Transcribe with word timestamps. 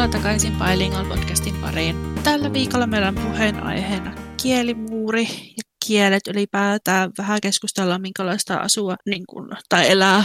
Tervetuloa 0.00 0.22
takaisin 0.22 0.56
Bilingual 0.58 1.04
podcastin 1.04 1.54
pariin. 1.54 1.96
Tällä 2.22 2.52
viikolla 2.52 2.86
meillä 2.86 3.08
on 3.08 3.14
puheenaiheena 3.14 4.14
kielimuuri 4.42 5.22
ja 5.56 5.62
kielet 5.86 6.26
ylipäätään. 6.28 7.10
Vähän 7.18 7.38
keskustellaan, 7.42 8.00
minkälaista 8.00 8.56
asua 8.56 8.96
niin 9.06 9.24
kun, 9.26 9.50
tai 9.68 9.90
elää 9.90 10.24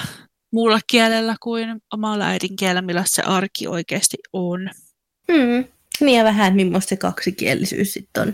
muulla 0.53 0.79
kielellä 0.87 1.35
kuin 1.43 1.81
omalla 1.93 2.25
äidinkielellä, 2.25 2.81
millaista 2.81 3.15
se 3.15 3.21
arki 3.21 3.67
oikeasti 3.67 4.17
on. 4.33 4.69
Mm. 5.27 5.65
Niin 5.99 6.17
ja 6.17 6.23
vähän, 6.23 6.47
että 6.47 6.55
millaista 6.55 6.89
se 6.89 6.97
kaksikielisyys 6.97 7.93
sitten 7.93 8.23
on. 8.23 8.33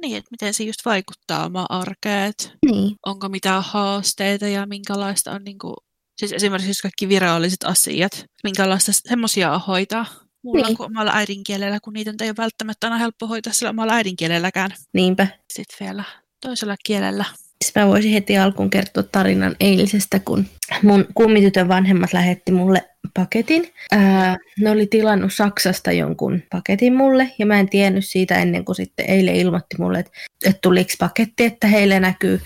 Niin, 0.00 0.16
että 0.16 0.28
miten 0.30 0.54
se 0.54 0.64
just 0.64 0.84
vaikuttaa 0.84 1.46
omaan 1.46 1.70
arkeet. 1.70 2.52
Niin. 2.66 2.96
Onko 3.06 3.28
mitään 3.28 3.62
haasteita 3.62 4.48
ja 4.48 4.66
minkälaista 4.66 5.30
on 5.32 5.44
niin 5.44 5.58
kuin, 5.58 5.74
siis 6.18 6.32
esimerkiksi 6.32 6.82
kaikki 6.82 7.08
viralliset 7.08 7.64
asiat, 7.64 8.24
minkälaista 8.44 8.92
semmoisia 8.92 9.58
hoitaa 9.58 10.27
muulla 10.42 10.66
niin. 10.66 10.76
kuin 10.76 10.90
omalla 10.90 11.12
äidinkielellä, 11.14 11.78
kun 11.80 11.92
niitä 11.92 12.12
ei 12.20 12.28
ole 12.28 12.36
välttämättä 12.36 12.86
aina 12.86 12.98
helppo 12.98 13.26
hoitaa 13.26 13.52
sillä 13.52 13.70
omalla 13.70 13.94
äidinkielelläkään. 13.94 14.70
Niinpä. 14.92 15.26
Sitten 15.52 15.86
vielä 15.86 16.04
toisella 16.40 16.76
kielellä. 16.84 17.24
Sitten 17.64 17.82
mä 17.82 17.88
voisin 17.88 18.12
heti 18.12 18.38
alkuun 18.38 18.70
kertoa 18.70 19.02
tarinan 19.02 19.56
eilisestä, 19.60 20.18
kun 20.18 20.46
mun 20.82 21.06
kummitytön 21.14 21.68
vanhemmat 21.68 22.12
lähetti 22.12 22.52
mulle 22.52 22.88
paketin. 23.14 23.72
Ää, 23.92 24.36
ne 24.58 24.70
oli 24.70 24.86
tilannut 24.86 25.34
Saksasta 25.34 25.92
jonkun 25.92 26.42
paketin 26.50 26.94
mulle, 26.94 27.32
ja 27.38 27.46
mä 27.46 27.60
en 27.60 27.68
tiennyt 27.68 28.06
siitä 28.06 28.38
ennen 28.38 28.64
kuin 28.64 28.76
sitten 28.76 29.10
eilen 29.10 29.36
ilmoitti 29.36 29.76
mulle, 29.78 29.98
että, 29.98 30.10
että 30.44 30.58
tuliko 30.62 30.90
paketti, 30.98 31.44
että 31.44 31.66
heille 31.66 32.00
näkyy 32.00 32.40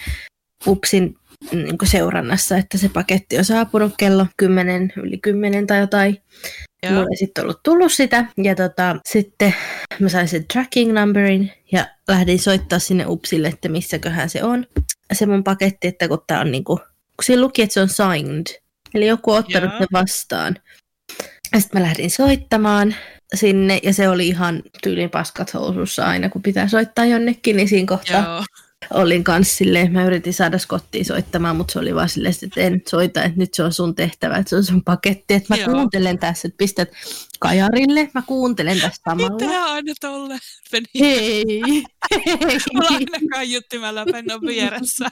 UPSin 0.66 1.16
niin 1.52 1.78
seurannassa, 1.84 2.56
että 2.56 2.78
se 2.78 2.88
paketti 2.88 3.38
on 3.38 3.44
saapunut 3.44 3.94
kello 3.98 4.26
10, 4.36 4.92
yli 4.96 5.18
10 5.18 5.66
tai 5.66 5.80
jotain. 5.80 6.22
Joo. 6.82 6.92
Mulla 6.92 7.06
ei 7.10 7.16
sitten 7.16 7.44
ollut 7.44 7.60
tullut 7.62 7.92
sitä. 7.92 8.24
Ja 8.36 8.54
tota, 8.54 8.96
sitten 9.08 9.54
mä 9.98 10.08
sain 10.08 10.28
sen 10.28 10.44
tracking 10.52 10.92
numberin 11.00 11.52
ja 11.72 11.86
lähdin 12.08 12.38
soittaa 12.38 12.78
sinne 12.78 13.06
UPSille, 13.06 13.48
että 13.48 13.68
missäköhän 13.68 14.30
se 14.30 14.44
on. 14.44 14.66
Se 15.12 15.26
mun 15.26 15.44
paketti, 15.44 15.88
että 15.88 16.08
kun 16.08 16.24
tää 16.26 16.40
on 16.40 16.52
niinku, 16.52 16.76
kun 16.76 17.24
siinä 17.24 17.42
luki, 17.42 17.62
että 17.62 17.74
se 17.74 17.80
on 17.80 17.88
signed. 17.88 18.46
Eli 18.94 19.06
joku 19.06 19.30
on 19.30 19.38
ottanut 19.38 19.70
Joo. 19.70 19.80
ne 19.80 19.86
vastaan. 19.92 20.56
Sitten 21.58 21.80
mä 21.80 21.86
lähdin 21.86 22.10
soittamaan 22.10 22.94
sinne 23.34 23.80
ja 23.82 23.94
se 23.94 24.08
oli 24.08 24.28
ihan 24.28 24.62
tyylin 24.82 25.10
paskat 25.10 25.54
housussa 25.54 26.06
aina, 26.06 26.28
kun 26.28 26.42
pitää 26.42 26.68
soittaa 26.68 27.04
jonnekin, 27.04 27.56
niin 27.56 27.68
siinä 27.68 27.86
kohtaa 27.86 28.22
Joo 28.22 28.44
olin 28.90 29.24
kanssa 29.24 29.56
silleen, 29.56 29.92
mä 29.92 30.04
yritin 30.04 30.34
saada 30.34 30.58
Skottiin 30.58 31.04
soittamaan, 31.04 31.56
mutta 31.56 31.72
se 31.72 31.78
oli 31.78 31.94
vaan 31.94 32.08
silleen, 32.08 32.34
että 32.42 32.60
en 32.60 32.82
soita, 32.88 33.22
että 33.22 33.38
nyt 33.38 33.54
se 33.54 33.62
on 33.62 33.72
sun 33.72 33.94
tehtävä, 33.94 34.36
että 34.36 34.50
se 34.50 34.56
on 34.56 34.64
sun 34.64 34.84
paketti, 34.84 35.34
että 35.34 35.54
mä 35.54 35.56
Joo. 35.56 35.70
kuuntelen 35.70 36.18
tässä, 36.18 36.48
että 36.48 36.58
pistät 36.58 36.88
kajarille, 37.42 38.10
mä 38.14 38.22
kuuntelen 38.26 38.80
tästä 38.80 38.98
samalla. 39.10 39.46
Mitä 39.46 39.64
aina 39.64 39.92
tolle? 40.00 40.38
Hei. 41.00 41.44
Mulla 42.74 42.88
aina 42.90 43.18
kaiuttimella 43.32 44.04
pennon 44.04 44.40
vieressä. 44.40 45.10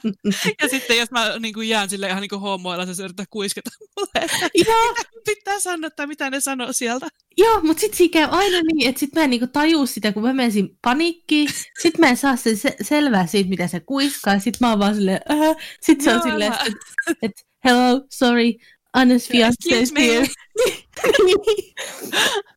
ja 0.61 0.67
sitten 0.69 0.97
jos 0.97 1.11
mä 1.11 1.39
niin 1.39 1.53
kuin 1.53 1.69
jään 1.69 1.89
sille 1.89 2.07
ihan 2.07 2.21
niin 2.21 2.29
kuin 2.29 2.41
homoilla, 2.41 2.93
se 2.93 3.03
yrittää 3.03 3.25
kuiskata 3.29 3.69
mulle, 3.79 4.27
Joo. 4.67 4.95
pitää 5.25 5.59
sanoa 5.59 5.89
tai 5.89 6.07
mitä 6.07 6.29
ne 6.29 6.39
sanoo 6.39 6.73
sieltä. 6.73 7.07
Joo, 7.37 7.61
mutta 7.61 7.81
sitten 7.81 7.97
siinä 7.97 8.11
käy 8.13 8.27
aina 8.39 8.57
niin, 8.73 8.89
että 8.89 8.99
sitten 8.99 9.21
mä 9.21 9.23
en 9.23 9.29
niinku 9.29 9.47
tajua 9.47 9.85
sitä, 9.85 10.11
kun 10.11 10.23
mä 10.23 10.33
menisin 10.33 10.77
paniikkiin. 10.81 11.49
Sitten 11.81 11.99
mä 12.01 12.07
en 12.07 12.17
saa 12.17 12.35
sen 12.35 12.57
se- 12.57 12.75
selvää 12.81 13.27
siitä, 13.27 13.49
mitä 13.49 13.67
se 13.67 13.79
kuiskaa. 13.79 14.39
Sitten 14.39 14.57
mä 14.67 14.69
oon 14.69 14.79
vaan 14.79 14.95
silleen, 14.95 15.19
äh. 15.31 15.55
Sitten 15.81 16.03
se 16.03 16.15
on 16.15 16.21
silleen, 16.21 16.53
että 16.53 16.65
et, 17.21 17.31
hello, 17.65 18.01
sorry, 18.11 18.51
Annes 18.93 19.27
fiancé 19.27 19.75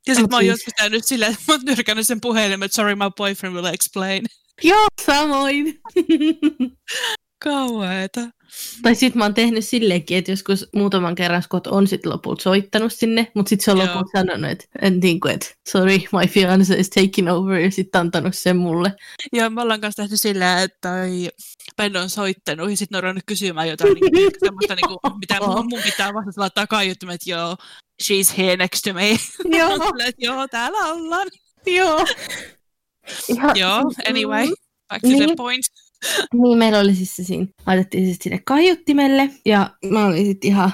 ja 0.06 0.14
sitten 0.14 0.30
mä 0.30 0.36
oon 0.36 0.46
joskus 0.46 0.74
käynyt 0.76 1.04
silleen, 1.04 1.32
että 1.32 1.44
mä 1.48 1.54
oon 1.54 1.64
nyrkännyt 1.64 2.06
sen 2.06 2.20
puhelimen, 2.20 2.66
että 2.66 2.76
sorry, 2.76 2.94
my 2.94 3.10
boyfriend 3.16 3.54
will 3.54 3.64
explain. 3.64 4.24
Joo, 4.62 4.86
samoin. 5.06 5.80
Kauheeta. 7.44 8.20
Tai 8.82 8.94
sitten 8.94 9.18
mä 9.18 9.24
oon 9.24 9.34
tehnyt 9.34 9.64
silleenkin, 9.64 10.18
että 10.18 10.32
joskus 10.32 10.68
muutaman 10.74 11.14
kerran 11.14 11.42
Scott 11.42 11.66
on 11.66 11.86
sitten 11.86 12.12
lopulta 12.12 12.42
soittanut 12.42 12.92
sinne, 12.92 13.32
mutta 13.34 13.48
sitten 13.48 13.64
se 13.64 13.70
on 13.70 13.78
lopulta 13.78 14.10
sanonut, 14.12 14.50
että, 14.50 14.64
en 14.82 15.00
niin 15.00 15.20
kuin, 15.20 15.34
että 15.34 15.46
sorry, 15.68 15.98
my 15.98 16.26
fiance 16.28 16.74
is 16.74 16.90
taking 16.90 17.30
over, 17.30 17.58
ja 17.58 17.70
sitten 17.70 18.00
antanut 18.00 18.34
sen 18.34 18.56
mulle. 18.56 18.92
Joo, 19.32 19.50
me 19.50 19.62
ollaan 19.62 19.80
kanssa 19.80 20.02
tehty 20.02 20.16
silleen, 20.16 20.58
että 20.58 20.92
Ben 21.76 21.96
on 21.96 22.10
soittanut, 22.10 22.70
ja 22.70 22.76
sitten 22.76 22.96
on 22.96 23.02
ruvennut 23.02 23.24
kysymään 23.26 23.68
jotain 23.68 23.94
niin 23.94 24.30
semmoista, 24.44 24.74
niin 24.74 24.88
kuin, 24.88 25.18
mitä 25.18 25.40
mun, 25.40 25.66
mun 25.70 25.82
pitää 25.84 26.14
vastata 26.14 26.40
laittaa 26.40 26.66
kaiuttimet, 26.66 27.14
että 27.14 27.30
joo, 27.30 27.56
she's 28.02 28.38
here 28.38 28.56
next 28.56 28.82
to 28.84 28.92
me. 28.92 29.16
Joo. 29.58 29.70
joo, 30.18 30.48
täällä 30.48 30.78
ollaan. 30.78 31.28
Joo. 31.66 32.06
Ihan, 33.28 33.56
joo, 33.56 33.82
anyway, 34.08 34.46
back 34.88 35.02
to 35.02 35.08
niin. 35.08 35.26
the 35.26 35.34
point. 35.36 35.64
Niin, 36.42 36.58
meillä 36.58 36.78
oli 36.78 36.94
siis 36.94 37.16
se 37.16 37.24
siinä, 37.24 37.46
laitettiin 37.66 38.04
siis 38.04 38.18
sinne 38.22 38.40
kaiuttimelle 38.44 39.30
ja 39.46 39.70
mä 39.90 40.06
olin 40.06 40.26
sitten 40.26 40.50
ihan 40.50 40.70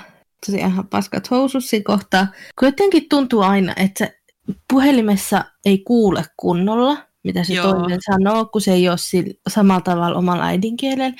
tosiaan 0.47 0.73
ihan 0.73 0.89
paskat 0.89 1.31
housussa 1.31 1.77
kohtaa. 1.85 2.27
Kun 2.59 2.69
jotenkin 2.69 3.09
tuntuu 3.09 3.41
aina, 3.41 3.75
että 3.77 4.09
puhelimessa 4.73 5.45
ei 5.65 5.79
kuule 5.79 6.25
kunnolla, 6.37 6.97
mitä 7.25 7.45
se 7.45 7.55
Joo. 7.55 7.73
toinen 7.73 7.99
sanoo, 8.11 8.45
kun 8.45 8.61
se 8.61 8.73
ei 8.73 8.89
ole 8.89 8.97
samalla 9.49 9.81
tavalla 9.81 10.19
omalla 10.19 10.47
äidinkielellä. 10.47 11.17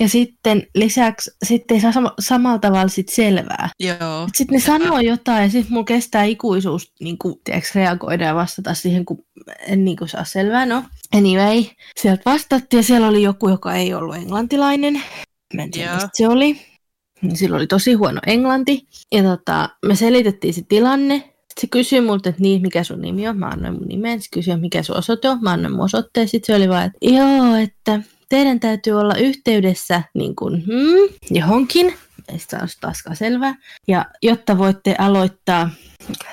Ja 0.00 0.08
sitten 0.08 0.66
lisäksi 0.74 1.30
sitten 1.44 1.74
ei 1.74 1.80
saa 1.80 1.90
sam- 1.90 2.14
samalla 2.20 2.58
tavalla 2.58 2.88
sit 2.88 3.08
selvää. 3.08 3.68
Joo. 3.80 4.28
Sitten 4.34 4.54
ne 4.54 4.60
sanoo 4.60 5.00
jotain 5.00 5.42
ja 5.42 5.50
sitten 5.50 5.72
mulla 5.72 5.84
kestää 5.84 6.24
ikuisuus 6.24 6.92
niin 7.00 7.18
kuin, 7.18 7.34
tiedätkö, 7.44 7.68
reagoida 7.74 8.24
ja 8.24 8.34
vastata 8.34 8.74
siihen, 8.74 9.04
kun 9.04 9.24
en 9.66 9.84
niin 9.84 9.96
kuin, 9.96 10.08
saa 10.08 10.24
selvää. 10.24 10.66
No, 10.66 10.84
anyway, 11.14 11.64
sieltä 12.00 12.22
vastattiin 12.26 12.78
ja 12.78 12.82
siellä 12.82 13.08
oli 13.08 13.22
joku, 13.22 13.48
joka 13.48 13.74
ei 13.74 13.94
ollut 13.94 14.16
englantilainen. 14.16 15.02
Mä 15.54 15.62
en 15.62 15.70
tiedä, 15.70 15.94
mistä 15.94 16.08
se 16.14 16.28
oli. 16.28 16.60
Sillä 17.34 17.56
oli 17.56 17.66
tosi 17.66 17.94
huono 17.94 18.20
englanti. 18.26 18.86
Ja 19.12 19.22
tota, 19.22 19.68
me 19.86 19.94
selitettiin 19.94 20.54
se 20.54 20.62
tilanne. 20.68 21.14
Sitten 21.18 21.60
se 21.60 21.66
kysyi 21.66 22.00
multa, 22.00 22.28
että 22.28 22.42
niin, 22.42 22.62
mikä 22.62 22.84
sun 22.84 23.00
nimi 23.00 23.28
on. 23.28 23.38
Mä 23.38 23.46
annoin 23.46 23.74
mun 23.74 23.88
nimen. 23.88 24.22
Se 24.22 24.28
kysyi, 24.32 24.56
mikä 24.56 24.82
sun 24.82 24.96
osoite 24.96 25.28
on. 25.28 25.38
Mä 25.42 25.50
annoin 25.50 25.74
mun 25.74 25.84
osoitteen. 25.84 26.28
Sitten 26.28 26.54
se 26.54 26.56
oli 26.56 26.68
vaan, 26.68 26.84
että 26.84 26.98
joo, 27.02 27.54
että 27.54 28.00
teidän 28.32 28.60
täytyy 28.60 28.92
olla 28.92 29.14
yhteydessä 29.14 30.02
niin 30.14 30.36
kuin, 30.36 30.64
hmm, 30.66 31.14
johonkin, 31.30 31.94
se 32.36 32.56
on 32.56 32.68
taas 32.80 33.04
selvää, 33.12 33.54
ja 33.88 34.04
jotta 34.22 34.58
voitte 34.58 34.94
aloittaa, 34.98 35.70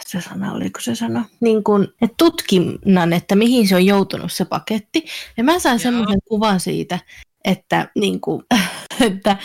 se 0.08 0.22
sana, 0.22 0.54
oliko 0.54 0.80
se 0.82 0.96
sana, 0.96 1.26
niin 1.40 1.64
kuin, 1.64 1.88
että 2.02 2.16
tutkinnan, 2.18 3.14
että 3.14 3.36
mihin 3.36 3.68
se 3.68 3.76
on 3.76 3.86
joutunut 3.86 4.32
se 4.32 4.46
paketti. 4.46 5.06
Ja 5.38 5.44
mä 5.44 5.60
sain 5.60 5.80
semmoisen 5.80 6.20
kuvan 6.30 6.60
siitä, 6.60 7.00
että, 7.46 7.88
niin 7.96 8.22
kuin, 8.22 8.44
että 9.12 9.38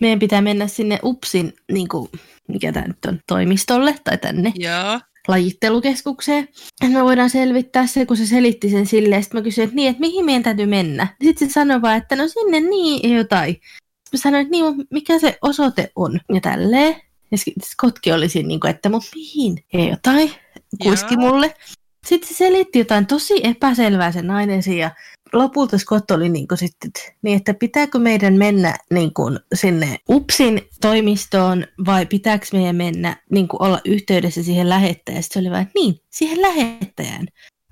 meidän 0.00 0.18
pitää 0.18 0.42
mennä 0.42 0.66
sinne 0.66 0.98
UPSin, 1.04 1.52
niin 1.72 1.88
kuin, 1.88 2.08
mikä 2.48 2.72
tämä 2.72 2.86
nyt 2.86 3.04
on, 3.06 3.18
toimistolle 3.26 3.94
tai 4.04 4.18
tänne. 4.18 4.52
Joo 4.54 5.00
lajittelukeskukseen. 5.28 6.48
Me 6.88 7.04
voidaan 7.04 7.30
selvittää 7.30 7.86
se, 7.86 8.06
kun 8.06 8.16
se 8.16 8.26
selitti 8.26 8.70
sen 8.70 8.86
silleen. 8.86 9.22
Sitten 9.22 9.40
mä 9.40 9.44
kysyin, 9.44 9.64
että 9.64 9.76
niin, 9.76 9.90
että 9.90 10.00
mihin 10.00 10.24
meidän 10.24 10.42
täytyy 10.42 10.66
mennä. 10.66 11.06
Sitten 11.24 11.48
se 11.48 11.52
sanoi 11.52 11.82
vaan, 11.82 11.96
että 11.96 12.16
no 12.16 12.28
sinne 12.28 12.60
niin 12.60 13.16
jotain. 13.16 13.54
Sitten 13.54 14.12
mä 14.12 14.18
sanoin, 14.18 14.42
että 14.42 14.50
niin, 14.50 14.86
mikä 14.90 15.18
se 15.18 15.38
osoite 15.42 15.92
on. 15.96 16.20
Ja 16.34 16.40
tälleen. 16.40 16.96
Ja 17.30 17.38
Skotki 17.64 18.12
oli 18.12 18.28
siinä, 18.28 18.46
niin 18.46 18.60
kuin, 18.60 18.70
että 18.70 18.88
mutta 18.88 19.08
mihin? 19.14 19.64
Ja 19.72 19.90
jotain. 19.90 20.30
Kuiski 20.82 21.16
mulle. 21.16 21.54
Sitten 22.06 22.28
se 22.28 22.34
selitti 22.34 22.78
jotain 22.78 23.06
tosi 23.06 23.40
epäselvää 23.42 24.12
se 24.12 24.22
nainen 24.22 24.62
siinä 24.62 24.90
lopulta 25.32 25.78
Scott 25.78 26.10
oli 26.10 26.28
niin 26.28 26.48
kuin 26.48 26.58
sitten, 26.58 26.90
niin 27.22 27.36
että 27.36 27.54
pitääkö 27.54 27.98
meidän 27.98 28.34
mennä 28.34 28.76
niin 28.90 29.14
kuin 29.14 29.38
sinne 29.54 29.98
UPSin 30.10 30.62
toimistoon 30.80 31.66
vai 31.86 32.06
pitääkö 32.06 32.46
meidän 32.52 32.76
mennä 32.76 33.16
niin 33.30 33.48
kuin 33.48 33.62
olla 33.62 33.80
yhteydessä 33.84 34.42
siihen 34.42 34.68
lähettäjään. 34.68 35.22
Sitten 35.22 35.42
se 35.42 35.48
oli 35.48 35.56
vain, 35.56 35.70
niin, 35.74 36.00
siihen 36.10 36.42
lähettäjään. 36.42 37.26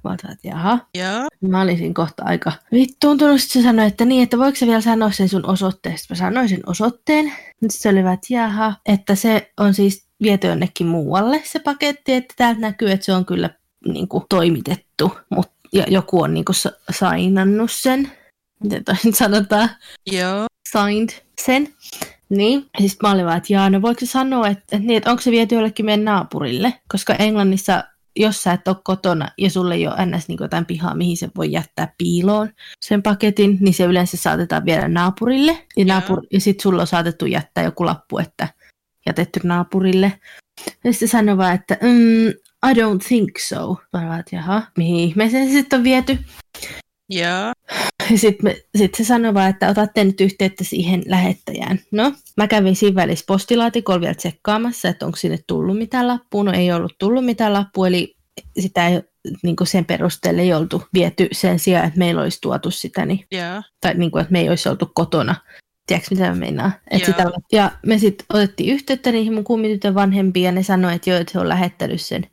Mä 0.04 0.10
olin, 0.10 0.32
että 0.32 0.48
jaha. 0.48 0.78
Joo. 0.94 1.28
Mä 1.40 1.60
olisin 1.60 1.94
kohta 1.94 2.22
aika 2.24 2.52
vittuuntunut. 2.72 3.40
Sitten 3.40 3.62
se 3.62 3.66
sanoi, 3.66 3.86
että 3.86 4.04
niin, 4.04 4.22
että 4.22 4.38
voiko 4.38 4.56
se 4.56 4.66
vielä 4.66 4.80
sanoa 4.80 5.10
sen 5.10 5.28
sun 5.28 5.46
osoitteen. 5.46 5.98
Sitten 5.98 6.14
mä 6.14 6.18
sanoin 6.18 6.48
sen 6.48 6.60
osoitteen. 6.66 7.32
Sitten 7.48 7.70
se 7.70 7.88
oli 7.88 8.04
vaan, 8.04 8.14
että 8.14 8.34
jaha, 8.34 8.74
että 8.86 9.14
se 9.14 9.52
on 9.60 9.74
siis 9.74 10.06
viety 10.22 10.46
jonnekin 10.46 10.86
muualle 10.86 11.42
se 11.44 11.58
paketti, 11.58 12.12
että 12.12 12.34
täältä 12.36 12.60
näkyy, 12.60 12.90
että 12.90 13.06
se 13.06 13.12
on 13.12 13.26
kyllä 13.26 13.50
niin 13.86 14.08
kuin, 14.08 14.24
toimitettu, 14.28 15.12
mutta 15.30 15.59
ja 15.72 15.84
joku 15.88 16.22
on 16.22 16.34
niinku 16.34 16.52
sainannut 16.90 17.72
sen. 17.72 18.12
Miten 18.62 18.84
toi 18.84 18.94
nyt 19.04 19.14
sanotaan? 19.14 19.68
Joo. 20.12 20.46
Signed 20.72 21.08
sen. 21.40 21.68
Niin. 22.28 22.66
Ja 22.80 22.88
sitten 22.88 23.08
mä 23.08 23.14
olin 23.14 23.26
vaan, 23.26 23.36
että 23.36 23.52
jaa, 23.52 23.70
no 23.70 23.82
voiko 23.82 24.00
sanoa, 24.04 24.48
että, 24.48 24.78
niin, 24.78 24.96
että 24.96 25.10
onko 25.10 25.22
se 25.22 25.30
viety 25.30 25.54
jollekin 25.54 25.86
meidän 25.86 26.04
naapurille? 26.04 26.74
Koska 26.88 27.14
Englannissa, 27.14 27.84
jos 28.16 28.42
sä 28.42 28.52
et 28.52 28.68
ole 28.68 28.76
kotona 28.84 29.28
ja 29.38 29.50
sulle 29.50 29.74
ei 29.74 29.86
ole 29.86 30.06
ns. 30.06 30.28
Niin 30.28 30.38
jotain 30.40 30.66
pihaa, 30.66 30.94
mihin 30.94 31.16
se 31.16 31.28
voi 31.36 31.52
jättää 31.52 31.92
piiloon 31.98 32.48
sen 32.80 33.02
paketin, 33.02 33.58
niin 33.60 33.74
se 33.74 33.84
yleensä 33.84 34.16
saatetaan 34.16 34.64
viedä 34.64 34.88
naapurille. 34.88 35.66
Ja, 35.76 35.84
naapur- 35.84 36.26
ja 36.32 36.40
sitten 36.40 36.62
sulla 36.62 36.80
on 36.80 36.86
saatettu 36.86 37.26
jättää 37.26 37.64
joku 37.64 37.86
lappu, 37.86 38.18
että 38.18 38.48
jätetty 39.06 39.40
naapurille. 39.44 40.12
Ja 40.84 40.92
sitten 40.92 41.08
sanoi 41.08 41.36
vaan, 41.36 41.54
että 41.54 41.78
mm, 41.82 42.32
I 42.66 42.72
don't 42.72 43.08
think 43.08 43.38
so. 43.38 43.76
Mä 43.92 44.18
että 44.18 44.36
jaha, 44.36 44.62
mihin 44.76 44.96
ihmeeseen 44.96 45.46
se 45.46 45.52
sitten 45.52 45.76
on 45.76 45.84
viety? 45.84 46.18
Joo. 47.10 47.52
Ja 48.10 48.18
sitten 48.18 48.56
sit 48.78 48.94
se 48.94 49.04
sanoi 49.04 49.34
vaan, 49.34 49.50
että 49.50 49.68
otatte 49.68 50.04
nyt 50.04 50.20
yhteyttä 50.20 50.64
siihen 50.64 51.02
lähettäjään. 51.06 51.80
No, 51.92 52.12
mä 52.36 52.48
kävin 52.48 52.76
siinä 52.76 52.94
välissä 52.94 53.24
postilaatikolla 53.28 54.00
vielä 54.00 54.14
tsekkaamassa, 54.14 54.88
että 54.88 55.06
onko 55.06 55.16
sinne 55.16 55.38
tullut 55.46 55.78
mitään 55.78 56.08
lappua. 56.08 56.44
No 56.44 56.52
ei 56.52 56.72
ollut 56.72 56.94
tullut 56.98 57.24
mitään 57.24 57.52
lappua, 57.52 57.88
eli 57.88 58.16
sitä 58.60 58.88
ei 58.88 59.02
niin 59.42 59.56
kuin 59.56 59.66
sen 59.66 59.84
perusteella 59.84 60.42
ei 60.42 60.54
oltu 60.54 60.82
viety 60.94 61.28
sen 61.32 61.58
sijaan, 61.58 61.86
että 61.86 61.98
meillä 61.98 62.22
olisi 62.22 62.38
tuotu 62.40 62.70
sitä, 62.70 63.06
niin, 63.06 63.26
Joo. 63.30 63.62
tai 63.80 63.94
niin 63.94 64.10
kuin, 64.10 64.22
että 64.22 64.32
me 64.32 64.40
ei 64.40 64.48
olisi 64.48 64.68
oltu 64.68 64.90
kotona. 64.94 65.34
Tiedätkö, 65.90 66.14
mitä 66.14 66.28
mä 66.28 66.34
meinaan? 66.34 66.72
Et 66.90 67.04
sitä, 67.04 67.24
ja 67.52 67.70
me 67.86 67.98
sitten 67.98 68.26
otettiin 68.32 68.74
yhteyttä 68.74 69.12
niihin 69.12 69.34
mun 69.34 69.44
kummitytön 69.44 69.94
vanhempiin, 69.94 70.44
ja 70.44 70.52
ne 70.52 70.62
sanoi, 70.62 70.94
että 70.94 71.10
joo, 71.10 71.18
että 71.18 71.32
he 71.34 71.40
on 71.40 71.48
lähettänyt 71.48 72.00
sen 72.00 72.26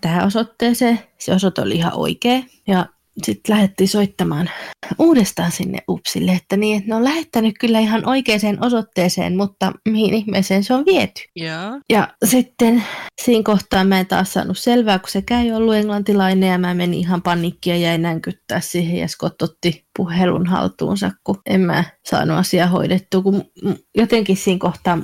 tähän 0.00 0.26
osoitteeseen. 0.26 1.00
Se 1.18 1.34
osoite 1.34 1.60
oli 1.60 1.74
ihan 1.74 1.92
oikea. 1.94 2.42
Ja 2.66 2.86
sitten 3.24 3.54
lähdettiin 3.56 3.88
soittamaan 3.88 4.50
uudestaan 4.98 5.52
sinne 5.52 5.78
UPSille, 5.88 6.32
että 6.32 6.56
niin, 6.56 6.76
että 6.76 6.88
ne 6.88 6.94
on 6.94 7.04
lähettänyt 7.04 7.54
kyllä 7.60 7.78
ihan 7.78 8.08
oikeaan 8.08 8.64
osoitteeseen, 8.64 9.36
mutta 9.36 9.72
mihin 9.88 10.14
ihmeeseen 10.14 10.64
se 10.64 10.74
on 10.74 10.86
viety. 10.86 11.22
Joo. 11.36 11.80
Ja 11.90 12.08
sitten 12.24 12.84
siinä 13.22 13.42
kohtaa 13.42 13.84
mä 13.84 14.00
en 14.00 14.06
taas 14.06 14.32
saanut 14.32 14.58
selvää, 14.58 14.98
kun 14.98 15.08
sekään 15.08 15.44
ei 15.44 15.52
ollut 15.52 15.74
englantilainen 15.74 16.50
ja 16.50 16.58
mä 16.58 16.74
menin 16.74 17.00
ihan 17.00 17.22
panikkia 17.22 17.74
ja 17.74 17.80
jäin 17.80 18.02
nänkyttää 18.02 18.60
siihen 18.60 18.96
ja 18.96 19.08
Scott 19.08 19.42
otti 19.42 19.86
puhelun 19.96 20.46
haltuunsa, 20.46 21.10
kun 21.24 21.40
en 21.46 21.60
mä 21.60 21.84
saanut 22.08 22.38
asiaa 22.38 22.66
hoidettua, 22.66 23.22
kun 23.22 23.44
jotenkin 23.96 24.36
siinä 24.36 24.58
kohtaa 24.58 24.98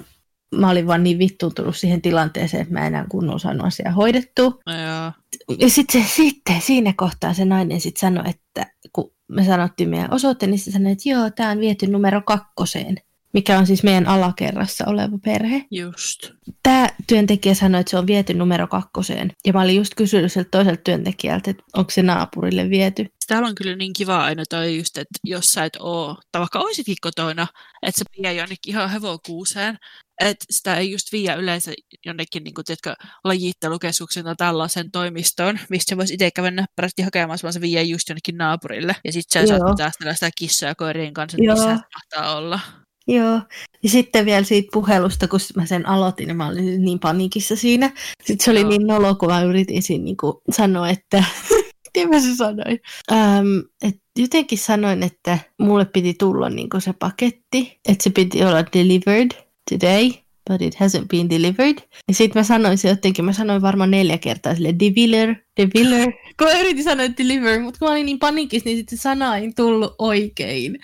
mä 0.57 0.71
olin 0.71 0.87
vaan 0.87 1.03
niin 1.05 1.19
vittuuntunut 1.19 1.77
siihen 1.77 2.03
tilanteeseen, 2.03 2.61
että 2.63 2.75
mä 2.75 2.81
en 2.81 2.87
enää 2.87 3.07
kunnolla 3.09 3.39
saanut 3.39 3.67
asiaa 3.67 3.93
hoidettua. 3.93 4.59
No 4.67 4.73
joo. 4.73 5.13
Ja 5.59 5.71
sitten, 5.71 6.05
sitten 6.05 6.61
siinä 6.61 6.95
kohtaa 6.97 7.35
se 7.35 7.45
nainen 7.45 7.81
sitten 7.81 8.01
sanoi, 8.01 8.31
että 8.31 8.73
kun 8.93 9.13
me 9.29 9.45
sanottiin 9.45 9.89
meidän 9.89 10.15
osoite, 10.15 10.47
niin 10.47 10.59
se 10.59 10.71
sanoi, 10.71 10.93
että 10.93 11.09
joo, 11.09 11.31
tämä 11.31 11.51
on 11.51 11.61
viety 11.61 11.87
numero 11.87 12.23
kakkoseen, 12.23 12.97
mikä 13.33 13.59
on 13.59 13.67
siis 13.67 13.83
meidän 13.83 14.07
alakerrassa 14.07 14.85
oleva 14.87 15.19
perhe. 15.25 15.65
Just. 15.71 16.31
Tämä 16.63 16.89
työntekijä 17.07 17.55
sanoi, 17.55 17.81
että 17.81 17.91
se 17.91 17.99
on 17.99 18.07
viety 18.07 18.35
numero 18.35 18.67
kakkoseen. 18.67 19.33
Ja 19.47 19.53
mä 19.53 19.63
olin 19.63 19.77
just 19.77 19.95
kysynyt 19.95 20.33
sieltä 20.33 20.49
toiselta 20.51 20.81
työntekijältä, 20.85 21.51
että 21.51 21.63
onko 21.77 21.91
se 21.91 22.03
naapurille 22.03 22.71
viety. 22.71 23.07
Täällä 23.27 23.49
on 23.49 23.55
kyllä 23.55 23.77
niin 23.77 23.93
kiva 23.93 24.25
aina 24.25 24.43
toi 24.51 24.79
just, 24.79 24.99
että 24.99 25.19
jos 25.25 25.47
sä 25.47 25.65
et 25.65 25.77
oo, 25.81 26.17
tai 26.33 26.41
vaikka 26.41 26.59
oisitkin 26.59 26.97
kotona, 27.01 27.47
että 27.83 27.99
se 27.99 28.05
vie 28.23 28.33
jonnekin 28.33 28.75
ihan 28.75 28.91
hevokuuseen, 28.91 29.79
että 30.21 30.45
sitä 30.51 30.77
ei 30.77 30.91
just 30.91 31.13
vie 31.13 31.35
yleensä 31.35 31.73
jonnekin, 32.07 32.45
niin 32.45 32.55
kuin, 32.55 32.65
tiedätkö, 32.65 32.95
lajittelukeskuksen 33.25 34.25
tai 34.25 34.37
tällaisen 34.37 34.91
toimistoon, 34.91 35.59
mistä 35.69 35.97
voisi 35.97 36.15
itse 36.15 36.31
käydä 36.31 36.51
näppärästi 36.51 37.03
hakemassa, 37.03 37.45
vaan 37.45 37.53
se 37.53 37.61
vie 37.61 37.83
just 37.83 38.09
jonnekin 38.09 38.37
naapurille. 38.37 38.97
Ja 39.05 39.13
sitten 39.13 39.49
sä 39.49 39.55
Joo. 39.55 39.59
saat 39.59 39.93
pitää 39.99 40.13
sitä 40.15 40.31
kissaa 40.39 40.69
ja 40.69 40.75
koirien 40.75 41.15
kanssa, 41.15 41.37
että 41.37 41.45
Joo. 41.45 41.55
missä 41.55 41.87
mahtaa 41.95 42.37
olla. 42.37 42.61
Joo. 43.09 43.41
Ja 43.83 43.89
sitten 43.89 44.27
vielä 44.27 44.45
siitä 44.45 44.69
puhelusta, 44.73 45.29
kun 45.29 45.41
mä 45.57 45.67
sen 45.67 45.89
aloitin, 45.89 46.29
ja 46.29 46.35
mä 46.35 46.47
olin 46.47 46.85
niin 46.85 46.99
panikissa 46.99 47.57
siinä. 47.57 47.91
Sitten 48.25 48.45
se 48.45 48.51
oli 48.51 48.61
Joo. 48.61 48.69
niin 48.69 48.87
nolo, 48.87 49.15
kun 49.15 49.29
mä 49.29 49.43
yritin 49.43 49.83
siinä 49.83 50.05
niin 50.05 50.17
kuin 50.17 50.35
sanoa, 50.51 50.89
että... 50.89 51.25
Miten 51.95 52.11
mä 52.11 52.21
se 52.21 52.37
sanoin? 52.37 52.81
Ähm, 53.13 53.59
et 53.83 54.01
jotenkin 54.19 54.59
sanoin, 54.59 55.03
että 55.03 55.39
mulle 55.59 55.85
piti 55.85 56.15
tulla 56.15 56.51
niin 56.51 56.69
se 56.79 56.93
paketti, 56.93 57.81
että 57.89 58.05
se 58.05 58.11
piti 58.11 58.45
olla 58.45 58.65
delivered 58.73 59.31
today, 59.71 60.11
but 60.51 60.63
it 60.63 60.75
hasn't 60.75 61.07
been 61.09 61.31
delivered. 61.31 61.79
Ja 62.09 62.15
sitten 62.15 62.41
mä 62.41 62.45
sanoin 62.45 62.79
se 62.79 62.89
jotenkin, 62.89 63.25
mä 63.25 63.33
sanoin 63.33 63.63
varmaan 63.63 63.91
neljä 63.91 64.19
kertaa 64.19 64.55
sille 64.55 64.75
deliver, 64.81 65.35
deliver. 65.57 66.13
kun 66.39 66.47
mä 66.47 66.61
yritin 66.61 66.85
sanoa 66.85 67.07
deliver, 67.19 67.61
mutta 67.61 67.79
kun 67.79 67.89
mä 67.89 67.93
olin 67.93 68.07
niin 68.07 68.19
panikissa, 68.19 68.69
niin 68.69 68.77
sitten 68.77 68.99
se 68.99 69.03
sana 69.03 69.37
ei 69.37 69.53
tullut 69.53 69.95
oikein. 69.99 70.79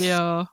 Joo. 0.00 0.46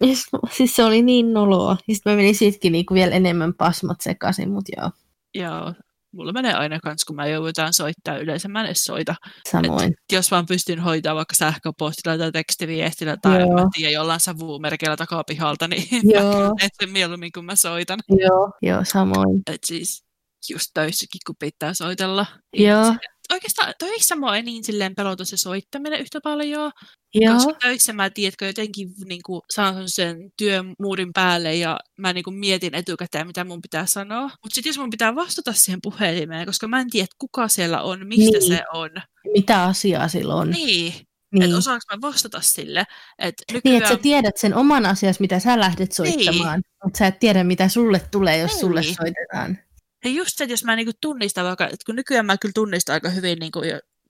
Ja 0.00 0.14
sit, 0.14 0.26
siis 0.52 0.76
se 0.76 0.84
oli 0.84 1.02
niin 1.02 1.32
noloa. 1.32 1.76
Ja 1.88 1.94
sitten 1.94 2.12
mä 2.12 2.16
menin 2.16 2.34
siitäkin 2.34 2.72
niinku 2.72 2.94
vielä 2.94 3.14
enemmän 3.14 3.54
pasmat 3.54 4.00
sekaisin, 4.00 4.50
mutta 4.50 4.72
joo, 4.76 4.90
Joo. 5.34 5.74
Mulla 6.18 6.32
menee 6.32 6.54
aina 6.54 6.80
kans, 6.80 7.04
kun 7.04 7.16
mä 7.16 7.26
joudutaan 7.26 7.74
soittaa. 7.74 8.16
Yleensä 8.16 8.48
mä 8.48 8.60
en 8.60 8.66
edes 8.66 8.84
soita. 8.84 9.14
samoin. 9.50 9.94
jos 10.12 10.30
vaan 10.30 10.46
pystyn 10.46 10.80
hoitaa 10.80 11.14
vaikka 11.14 11.34
sähköpostilla 11.34 12.18
tai 12.18 12.32
tekstiviestillä 12.32 13.16
tai 13.22 13.40
Joo. 13.40 13.54
mä 13.54 13.66
tiedän, 13.76 13.92
jollain 13.92 14.20
savumerkillä 14.20 14.96
takapihalta, 14.96 15.68
niin 15.68 16.00
Joo. 16.14 16.54
mä 16.82 16.92
mieluummin, 16.92 17.32
kun 17.32 17.44
mä 17.44 17.56
soitan. 17.56 17.98
Joo, 18.08 18.52
joo, 18.62 18.84
samoin. 18.84 19.42
Et 19.46 19.64
siis 19.64 20.04
just 20.50 20.70
töissäkin, 20.74 21.20
kun 21.26 21.36
pitää 21.38 21.74
soitella. 21.74 22.26
Joo, 22.52 22.94
Oikeastaan 23.32 23.74
töissä 23.78 24.16
mua 24.16 24.36
ei 24.36 24.42
niin 24.42 24.64
silleen 24.64 24.94
pelota 24.94 25.24
se 25.24 25.36
soittaminen 25.36 26.00
yhtä 26.00 26.20
paljon, 26.24 26.72
joo, 27.14 27.34
koska 27.34 27.52
töissä 27.52 27.92
mä 27.92 28.10
tiedätkö, 28.10 28.46
jotenkin 28.46 28.88
niin 29.04 29.20
kuin, 29.26 29.40
saan 29.54 29.82
sen 29.86 30.16
työmuurin 30.36 31.12
päälle 31.14 31.54
ja 31.54 31.78
mä 31.98 32.12
niin 32.12 32.24
kuin, 32.24 32.36
mietin 32.38 32.74
etukäteen, 32.74 33.26
mitä 33.26 33.44
mun 33.44 33.62
pitää 33.62 33.86
sanoa. 33.86 34.22
Mutta 34.22 34.54
sitten 34.54 34.70
jos 34.70 34.78
mun 34.78 34.90
pitää 34.90 35.14
vastata 35.14 35.52
siihen 35.52 35.80
puhelimeen, 35.82 36.46
koska 36.46 36.68
mä 36.68 36.80
en 36.80 36.90
tiedä, 36.90 37.06
kuka 37.18 37.48
siellä 37.48 37.82
on, 37.82 38.06
mistä 38.06 38.38
Niin. 38.38 38.48
se 38.48 38.62
on. 38.72 38.90
mitä 39.34 39.62
asiaa 39.64 40.08
sillä 40.08 40.34
on. 40.34 40.50
Niin, 40.50 40.94
niin. 41.32 41.42
että 41.42 41.56
osaanko 41.56 41.82
mä 41.96 42.00
vastata 42.08 42.40
sille. 42.40 42.84
Että 43.18 43.42
Niin, 43.48 43.54
nykyään... 43.54 43.76
että 43.76 43.88
sä 43.88 43.96
tiedät 43.96 44.36
sen 44.36 44.54
oman 44.54 44.86
asias, 44.86 45.20
mitä 45.20 45.38
sä 45.38 45.60
lähdet 45.60 45.92
soittamaan, 45.92 46.60
mutta 46.84 46.98
sä 46.98 47.06
et 47.06 47.18
tiedä, 47.18 47.44
mitä 47.44 47.68
sulle 47.68 48.00
tulee, 48.10 48.38
jos 48.38 48.50
Niin. 48.50 48.60
sulle 48.60 48.82
soitetaan. 48.82 49.58
Ja 50.04 50.10
just 50.10 50.30
se, 50.36 50.44
että 50.44 50.52
jos 50.52 50.64
mä 50.64 50.76
niinku 50.76 50.92
tunnistan 51.02 51.44
vaikka, 51.44 51.64
että 51.64 51.76
kun 51.86 51.96
nykyään 51.96 52.26
mä 52.26 52.36
kyllä 52.36 52.52
tunnistan 52.54 52.94
aika 52.94 53.08
hyvin, 53.10 53.38
niinku, 53.38 53.60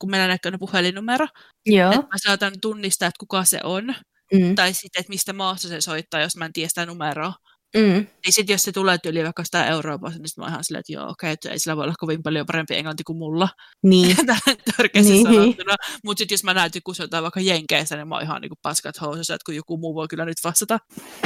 kun 0.01 0.11
meillä 0.11 0.29
näkyy 0.29 0.51
ne 0.51 0.59
puhelinnumero, 0.59 1.27
Joo. 1.67 1.93
että 1.93 2.03
mä 2.07 2.17
saatan 2.27 2.53
tunnistaa, 2.63 3.07
että 3.09 3.19
kuka 3.21 3.45
se 3.45 3.61
on, 3.65 3.95
Mm, 4.35 4.55
tai 4.55 4.73
sitten, 4.75 5.01
että 5.01 5.11
mistä 5.11 5.33
maasta 5.33 5.69
se 5.69 5.81
soittaa, 5.81 6.21
jos 6.21 6.37
mä 6.37 6.45
en 6.45 6.53
tiedä 6.53 6.69
sitä 6.69 6.87
numeroa. 6.87 7.33
mm, 7.77 7.83
Niin 7.83 8.07
sitten 8.33 8.55
jos 8.55 8.63
se 8.63 8.73
tulee 8.73 8.99
tyyli 8.99 9.25
vaikka 9.25 9.45
sitä 9.45 9.67
Euroopassa, 9.67 10.19
niin 10.19 10.29
sit 10.29 10.37
mä 10.37 10.45
oon 10.45 10.51
ihan 10.53 10.65
silleen, 10.65 10.81
että 10.81 10.93
joo, 10.93 11.09
okei, 11.11 11.33
että 11.33 11.51
ei 11.51 11.59
sillä 11.59 11.77
voi 11.77 11.85
olla 11.85 11.95
kovin 11.99 12.23
paljon 12.23 12.47
parempi 12.47 12.75
englanti 12.77 13.03
kuin 13.05 13.19
mulla. 13.19 13.49
niin. 13.83 14.17
Törkeästi 14.77 15.13
Niin. 15.13 15.25
niin. 15.31 15.41
sanottuna. 15.41 15.75
Mutta 16.05 16.19
sitten 16.19 16.35
jos 16.35 16.45
mä 16.45 16.55
näytin, 16.55 16.83
kun 16.85 16.95
se 16.95 17.03
on 17.03 17.23
vaikka 17.23 17.41
Jenkeissä, 17.41 17.97
niin 17.97 18.09
mä 18.09 18.15
oon 18.15 18.25
ihan 18.25 18.41
niinku 18.41 18.57
paskat 18.63 19.01
housussa, 19.01 19.35
että 19.35 19.45
kun 19.47 19.57
joku 19.57 19.77
muu 19.79 19.95
voi 19.95 20.09
kyllä 20.09 20.25
nyt 20.25 20.39
vastata. 20.45 20.79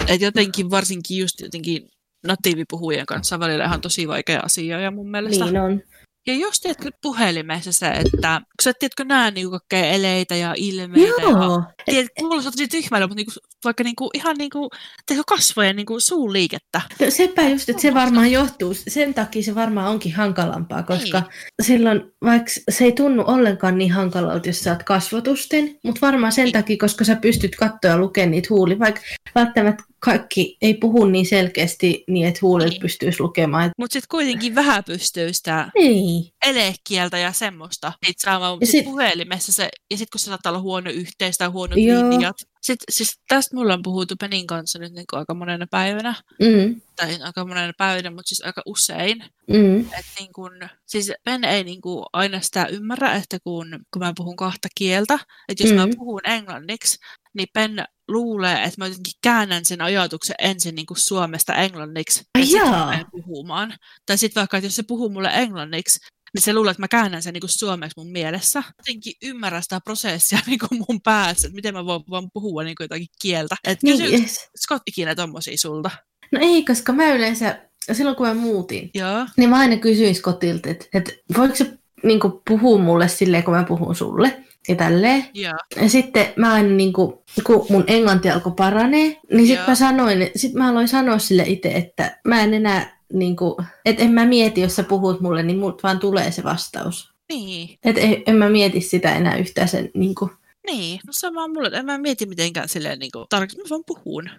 Et 0.06 0.20
jotenkin 0.20 0.70
varsinkin 0.70 1.18
just 1.18 1.40
jotenkin 1.40 1.88
natiivipuhujien 2.26 3.06
kanssa 3.06 3.36
on 3.36 3.40
välillä 3.40 3.64
ihan 3.64 3.80
tosi 3.80 4.08
vaikea 4.08 4.40
asia 4.44 4.80
ja 4.80 4.90
mun 4.90 5.10
mielestä. 5.10 5.44
niin 5.44 5.60
on. 5.60 5.80
Ja 6.26 6.34
jos 6.34 6.60
tiedätkö 6.60 6.90
puhelimessa 7.02 7.72
se, 7.72 7.86
että 7.88 8.40
kun 8.40 8.62
sä 8.62 8.72
tiedätkö 8.78 9.04
näe 9.04 9.30
niinku 9.30 9.50
kaikkea 9.50 9.90
eleitä 9.90 10.36
ja 10.36 10.54
ilmeitä 10.56 11.22
ja 11.22 11.28
Joo. 11.30 11.62
Tiedät, 11.84 12.10
kuulostaa 12.18 12.52
tosi 12.52 12.68
tyhmältä, 12.68 13.06
mutta 13.06 13.14
niinku, 13.16 13.32
vaikka 13.64 13.84
niinku, 13.84 14.10
ihan 14.14 14.36
niinku, 14.38 14.70
teikö 15.06 15.22
kasvojen 15.28 15.76
niinku 15.76 16.00
suun 16.00 16.32
liikettä. 16.32 16.80
No 17.00 17.06
sepä 17.10 17.42
just, 17.48 17.68
että 17.68 17.82
se 17.82 17.94
varmaan 17.94 18.32
johtuu, 18.32 18.74
sen 18.74 19.14
takia 19.14 19.42
se 19.42 19.54
varmaan 19.54 19.88
onkin 19.90 20.14
hankalampaa, 20.14 20.82
koska 20.82 21.20
Niin. 21.20 21.30
silloin, 21.62 22.00
vaikka 22.24 22.50
se 22.70 22.84
ei 22.84 22.92
tunnu 22.92 23.24
ollenkaan 23.26 23.78
niin 23.78 23.92
hankalalta, 23.92 24.48
jos 24.48 24.60
sä 24.60 24.70
oot 24.72 24.82
kasvotusten, 24.82 25.78
mutta 25.84 26.00
varmaan 26.06 26.32
sen 26.32 26.44
Niin. 26.44 26.52
takia, 26.52 26.76
koska 26.80 27.04
sä 27.04 27.16
pystyt 27.16 27.56
katsoa 27.56 27.90
ja 27.90 27.98
lukemaan 27.98 28.30
niitä 28.30 28.48
huuli, 28.50 28.78
vaikka 28.78 29.00
välttämättä 29.34 29.84
kaikki 30.04 30.56
ei 30.62 30.74
puhu 30.74 31.04
niin 31.04 31.26
selkeästi 31.26 32.04
niin, 32.10 32.26
että 32.26 32.38
huulet 32.42 32.68
Niin. 32.70 32.80
pystyisi 32.80 33.20
lukemaan. 33.20 33.70
Mutta 33.78 33.92
sitten 33.92 34.08
kuitenkin 34.10 34.54
vähän 34.54 34.84
pystyy 34.84 35.32
sitä 35.32 35.70
niin, 35.74 36.24
elekieltä 36.46 37.18
ja 37.18 37.32
semmoista 37.32 37.92
sit 38.06 38.16
saamaan 38.18 38.58
Ja 38.60 38.66
sit- 38.66 38.72
sit, 38.72 38.84
puhelimessa 38.84 39.52
se, 39.52 39.68
ja 39.90 39.96
sitten 39.96 40.08
kun 40.12 40.18
se 40.20 40.24
saattaa 40.24 40.50
olla 40.52 40.60
huono 40.62 40.90
yhteys 40.90 41.36
tai 41.38 41.48
huonot 41.48 41.78
Joo. 41.78 42.10
linjat. 42.10 42.36
Sitten 42.62 42.84
siis 42.94 43.20
tästä 43.28 43.56
mulla 43.56 43.74
on 43.74 43.82
puhuttu 43.82 44.14
Penin 44.20 44.46
kanssa 44.46 44.78
nyt 44.78 44.92
niin 44.92 45.04
aika 45.12 45.34
monena 45.34 45.66
päivänä, 45.70 46.14
mm, 46.40 46.80
tai 46.96 47.18
aika 47.22 47.44
monena 47.46 47.72
päivänä, 47.78 48.10
mutta 48.10 48.28
siis 48.28 48.44
aika 48.44 48.62
usein. 48.66 49.24
mm, 49.50 49.80
Et 49.80 50.06
niin 50.18 50.32
kun, 50.32 50.52
siis 50.86 51.12
Ben 51.24 51.44
ei 51.44 51.64
niin 51.64 51.80
kun 51.80 52.06
aina 52.12 52.40
sitä 52.40 52.66
ymmärrä, 52.66 53.14
että 53.14 53.38
kun, 53.44 53.66
kun 53.92 54.02
mä 54.02 54.12
puhun 54.16 54.36
kahta 54.36 54.68
kieltä, 54.74 55.18
että 55.48 55.62
jos 55.64 55.70
mm. 55.72 55.76
mä 55.76 55.86
puhun 55.96 56.20
englanniksi, 56.24 56.98
niin 57.34 57.48
Ben 57.54 57.84
luulee, 58.08 58.62
että 58.62 58.74
mä 58.78 58.86
jotenkin 58.86 59.12
käännän 59.22 59.64
sen 59.64 59.80
ajatuksen 59.80 60.36
ensin 60.38 60.74
niin 60.74 60.86
kuin 60.86 60.98
suomesta 61.00 61.54
englanniksi 61.54 62.24
ja 62.38 62.44
sitten 62.44 63.06
puhumaan. 63.10 63.74
Tai 64.06 64.18
sitten 64.18 64.40
vaikka, 64.40 64.56
että 64.56 64.66
jos 64.66 64.76
se 64.76 64.82
puhuu 64.82 65.08
mulle 65.08 65.30
englanniksi, 65.32 65.98
niin 66.34 66.42
se 66.42 66.52
luulee, 66.52 66.70
että 66.70 66.82
mä 66.82 66.88
käännän 66.88 67.22
sen 67.22 67.32
niin 67.32 67.40
kuin 67.40 67.58
suomeksi 67.58 68.00
mun 68.00 68.12
mielessä. 68.12 68.62
Jotenkin 68.78 69.12
ymmärrä 69.22 69.60
sitä 69.60 69.80
prosessia 69.84 70.38
niin 70.46 70.58
kuin 70.58 70.84
mun 70.88 71.00
päässä, 71.00 71.46
että 71.46 71.54
miten 71.54 71.74
mä 71.74 71.84
voin 71.86 72.02
vaan 72.10 72.28
puhua 72.32 72.62
niin 72.62 72.76
kuin 72.76 72.84
jotakin 72.84 73.06
kieltä. 73.22 73.56
Että 73.64 73.86
niin, 73.86 73.98
kysyykö 73.98 74.22
yes. 74.22 74.48
Scott 74.64 74.82
ikinä 74.86 75.14
tommosia 75.14 75.58
sulta? 75.58 75.90
No 76.32 76.38
ei, 76.42 76.64
koska 76.64 76.92
mä 76.92 77.12
yleensä, 77.12 77.68
silloin 77.92 78.16
kun 78.16 78.26
mä 78.26 78.34
muutin, 78.34 78.90
Joo. 78.94 79.26
niin 79.36 79.50
mä 79.50 79.58
aina 79.58 79.76
kysyin 79.76 80.14
Scottilta, 80.14 80.70
että, 80.70 80.86
että 80.94 81.12
voiko 81.36 81.56
se 81.56 81.78
niin 82.02 82.20
puhua 82.48 82.78
mulle 82.78 83.08
silleen, 83.08 83.44
kun 83.44 83.54
mä 83.54 83.64
puhun 83.64 83.94
sulle. 83.94 84.44
Ja 84.68 84.76
tälleen. 84.76 85.24
Joo. 85.34 85.52
Ja 85.82 85.88
sitten 85.88 86.32
mä 86.36 86.52
aina, 86.52 86.68
niin 86.68 86.92
kuin, 86.92 87.12
kun 87.46 87.66
mun 87.70 87.84
englanti 87.86 88.30
alkoi 88.30 88.52
paranee, 88.56 89.20
niin 89.32 89.46
sitten 89.46 89.56
Joo. 89.56 89.66
mä 89.68 89.74
sanoin, 89.74 90.30
sit 90.36 90.52
mä 90.54 90.68
aloin 90.68 90.88
sanoa 90.88 91.18
sille 91.18 91.42
itse, 91.46 91.68
että 91.68 92.18
mä 92.28 92.42
en 92.42 92.54
enää 92.54 92.98
niinku, 93.12 93.56
et 93.84 94.00
en 94.00 94.12
mä 94.12 94.26
mieti, 94.26 94.60
jos 94.60 94.76
sä 94.76 94.82
puhut 94.82 95.20
mulle, 95.20 95.42
niin 95.42 95.58
mut 95.58 95.82
vaan 95.82 95.98
tulee 95.98 96.30
se 96.32 96.42
vastaus. 96.44 97.12
Niin. 97.32 97.78
Et 97.84 97.98
en, 97.98 98.22
en 98.26 98.36
mä 98.36 98.48
mieti 98.48 98.80
sitä 98.80 99.14
enää 99.16 99.36
yhtään 99.36 99.68
sen, 99.68 99.90
niinku, 99.94 100.30
Niin, 100.66 101.00
no 101.06 101.12
sama 101.12 101.48
mulle, 101.48 101.66
että 101.66 101.78
en 101.78 101.86
mä 101.86 101.98
mieti 101.98 102.26
mitenkään 102.26 102.68
silleen 102.68 102.98
niinku, 102.98 103.26
tarkoitus, 103.28 103.58
mä 103.58 103.64
vaan 103.70 103.84
puhun. 103.86 104.30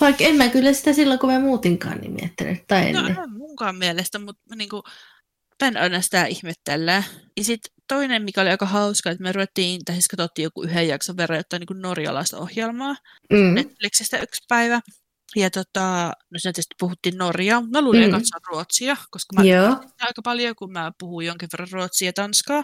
vaikka 0.00 0.24
en 0.24 0.36
mä 0.36 0.48
kyllä 0.48 0.72
sitä 0.72 0.92
silloin, 0.92 1.18
kun 1.20 1.30
mä 1.32 1.38
muutinkaan, 1.40 1.98
niin 2.00 2.12
miettinyt, 2.12 2.58
tai 2.68 2.92
No 2.92 2.98
ennen. 2.98 3.16
en 3.22 3.32
munkaan 3.32 3.76
mielestä, 3.76 4.18
mutta 4.18 4.42
mä 4.50 4.56
niinku, 4.56 4.82
en 5.66 5.76
aina 5.76 6.00
sitä 6.00 6.26
ihmettelee. 6.26 7.04
Ja 7.36 7.44
sitten 7.44 7.72
toinen, 7.88 8.22
mikä 8.22 8.40
oli 8.42 8.50
aika 8.50 8.66
hauska, 8.66 9.10
että 9.10 9.22
me 9.22 9.32
ruvettiin, 9.32 9.84
tai 9.84 9.94
siis 9.94 10.08
katsottiin 10.08 10.44
joku 10.44 10.62
yhden 10.62 10.88
jakson 10.88 11.16
verran 11.16 11.36
jotain 11.38 11.60
niinku 11.60 11.72
norjalaista 11.74 12.38
ohjelmaa 12.38 12.96
Mm. 13.32 13.54
Netflixistä 13.54 14.18
yksi 14.18 14.40
päivä. 14.48 14.80
Ja 15.36 15.50
tota, 15.50 16.12
no 16.30 16.38
siinä 16.38 16.52
tietysti 16.52 16.74
puhuttiin 16.80 17.18
Norjaa. 17.18 17.62
Mä 17.72 17.80
luulin 17.80 18.04
Mm. 18.04 18.10
katsoa 18.10 18.38
Ruotsia, 18.48 18.96
koska 19.10 19.36
mä 19.36 19.44
Joo, 19.44 19.76
aika 20.00 20.22
paljon, 20.24 20.54
kun 20.56 20.72
mä 20.72 20.92
puhun 20.98 21.24
jonkin 21.26 21.48
verran 21.52 21.68
Ruotsia 21.72 22.08
ja 22.08 22.12
Tanskaa. 22.12 22.62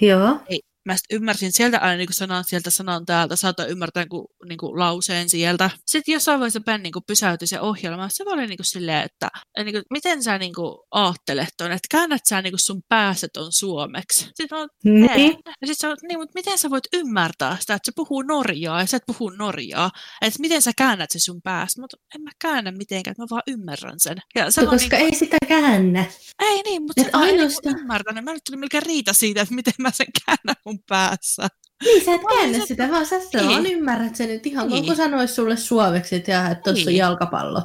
joo. 0.00 0.40
Ei, 0.48 0.60
mä 0.88 0.96
sit 0.96 1.04
ymmärsin 1.12 1.52
sieltä 1.52 1.78
aina 1.78 1.96
niin 1.96 2.08
sanan 2.12 2.44
sieltä, 2.44 2.70
sanan 2.70 3.06
täältä, 3.06 3.36
saatoin 3.36 3.70
ymmärtää 3.70 4.04
niin 4.10 4.24
niin 4.48 4.78
lauseen 4.78 5.28
sieltä. 5.28 5.70
Sitten 5.86 6.12
jossain 6.12 6.40
vaiheessa 6.40 6.60
Ben 6.60 6.82
niin 6.82 6.92
pysäytyi 7.06 7.48
se 7.48 7.60
ohjelma. 7.60 8.08
Se 8.08 8.24
oli 8.26 8.46
niin 8.46 8.56
kuin 8.56 8.66
silleen, 8.66 9.04
että 9.04 9.28
niin 9.64 9.72
kuin, 9.72 9.82
miten 9.90 10.22
sä 10.22 10.38
niin 10.38 10.54
kuin, 10.54 10.78
aattelet 10.90 11.48
ton, 11.56 11.72
että 11.72 11.86
käännät 11.90 12.20
sä 12.28 12.42
niin 12.42 12.52
kuin 12.52 12.60
sun 12.60 12.82
päässä 12.88 13.26
ton 13.32 13.52
suomeksi. 13.52 14.24
Sitten 14.24 14.46
mä 14.50 14.58
oon, 14.58 14.68
Niin. 14.84 15.36
Sitten 15.64 15.74
sä 15.80 15.88
oot, 15.88 16.02
niin, 16.08 16.18
mutta 16.18 16.32
miten 16.34 16.58
sä 16.58 16.70
voit 16.70 16.84
ymmärtää 16.92 17.56
sitä, 17.60 17.74
että 17.74 17.86
se 17.86 17.92
puhuu 17.96 18.22
norjaa 18.22 18.80
ja 18.80 18.86
sä 18.86 18.96
et 18.96 19.02
puhu 19.06 19.30
norjaa. 19.30 19.90
Että 20.22 20.40
miten 20.40 20.62
sä 20.62 20.70
käännät 20.76 21.10
se 21.10 21.18
sun 21.18 21.42
päässä. 21.42 21.80
Mutta 21.80 21.96
en 22.14 22.22
mä 22.22 22.30
käännä 22.42 22.72
mitenkään, 22.72 23.12
että 23.12 23.22
mä 23.22 23.26
vaan 23.30 23.42
ymmärrän 23.46 24.00
sen. 24.00 24.16
Ja 24.34 24.50
se 24.50 24.60
on 24.60 24.66
koska 24.68 24.96
niin, 24.96 25.06
ei 25.06 25.14
sitä 25.14 25.36
käännä. 25.48 26.04
ei 26.38 26.62
niin, 26.62 26.82
mutta 26.82 27.00
Et 27.02 27.06
se 27.06 27.10
ei 27.18 27.22
ainoastaan- 27.30 27.74
niin 27.74 27.80
ymmärtänyt. 27.80 28.24
Mä 28.24 28.32
nyt 28.32 28.44
tuli 28.44 28.56
melkein 28.56 28.82
riita 28.82 29.12
siitä, 29.12 29.40
että 29.42 29.54
miten 29.54 29.74
mä 29.78 29.90
sen 29.90 30.06
käännän 30.26 30.56
mun 30.64 30.77
päässä. 30.88 31.48
Niin, 31.84 32.04
sä 32.04 32.14
et 32.14 32.20
käännä 32.28 32.66
sitä, 32.66 32.90
vaan 32.90 33.06
sä 33.06 33.20
sitä 33.20 33.38
Niin. 33.38 33.48
vaan 33.50 33.66
ymmärrät 33.66 34.16
sen, 34.16 34.30
että 34.30 34.48
ihan 34.48 34.68
Niin. 34.68 34.82
koko 34.84 34.94
sanois 34.96 35.36
sulle 35.36 35.56
suomeksi, 35.56 36.16
että 36.16 36.30
jaha, 36.30 36.48
että 36.50 36.62
tossa 36.70 36.82
on 36.82 36.86
Niin. 36.86 36.96
jalkapallo. 36.96 37.62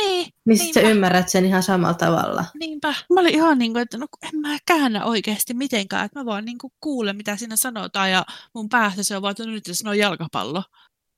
Niin, 0.00 0.28
Niin 0.46 0.58
sit 0.58 0.74
sä 0.74 0.80
ymmärrät 0.80 1.28
sen 1.28 1.44
ihan 1.44 1.62
samalla 1.62 1.94
tavalla. 1.94 2.44
niinpä. 2.60 2.88
Mä 3.14 3.20
olin 3.20 3.34
ihan 3.34 3.58
niin 3.58 3.72
kuin, 3.72 3.82
että 3.82 3.98
no 3.98 4.06
kun 4.10 4.28
en 4.34 4.40
mä 4.40 4.58
käännä 4.66 5.04
oikeasti 5.04 5.54
mitenkään, 5.54 6.06
että 6.06 6.20
mä 6.20 6.24
vaan 6.26 6.44
niin 6.44 6.58
kuin 6.58 6.72
kuulen, 6.80 7.16
mitä 7.16 7.36
siinä 7.36 7.56
sanotaan, 7.56 8.10
ja 8.10 8.24
mun 8.54 8.68
päässä 8.68 9.02
se 9.02 9.16
on 9.16 9.22
vaan, 9.22 9.30
että 9.30 9.44
no 9.46 9.52
nyt 9.52 9.64
se 9.66 9.74
sanoo 9.74 9.92
jalkapallo. 9.94 10.62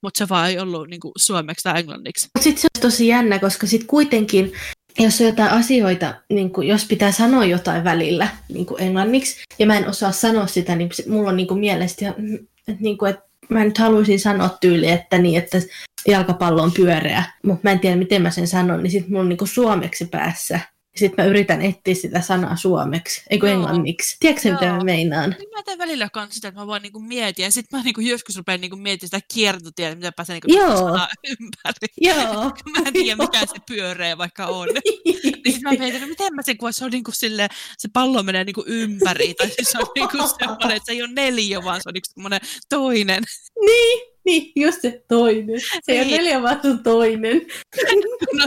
Mutta 0.03 0.19
se 0.19 0.29
vaan 0.29 0.49
ei 0.49 0.59
ollut 0.59 0.89
niin 0.89 1.01
kuin 1.01 1.13
suomeksi 1.19 1.63
tai 1.63 1.79
englanniksi. 1.81 2.29
Mutta 2.35 2.45
sitten 2.45 2.61
se 2.61 2.69
on 2.77 2.81
tosi 2.83 3.07
jännä, 3.09 3.39
koska 3.39 3.67
sitten 3.67 3.87
kuitenkin, 3.87 4.53
jos 4.99 5.21
on 5.21 5.27
jotain 5.27 5.51
asioita, 5.51 6.15
niin 6.31 6.51
kun, 6.51 6.67
jos 6.67 6.85
pitää 6.85 7.13
sanoa 7.13 7.45
jotain 7.45 7.85
välillä 7.85 8.29
niin 8.49 8.67
kuin 8.67 8.83
englanniksi, 8.83 9.37
ja 9.59 9.67
mä 9.67 9.77
en 9.77 9.89
osaa 9.89 10.13
sanoa 10.13 10.47
sitä, 10.47 10.77
niin 10.77 10.91
mulla 11.09 11.31
on 11.31 11.37
niin 11.37 11.49
kuin 11.49 11.61
mielestä, 11.61 12.09
että, 12.09 12.83
niin 12.85 12.99
kuin, 12.99 13.11
että 13.11 13.29
mä 13.49 13.65
nyt 13.65 13.79
haluaisin 13.79 14.21
sanoa 14.21 14.57
tyyli, 14.61 14.91
että, 14.91 15.19
niin, 15.19 15.39
että 15.39 15.59
jalkapallo 16.09 16.63
on 16.63 16.73
pyöreä, 16.73 17.25
mutta 17.43 17.61
mä 17.63 17.73
en 17.73 17.81
tiedä, 17.81 17.97
miten 17.97 18.23
mä 18.23 18.31
sen 18.31 18.47
sanon, 18.47 18.83
niin 18.83 18.91
sitten 18.91 19.11
mulla 19.11 19.23
on 19.23 19.29
niin 19.29 19.39
kuin 19.39 19.49
suomeksi 19.49 20.05
päässä. 20.05 20.61
Sitten 20.99 21.25
mä 21.25 21.31
yritän 21.31 21.63
etsiä 21.63 21.95
sitä 21.95 22.21
sanaa 22.21 22.57
suomeksi, 22.57 23.23
eikö 23.31 23.47
Joo. 23.47 23.55
englanniksi. 23.55 24.17
Tiedätkö 24.21 24.53
mitä 24.53 24.65
Joo. 24.65 24.77
mä 24.77 24.85
meinaan? 24.85 25.31
Niin 25.39 25.49
mä 25.57 25.63
teen 25.63 25.79
välillä 25.79 26.09
kans 26.13 26.35
sitä, 26.35 26.49
että 26.49 26.61
mä 26.61 26.67
vaan 26.67 26.83
niinku 26.83 27.01
mietin, 27.01 27.43
ja 27.43 27.51
sitten 27.51 27.79
mä 27.79 27.85
niinku 27.85 28.01
joskus 28.01 28.37
rupean 28.37 28.61
niinku 28.61 28.77
miettimään 28.77 29.09
sitä 29.09 29.35
kiertotietä, 29.35 29.97
mitä 29.97 30.13
pääsee 30.13 30.35
niinku 30.35 30.59
Joo. 30.59 30.77
sanaa 30.77 31.09
ympäri. 31.29 31.89
Joo. 32.01 32.45
Mä 32.73 32.83
en 32.87 32.93
tiedä, 32.93 33.23
mikä 33.23 33.41
se 33.41 33.57
pyöreä 33.69 34.19
vaikka 34.19 34.47
on. 34.47 34.69
Niin 34.85 35.53
sit 35.53 35.63
mä 35.63 35.71
mietin, 35.71 35.95
että 35.95 36.07
miten 36.07 36.35
mä 36.35 36.43
sen, 36.43 36.59
kun 36.59 36.73
se 36.73 36.85
on 36.85 36.91
niinku 36.91 37.11
sille, 37.13 37.49
se 37.79 37.89
pallo 37.93 38.23
menee 38.23 38.45
niinku 38.45 38.65
ympäri, 38.67 39.35
tai 39.35 39.49
siis 39.51 39.71
se 39.71 39.79
on 39.79 39.87
niinku 39.95 40.17
semmoinen, 40.39 40.77
että 40.77 40.87
se 40.87 40.93
ei 40.93 41.03
ole 41.03 41.11
neljä, 41.13 41.65
vaan 41.65 41.81
se 41.83 41.89
on 41.89 41.95
niinku 41.95 42.09
semmoinen 42.15 42.41
toinen. 42.69 43.23
niin, 43.67 44.18
niin, 44.29 44.53
just 44.57 44.81
se 44.83 45.05
toinen. 45.09 45.61
Se 45.61 45.93
ei 45.93 45.99
ole 45.99 46.07
Niin. 46.07 46.17
neljä, 46.17 46.43
vaan 46.43 46.59
se 46.63 46.69
on 46.69 46.83
toinen. 46.83 47.41
No, 48.39 48.45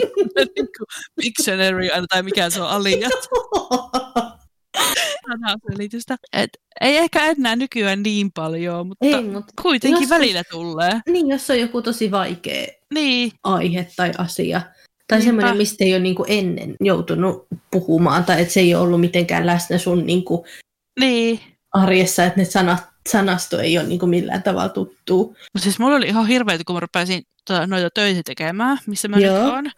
niinku 0.55 0.85
Pictionary, 1.15 1.87
tai 2.09 2.23
mikä 2.23 2.49
se 2.49 2.61
on 2.61 2.69
alijat. 2.69 3.11
selitystä. 5.71 6.15
Et 6.33 6.49
ei 6.81 6.97
ehkä 6.97 7.25
enää 7.25 7.55
nykyään 7.55 8.03
niin 8.03 8.31
paljon, 8.31 8.87
mutta 8.87 9.05
ei, 9.05 9.23
mutta 9.23 9.53
kuitenkin 9.61 10.01
joskus- 10.01 10.09
välillä 10.09 10.43
tulee. 10.51 11.01
niin, 11.09 11.29
jos 11.29 11.49
on 11.49 11.59
joku 11.59 11.81
tosi 11.81 12.11
vaikea 12.11 12.67
Niin, 12.93 13.31
aihe 13.43 13.87
tai 13.95 14.11
asia, 14.17 14.61
tai 15.07 15.17
Niinpä. 15.19 15.25
semmoinen, 15.25 15.57
mistä 15.57 15.83
ei 15.83 15.93
ole 15.93 15.99
niin 15.99 16.15
ennen 16.27 16.75
joutunut 16.81 17.47
puhumaan, 17.71 18.23
tai 18.25 18.41
että 18.41 18.53
se 18.53 18.59
ei 18.59 18.75
ole 18.75 18.83
ollut 18.83 19.01
mitenkään 19.01 19.45
läsnä 19.45 19.77
sun 19.77 20.05
niin 20.05 20.23
niin. 20.99 21.39
arjessa, 21.73 22.23
että 22.25 22.39
ne 22.39 22.45
sanat, 22.45 22.79
sanasto 23.09 23.59
ei 23.59 23.77
ole 23.77 23.87
niin 23.87 24.09
millään 24.09 24.43
tavalla 24.43 24.69
tuttuu. 24.69 25.35
Mutta 25.53 25.63
siis 25.63 25.79
mulla 25.79 25.95
oli 25.95 26.07
ihan 26.07 26.27
hirveätä, 26.27 26.63
kun 26.63 26.75
mä 26.75 26.79
rupesin 26.79 27.23
tota, 27.47 27.67
noita 27.67 27.89
töitä 27.89 28.21
tekemään, 28.25 28.77
missä 28.87 29.07
mä 29.07 29.17
Joo. 29.17 29.43
nyt 29.43 29.53
oon. 29.53 29.71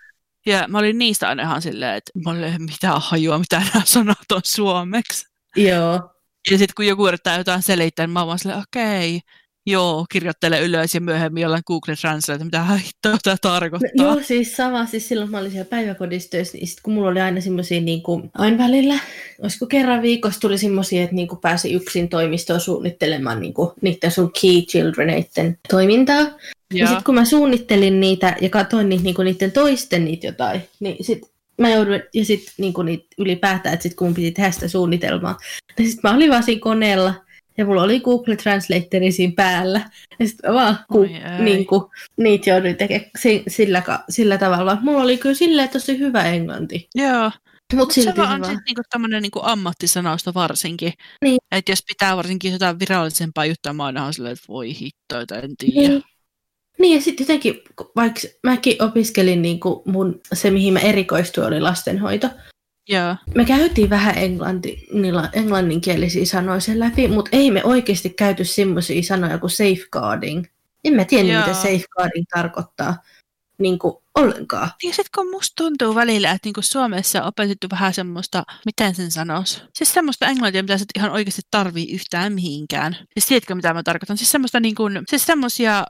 Ja 0.45 0.65
mä 0.67 0.77
olin 0.77 0.97
niistä 0.97 1.27
aina 1.29 1.43
ihan 1.43 1.61
silleen, 1.61 1.95
että 1.95 2.11
mulla 2.25 2.45
ei 2.45 2.51
ole 2.51 2.59
mitään 2.59 3.01
hajua, 3.01 3.39
mitä 3.39 3.59
nämä 3.73 3.85
sanat 3.85 4.31
on 4.31 4.41
suomeksi. 4.45 5.25
Joo. 5.55 6.09
Ja 6.51 6.57
sitten 6.57 6.73
kun 6.75 6.87
joku 6.87 7.07
yrittää 7.07 7.37
jotain 7.37 7.61
selittää, 7.61 8.07
niin 8.07 8.13
mä 8.13 8.19
oon 8.19 8.27
vaan 8.27 8.39
silleen, 8.39 8.59
okei, 8.59 9.19
joo, 9.65 10.05
kirjoittele 10.11 10.61
ylös 10.61 10.95
ja 10.95 11.01
myöhemmin 11.01 11.41
jollain 11.41 11.63
Google 11.67 11.95
Translate, 11.95 12.43
mitä 12.43 12.63
hittoa 12.63 13.17
tämä 13.23 13.33
No, 13.33 13.37
tarkoittaa. 13.41 14.05
joo, 14.05 14.19
siis 14.23 14.55
sama. 14.55 14.85
Siis 14.85 15.07
silloin 15.07 15.31
mä 15.31 15.37
olin 15.37 15.51
siellä 15.51 15.69
päiväkodissa 15.69 16.29
töissä, 16.29 16.57
niin 16.57 16.67
sit 16.67 16.79
kun 16.83 16.93
mulla 16.93 17.09
oli 17.09 17.21
aina 17.21 17.41
semmoisia, 17.41 17.81
niin 17.81 18.03
kuin, 18.03 18.31
aina 18.33 18.57
välillä, 18.57 18.99
olisiko 19.41 19.65
kerran 19.65 20.01
viikossa 20.01 20.39
tuli 20.39 20.57
semmoisia, 20.57 21.03
että 21.03 21.15
niin 21.15 21.27
kuin 21.27 21.39
pääsi 21.39 21.73
yksin 21.73 22.09
toimistoon 22.09 22.59
suunnittelemaan 22.59 23.39
niin 23.39 23.53
kuin, 23.53 23.69
niiden 23.81 24.11
sun 24.11 24.31
key 24.41 24.61
childreneiden 24.61 25.57
toimintaa. 25.69 26.21
Ja, 26.21 26.29
ja 26.73 26.87
sitten 26.87 27.03
kun 27.03 27.15
mä 27.15 27.25
suunnittelin 27.25 27.99
niitä 27.99 28.35
ja 28.41 28.49
katsoin 28.49 28.89
niitä, 28.89 29.03
niinku 29.03 29.23
niiden 29.23 29.51
toisten 29.51 30.05
niitä 30.05 30.27
jotain, 30.27 30.61
niin 30.79 31.05
sit 31.05 31.21
mä 31.57 31.69
jouduin, 31.69 32.03
ja 32.13 32.25
sitten 32.25 32.53
niinku 32.57 32.81
niitä 32.81 33.05
ylipäätään, 33.17 33.73
että 33.73 33.83
sit 33.83 33.95
kun 33.95 34.07
mun 34.07 34.13
piti 34.15 34.31
tehdä 34.31 34.51
sitä 34.51 34.67
suunnitelmaa, 34.67 35.37
niin 35.77 35.89
sitten 35.89 36.11
mä 36.11 36.17
olin 36.17 36.29
vaan 36.31 36.43
siinä 36.43 36.61
koneella, 36.61 37.13
ja 37.57 37.65
mulla 37.65 37.83
oli 37.83 37.99
Google 37.99 38.35
Translatori 38.35 39.11
siinä 39.11 39.33
päällä, 39.35 39.89
ja 40.19 40.27
sitten 40.27 40.51
mä 40.51 40.55
vaan 40.55 40.79
ku, 40.91 40.99
Oi 40.99 41.15
ei. 41.15 41.43
niinku, 41.43 41.91
niitä 42.17 42.49
jouduin 42.49 42.75
tekemään 42.75 43.09
si, 43.19 43.43
sillä, 43.47 43.83
sillä 44.09 44.37
tavalla. 44.37 44.77
Mulla 44.81 45.03
oli 45.03 45.17
kyllä 45.17 45.35
silleen 45.35 45.69
tosi 45.69 45.99
hyvä 45.99 46.23
englanti, 46.23 46.87
joo. 46.95 47.31
Mutta 47.75 47.93
silti 47.93 48.11
se 48.11 48.17
vaan 48.17 48.41
on 48.41 48.45
sitten 48.45 48.63
niinku 48.65 48.81
tämmöinen 48.89 49.21
niinku 49.21 49.39
ammattisanausta 49.43 50.33
varsinkin. 50.33 50.93
Niin. 51.21 51.37
Että 51.51 51.71
jos 51.71 51.83
pitää 51.87 52.17
varsinkin 52.17 52.51
jotain 52.51 52.79
virallisempaa 52.79 53.45
juttua, 53.45 53.73
mä 53.73 53.83
oon 53.83 54.13
silleen, 54.13 54.33
että 54.33 54.45
voi 54.47 54.79
hittoita, 54.79 55.35
en 55.35 55.57
tiedä. 55.57 55.87
Niin. 55.87 56.03
Niin 56.79 56.95
ja 56.95 57.01
sitten 57.01 57.23
jotenkin, 57.23 57.61
vaikka 57.95 58.21
mäkin 58.43 58.83
opiskelin 58.83 59.41
niin 59.41 59.59
kuin 59.59 59.81
mun, 59.85 60.21
se 60.33 60.51
mihin 60.51 60.73
mä 60.73 60.79
erikoistuin 60.79 61.47
oli 61.47 61.61
lastenhoito, 61.61 62.29
Joo. 62.89 63.15
Me 63.35 63.45
käytiin 63.45 63.89
vähän 63.89 64.17
englanti, 64.17 64.87
niillä 64.93 65.29
englanninkielisiä 65.33 66.25
sanoja 66.25 66.59
sen 66.59 66.79
läpi, 66.79 67.07
mutta 67.07 67.29
ei 67.33 67.51
me 67.51 67.63
oikeasti 67.63 68.09
käyty 68.09 68.45
semmoisia 68.45 69.03
sanoja 69.03 69.37
kuin 69.37 69.49
safeguarding. 69.49 70.45
En 70.83 70.93
mä 70.93 71.05
tiedä, 71.05 71.33
Joo. 71.33 71.41
mitä 71.41 71.53
safeguarding 71.53 72.25
tarkoittaa 72.33 72.97
niin 73.57 73.79
kuin 73.79 73.93
ollenkaan. 74.15 74.69
Ja 74.83 74.93
sitten 74.93 75.11
kun 75.15 75.31
musta 75.31 75.63
tuntuu 75.63 75.95
välillä, 75.95 76.31
että 76.31 76.47
niinku 76.47 76.61
Suomessa 76.61 77.21
on 77.21 77.27
opetettu 77.27 77.67
vähän 77.71 77.93
semmoista, 77.93 78.43
miten 78.65 78.95
sen 78.95 79.11
sanoisi? 79.11 79.61
Siis 79.73 79.93
semmoista 79.93 80.27
englantia, 80.27 80.63
mitä 80.63 80.77
sä 80.77 80.85
ihan 80.95 81.11
oikeasti 81.11 81.41
tarvii 81.51 81.93
yhtään 81.93 82.33
mihinkään. 82.33 82.97
Siis 83.13 83.25
tiedätkö, 83.25 83.55
mitä 83.55 83.73
mä 83.73 83.83
tarkoitan? 83.83 84.17
Siis 84.17 84.31
semmoista 84.31 84.59
niinku, 84.59 84.83
siis 85.09 85.25
semmoisia 85.25 85.85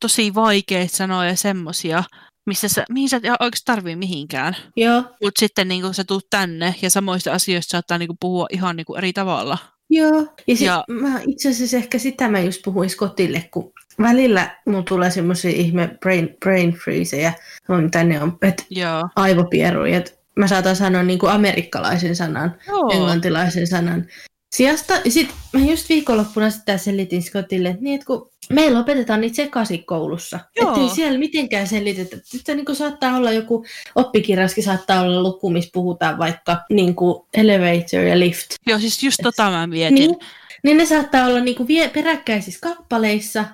tosi 0.00 0.34
vaikeita 0.34 0.96
sanoja, 0.96 1.36
semmoisia, 1.36 2.04
missä 2.48 2.68
sä, 2.68 2.84
mihin 2.90 3.08
sä 3.08 3.16
et 3.16 3.22
oikeasti 3.40 3.64
tarvii 3.64 3.96
mihinkään. 3.96 4.56
Joo, 4.76 5.02
Mutta 5.22 5.38
sitten 5.40 5.68
niinku, 5.68 5.92
sä 5.92 6.04
tuut 6.04 6.26
tänne 6.30 6.74
ja 6.82 6.90
samoista 6.90 7.32
asioista 7.32 7.70
saattaa 7.70 7.98
niinku, 7.98 8.16
puhua 8.20 8.46
ihan 8.52 8.76
niinku, 8.76 8.94
eri 8.94 9.12
tavalla. 9.12 9.58
joo. 9.90 10.26
Ja, 10.46 10.56
sit 10.56 10.66
Ja- 10.66 10.84
Mä, 10.88 11.20
itse 11.26 11.48
asiassa 11.50 11.76
ehkä 11.76 11.98
sitä 11.98 12.28
mä 12.28 12.40
just 12.40 12.62
puhuin 12.64 12.90
Skotille, 12.90 13.48
kun 13.50 13.72
välillä 14.02 14.56
mulla 14.66 14.82
tulee 14.82 15.10
semmoisia 15.10 15.50
ihme 15.50 15.96
brain, 16.00 16.36
brain 16.40 16.72
freezejä, 16.72 17.32
no, 17.68 17.76
mitä 17.80 18.04
ne 18.04 18.22
on, 18.22 18.38
että 18.42 18.64
Joo. 18.70 19.08
aivopieruja, 19.16 19.96
että 19.96 20.10
mä 20.36 20.46
saatan 20.48 20.76
sanoa 20.76 21.02
niin 21.02 21.18
kuin 21.18 21.32
amerikkalaisen 21.32 22.16
sanan, 22.16 22.54
Joo. 22.68 22.90
englantilaisen 22.92 23.66
sanan 23.66 24.06
sijasta. 24.54 24.94
Ja 25.04 25.10
sit 25.10 25.28
mä 25.52 25.60
just 25.60 25.88
viikonloppuna 25.88 26.50
sitä 26.50 26.78
selitin 26.78 27.22
Scottille, 27.22 27.68
että, 27.68 27.82
niin, 27.82 27.94
että 27.94 28.06
kun 28.06 28.30
meillä 28.52 28.78
opetetaan 28.80 29.20
niitä 29.20 29.36
sekaisin 29.36 29.86
koulussa. 29.86 30.40
Että 30.56 30.80
ei 30.80 30.88
siellä 30.88 31.18
mitenkään 31.18 31.66
selitetä. 31.66 32.16
Sitten 32.24 32.56
niin 32.56 32.76
saattaa 32.76 33.16
olla 33.16 33.32
joku 33.32 33.64
oppikirjaskin 33.94 34.64
saattaa 34.64 35.02
olla 35.02 35.22
luku, 35.22 35.50
missä 35.50 35.70
puhutaan 35.72 36.18
vaikka 36.18 36.56
niin 36.70 36.94
kuin 36.94 37.26
elevator 37.34 38.00
ja 38.00 38.18
lift. 38.18 38.46
Joo, 38.66 38.78
siis 38.78 39.02
just 39.02 39.18
tota 39.22 39.50
mä 39.50 39.66
mietin. 39.66 39.94
Niin, 39.94 40.16
niin 40.62 40.76
ne 40.76 40.86
saattaa 40.86 41.26
olla 41.26 41.40
niin 41.40 41.56
kuin 41.56 41.68
vie, 41.68 41.88
peräkkäisissä 41.88 42.60
kappaleissa, 42.62 43.44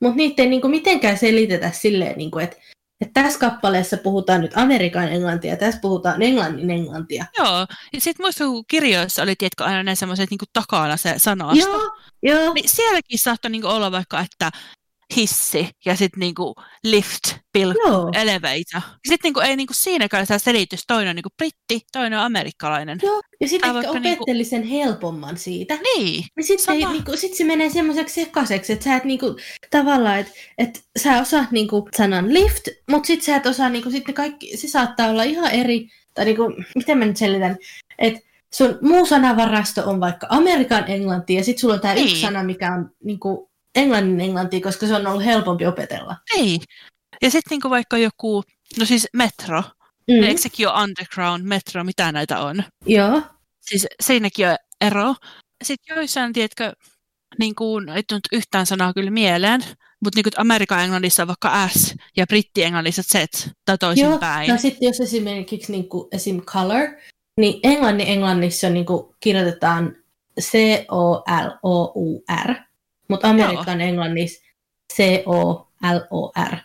mutta 0.00 0.16
niitä 0.16 0.42
ei 0.42 0.48
niin 0.48 0.60
kuin 0.60 0.70
mitenkään 0.70 1.18
selitetä 1.18 1.70
silleen, 1.70 2.18
niin 2.18 2.30
kuin, 2.30 2.44
että 2.44 2.56
että 3.00 3.22
tässä 3.22 3.38
kappaleessa 3.38 3.96
puhutaan 3.96 4.40
nyt 4.40 4.52
Amerikan 4.54 5.08
englantia 5.08 5.56
tässä 5.56 5.80
puhutaan 5.80 6.22
englannin 6.22 6.70
englantia. 6.70 7.24
Joo, 7.38 7.66
ja 7.92 8.00
sitten 8.00 8.24
muista, 8.24 8.44
kun 8.44 8.64
kirjoissa 8.68 9.22
oli, 9.22 9.36
tiedätkö, 9.36 9.64
aina 9.64 9.82
ne 9.82 9.94
semmoiset 9.94 10.30
niin 10.30 10.38
takana 10.52 10.96
se 10.96 11.14
sanasto. 11.16 11.70
Joo, 12.22 12.40
joo. 12.40 12.54
Niin 12.54 12.68
sielläkin 12.68 13.18
saattoi 13.18 13.50
niin 13.50 13.64
olla 13.64 13.92
vaikka, 13.92 14.20
että 14.20 14.50
hissi 15.16 15.68
ja 15.84 15.96
sitten 15.96 16.20
niinku 16.20 16.54
lift, 16.84 17.22
pilkku, 17.52 17.88
Joo. 17.88 18.10
elevator. 18.14 18.80
Sitten 19.08 19.18
niinku 19.22 19.40
ei 19.40 19.56
niinku 19.56 19.72
siinäkään 19.76 20.26
sitä 20.26 20.38
selitys. 20.38 20.80
Toinen 20.86 21.10
on 21.10 21.16
niinku 21.16 21.28
britti, 21.36 21.86
toinen 21.92 22.18
on 22.18 22.24
amerikkalainen. 22.24 22.98
Joo, 23.02 23.22
ja 23.40 23.48
sitten 23.48 23.76
ehkä 23.76 24.00
niinku- 24.00 24.22
opetteli 24.22 24.44
sen 24.44 24.62
helpomman 24.62 25.36
siitä. 25.38 25.74
Niin, 25.74 26.24
Niin 26.36 26.44
sitten 26.44 26.64
Sama. 26.80 26.92
niinku, 26.92 27.16
sit 27.16 27.34
se 27.34 27.44
menee 27.44 27.70
semmoiseksi 27.70 28.24
sekaiseksi, 28.24 28.72
että 28.72 28.84
sä 28.84 28.96
et 28.96 29.04
niinku, 29.04 29.36
tavallaan, 29.70 30.18
että 30.18 30.32
et 30.58 30.84
sä 30.98 31.20
osaat 31.20 31.50
niinku 31.50 31.88
sanan 31.96 32.34
lift, 32.34 32.68
mutta 32.90 33.06
sitten 33.06 33.24
sä 33.24 33.36
et 33.36 33.46
osaa, 33.46 33.68
niinku, 33.68 33.90
sit 33.90 34.06
ne 34.06 34.12
kaikki, 34.12 34.56
se 34.56 34.68
saattaa 34.68 35.08
olla 35.10 35.22
ihan 35.22 35.50
eri, 35.50 35.88
tai 36.14 36.24
niinku, 36.24 36.42
miten 36.74 36.98
mä 36.98 37.04
nyt 37.04 37.16
selitän, 37.16 37.56
että 37.98 38.20
sun 38.54 38.78
muu 38.82 39.06
sanavarasto 39.06 39.90
on 39.90 40.00
vaikka 40.00 40.26
Amerikan 40.30 40.84
englanti, 40.90 41.34
ja 41.34 41.44
sitten 41.44 41.60
sulla 41.60 41.74
on 41.74 41.80
tämä 41.80 41.94
Niin. 41.94 42.04
yksi 42.08 42.20
sana, 42.20 42.42
mikä 42.42 42.72
on 42.74 42.90
niinku, 43.04 43.50
englannin 43.76 44.20
englanti, 44.20 44.60
koska 44.60 44.86
se 44.86 44.94
on 44.94 45.06
ollut 45.06 45.24
helpompi 45.24 45.66
opetella. 45.66 46.16
niin. 46.36 46.60
Ja 47.22 47.30
sitten 47.30 47.50
niinku 47.50 47.70
vaikka 47.70 47.98
joku, 47.98 48.42
no 48.78 48.84
siis 48.84 49.08
metro. 49.12 49.62
Mm. 50.10 50.22
Eikö 50.22 50.40
sekin 50.40 50.68
ole 50.68 50.82
underground, 50.82 51.44
metro, 51.44 51.84
mitä 51.84 52.12
näitä 52.12 52.38
on? 52.38 52.64
Joo, 52.86 53.22
Siis 53.60 53.86
siinäkin 54.02 54.48
on 54.48 54.56
ero. 54.80 55.14
Sitten 55.64 55.96
joissain, 55.96 56.32
tiedätkö, 56.32 56.72
niin 57.38 57.54
kuin, 57.54 57.88
ei 57.88 58.02
tullut 58.02 58.26
yhtään 58.32 58.66
sanaa 58.66 58.92
kyllä 58.94 59.10
mieleen, 59.10 59.60
mutta 60.04 60.16
niin 60.16 60.24
Amerikan 60.36 60.80
englannissa 60.80 61.22
on 61.22 61.28
vaikka 61.28 61.68
S 61.68 61.94
ja 62.16 62.26
britti-englannissa 62.26 63.02
Z 63.02 63.14
tai 63.64 63.78
toisinpäin. 63.78 64.50
No 64.50 64.58
sitten 64.58 64.86
jos 64.86 65.00
esimerkiksi 65.00 65.72
niin 65.72 65.88
kuin, 65.88 66.08
esim. 66.12 66.42
color, 66.42 66.88
niin 67.40 67.60
englannin 67.62 68.08
englannissa 68.08 68.70
niin 68.70 68.86
kuin, 68.86 69.14
kirjoitetaan 69.20 69.96
C-O-L-O-U-R, 70.40 72.54
mutta 73.08 73.30
Amerikan 73.30 73.80
englannissa 73.80 74.42
C-O-L-O-R. 74.94 76.56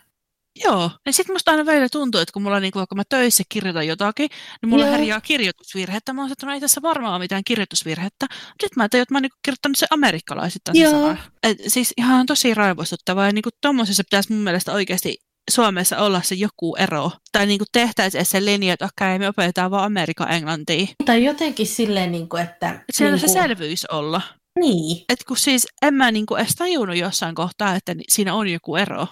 Joo, 0.64 0.90
ja 1.06 1.12
sitten 1.12 1.34
musta 1.34 1.50
aina 1.50 1.66
välillä 1.66 1.88
tuntuu, 1.88 2.20
että 2.20 2.32
kun 2.32 2.42
mulla 2.42 2.60
niinku, 2.60 2.78
vaikka 2.78 2.94
mä 2.94 3.02
töissä 3.08 3.42
kirjoitan 3.48 3.86
jotakin, 3.86 4.28
niin 4.62 4.70
mulla 4.70 4.84
Joo. 4.84 4.92
herjaa 4.92 5.20
kirjoitusvirhettä. 5.20 6.12
Mä 6.12 6.22
oon 6.22 6.32
että 6.32 6.46
no 6.46 6.52
ei 6.52 6.60
tässä 6.60 6.82
varmaan 6.82 7.12
ole 7.12 7.18
mitään 7.18 7.44
kirjoitusvirhettä. 7.44 8.26
Sitten 8.30 8.70
mä 8.76 8.88
tajun, 8.88 9.02
että 9.02 9.14
mä 9.14 9.16
oon 9.16 9.22
niinku 9.22 9.38
kirjoittanut 9.44 9.76
se 9.76 9.86
amerikkalaisittain 9.90 10.76
se 10.76 10.82
Joo. 10.82 10.92
sana. 10.92 11.16
Et 11.42 11.58
siis 11.66 11.94
ihan 11.96 12.26
tosi 12.26 12.54
raivostuttavaa. 12.54 13.26
Ja 13.26 13.32
niinku 13.32 13.50
tommosessa 13.60 14.04
pitäisi 14.04 14.32
mun 14.32 14.42
mielestä 14.42 14.72
oikeasti 14.72 15.18
Suomessa 15.50 15.98
olla 15.98 16.22
se 16.22 16.34
joku 16.34 16.76
ero. 16.76 17.10
Tai 17.32 17.46
niinku 17.46 17.64
tehtäisiin 17.72 18.24
se 18.24 18.44
linja, 18.44 18.72
että 18.72 18.88
okei, 18.96 19.18
me 19.18 19.28
opetetaan 19.28 19.70
vaan 19.70 19.84
Amerikan 19.84 20.32
englantia. 20.32 20.86
Tai 21.04 21.24
jotenkin 21.24 21.66
silleen, 21.66 22.12
niin 22.12 22.28
kuin, 22.28 22.42
että... 22.42 22.70
Et 22.70 22.94
siellä 22.94 23.16
niin 23.16 23.28
se 23.28 23.32
selvyys 23.32 23.84
olla. 23.84 24.22
Niin. 24.60 25.04
Et 25.08 25.24
kun 25.24 25.36
siis 25.36 25.66
en 25.82 25.94
mä 25.94 26.10
niinku 26.10 26.34
edes 26.34 26.54
tajunnut 26.54 26.96
jossain 26.96 27.34
kohtaa, 27.34 27.74
että 27.74 27.94
siinä 28.08 28.34
on 28.34 28.48
joku 28.48 28.76
ero. 28.76 29.06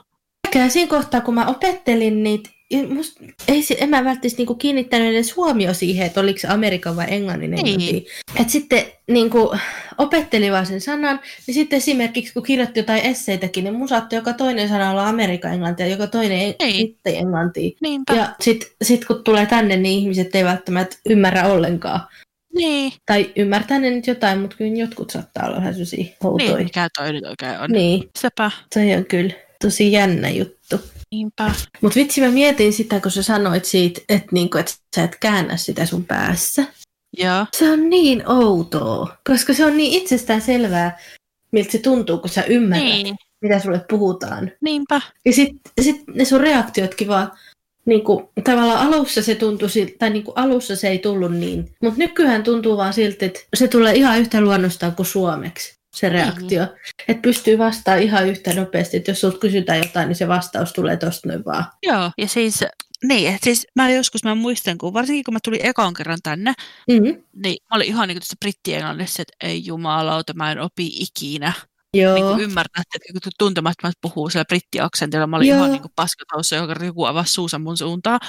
Ehkä 0.49 0.69
siinä 0.69 0.91
kohtaa, 0.91 1.21
kun 1.21 1.35
mä 1.35 1.47
opettelin 1.47 2.23
niitä, 2.23 2.51
ja 2.71 2.89
must, 2.89 3.17
ei, 3.49 3.63
en 3.79 3.89
mä 3.91 4.05
välttämättä 4.05 4.37
niinku 4.39 4.55
kiinnittänyt 4.55 5.09
edes 5.09 5.37
huomio 5.37 5.75
siihen, 5.75 6.07
että 6.07 6.21
oliko 6.21 6.39
se 6.39 6.49
Amerikan 6.49 6.97
vai 6.97 7.07
englannin 7.09 7.51
Niin. 7.51 7.67
englanti. 7.67 8.07
Et 8.41 8.51
sitten 8.51 8.85
niinku, 9.11 9.55
opetteli 9.99 10.53
vaan 10.53 10.67
sen 10.67 10.81
sanan, 10.81 11.21
niin 11.47 11.55
sitten 11.55 11.77
esimerkiksi 11.77 12.33
kun 12.33 12.43
kirjoitti 12.43 12.81
jotain 12.81 13.03
esseitäkin, 13.03 13.65
niin 13.65 13.75
mun 13.75 13.89
saattoi 13.89 14.17
joka 14.19 14.33
toinen 14.33 14.69
sana 14.69 14.91
olla 14.91 15.09
Amerikan 15.09 15.53
englantia, 15.53 15.87
joka 15.87 16.07
toinen 16.07 16.39
Niin. 16.39 16.57
britti 16.77 17.17
englantia. 17.19 17.71
Niinpä. 17.81 18.15
Ja 18.15 18.29
sitten 18.41 18.69
sit 18.83 19.05
kun 19.05 19.25
tulee 19.25 19.47
tänne, 19.47 19.77
niin 19.77 19.99
ihmiset 20.01 20.35
ei 20.35 20.45
välttämättä 20.45 20.97
ymmärrä 21.07 21.47
ollenkaan. 21.47 22.01
Niin. 22.55 22.93
Tai 23.07 23.33
ymmärtää 23.37 23.79
ne 23.79 23.91
nyt 23.91 24.07
jotain, 24.07 24.41
mutta 24.41 24.57
kyllä 24.57 24.77
jotkut 24.77 25.11
saattaa 25.11 25.47
olla 25.47 25.57
vähän 25.57 25.75
sellaisia 25.75 26.05
outoja. 26.25 26.55
Niin, 26.55 26.65
mikä 26.65 26.89
toi 26.99 27.13
nyt 27.13 27.25
oikein 27.25 27.61
on. 27.61 27.71
Niin, 27.71 28.11
Sepä. 28.19 28.51
se 28.75 28.97
on 28.97 29.05
kyllä 29.05 29.35
tosi 29.63 29.93
jännä 29.93 30.29
juttu. 30.31 30.81
Niinpä. 31.11 31.51
Mutta 31.81 32.01
vitsi, 32.01 32.21
mä 32.21 32.29
mietin 32.29 32.73
sitä, 32.73 33.01
kun 33.01 33.11
sä 33.11 33.23
sanoit 33.23 33.65
siitä, 33.65 34.01
että, 34.09 34.29
niinku, 34.33 34.59
että 34.59 34.73
sä 34.97 35.05
et 35.05 35.17
käännä 35.21 35.57
sitä 35.57 35.87
sun 35.87 36.05
päässä. 36.05 36.65
Joo. 37.19 37.47
Se 37.57 37.71
on 37.71 37.91
niin 37.91 38.29
outoa, 38.29 39.17
koska 39.29 39.55
se 39.55 39.65
on 39.65 39.77
niin 39.77 40.03
itsestään 40.03 40.41
selvää, 40.41 40.99
miltä 41.53 41.73
se 41.73 41.79
tuntuu, 41.79 42.19
kun 42.19 42.29
sä 42.31 42.43
ymmärrät. 42.43 42.89
Niin. 42.89 43.17
mitä 43.43 43.59
sulle 43.59 43.85
puhutaan. 43.91 44.53
Niinpä. 44.61 45.01
Ja 45.25 45.33
sitten 45.33 45.85
sit 45.85 45.97
ne 46.15 46.25
sun 46.25 46.41
reaktiotkin 46.41 47.09
vaan, 47.09 47.33
niinku, 47.87 48.31
tavallaan 48.45 48.87
alussa 48.87 49.23
se 49.23 49.35
tuntui 49.35 49.69
tai 49.99 50.11
niinku 50.11 50.33
alussa 50.37 50.77
se 50.77 50.89
ei 50.89 50.99
tullut 50.99 51.33
niin. 51.33 51.69
Mutta 51.83 51.99
nykyään 51.99 52.43
tuntuu 52.43 52.77
vaan 52.77 52.93
siltä, 52.93 53.27
että 53.27 53.41
se 53.55 53.69
tulee 53.69 53.95
ihan 53.95 54.19
yhtä 54.21 54.41
luonnostaan 54.41 54.97
kuin 54.97 55.07
suomeksi, 55.07 55.79
se 55.95 56.09
reaktio. 56.09 56.63
Mm. 56.63 56.71
Että 57.09 57.23
pystyy 57.23 57.59
vastaamaan 57.59 58.03
ihan 58.03 58.29
yhtä 58.29 58.55
nopeasti, 58.55 58.97
että 58.97 59.11
jos 59.11 59.21
sulta 59.21 59.39
kysytään 59.39 59.79
jotain, 59.79 60.09
niin 60.09 60.17
se 60.17 60.29
vastaus 60.29 60.73
tulee 60.73 60.97
tosta 60.97 61.29
noin 61.29 61.45
vaan. 61.45 61.65
Joo. 61.83 62.11
Ja 62.19 62.29
siis, 62.29 62.65
niin, 63.05 63.39
siis 63.43 63.67
mä 63.77 63.91
joskus 63.91 64.25
mä 64.25 64.35
muistan, 64.35 64.79
kun 64.79 64.93
varsinkin 64.93 65.25
kun 65.25 65.35
mä 65.35 65.41
tulin 65.45 65.67
ekan 65.67 65.95
kerran 65.95 66.19
tänne, 66.23 66.55
Mm-hmm. 66.89 67.23
niin 67.45 67.57
mä 67.71 67.77
olin 67.77 67.87
ihan 67.87 68.09
niin 68.09 68.17
kuin 68.17 68.23
tässä 68.23 68.37
brittienglannissa, 68.41 69.23
että 69.23 69.47
ei 69.47 69.67
jumalauta, 69.67 70.35
mä 70.35 70.53
en 70.53 70.61
opi 70.61 70.87
ikinä. 70.87 71.53
Joo. 71.95 72.15
Niin 72.15 72.27
kuin 72.27 72.41
ymmärtää, 72.41 72.83
että 72.95 73.13
kun 73.13 73.33
tuntemattomat 73.39 73.95
puhuu 74.01 74.31
siellä 74.31 74.45
brittiaksentilla, 74.45 75.27
mä 75.27 75.37
olin 75.37 75.49
Joo. 75.49 75.59
ihan 75.59 75.71
niin 75.71 75.83
kuin 75.83 75.93
paskataussa, 75.97 76.57
joka 76.57 76.85
joku 76.85 77.05
avasi 77.05 77.33
suunsa 77.33 77.59
mun 77.59 77.77
suuntaan. 77.77 78.21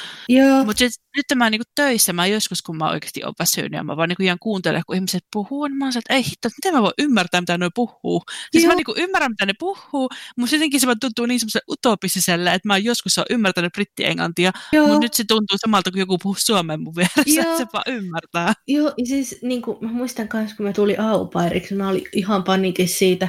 Mutta 0.65 0.83
nyt 1.15 1.25
mä 1.35 1.49
niinku 1.49 1.71
töissä, 1.75 2.13
mä 2.13 2.27
joskus 2.27 2.61
kun 2.61 2.77
mä 2.77 2.89
oikeasti 2.89 3.23
oon 3.23 3.33
väsynyt 3.39 3.71
ja 3.71 3.83
mä 3.83 3.97
vaan 3.97 4.09
niinku 4.09 4.23
ihan 4.23 4.37
kuuntelen, 4.39 4.81
kun 4.87 4.95
ihmiset 4.95 5.23
puhuu, 5.33 5.67
niin 5.67 5.77
mä 5.77 5.85
oon 5.85 5.93
että 5.97 6.13
ei 6.13 6.23
hitto, 6.23 6.47
että 6.47 6.57
miten 6.57 6.73
mä 6.73 6.81
voin 6.81 6.93
ymmärtää, 6.97 7.41
mitä 7.41 7.57
ne 7.57 7.69
puhuu. 7.75 8.23
Siis 8.51 8.63
Joo. 8.63 8.71
mä 8.71 8.75
niinku 8.75 8.93
ymmärrän, 8.97 9.31
mitä 9.31 9.45
ne 9.45 9.53
puhuu, 9.59 10.09
mutta 10.37 10.55
jotenkin 10.55 10.79
se 10.79 10.87
vaan 10.87 10.99
tuntuu 10.99 11.25
niin 11.25 11.39
semmoisen 11.39 11.61
utopistiselle, 11.71 12.53
että 12.53 12.67
mä 12.67 12.73
oon 12.73 12.83
joskus 12.83 13.17
oon 13.17 13.25
ymmärtänyt 13.29 13.71
brittienglantia, 13.73 14.51
mutta 14.81 14.99
nyt 14.99 15.13
se 15.13 15.23
tuntuu 15.27 15.57
samalta, 15.57 15.91
kun 15.91 15.99
joku 15.99 16.17
puhuu 16.17 16.35
suomen 16.39 16.81
mun 16.81 16.95
vieressä, 16.95 17.41
Joo. 17.41 17.43
että 17.43 17.57
se 17.57 17.65
vaan 17.73 17.83
ymmärtää. 17.87 18.53
Joo, 18.67 18.93
ja 18.97 19.05
siis 19.05 19.39
niin 19.41 19.61
kuin, 19.61 19.77
mä 19.81 19.91
muistan 19.91 20.29
myös, 20.33 20.53
kun 20.53 20.65
mä 20.65 20.73
tulin 20.73 20.99
aupairiksi, 21.01 21.75
mä 21.75 21.89
olin 21.89 22.03
ihan 22.13 22.43
panikissa 22.43 22.97
siitä, 22.97 23.27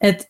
että 0.00 0.24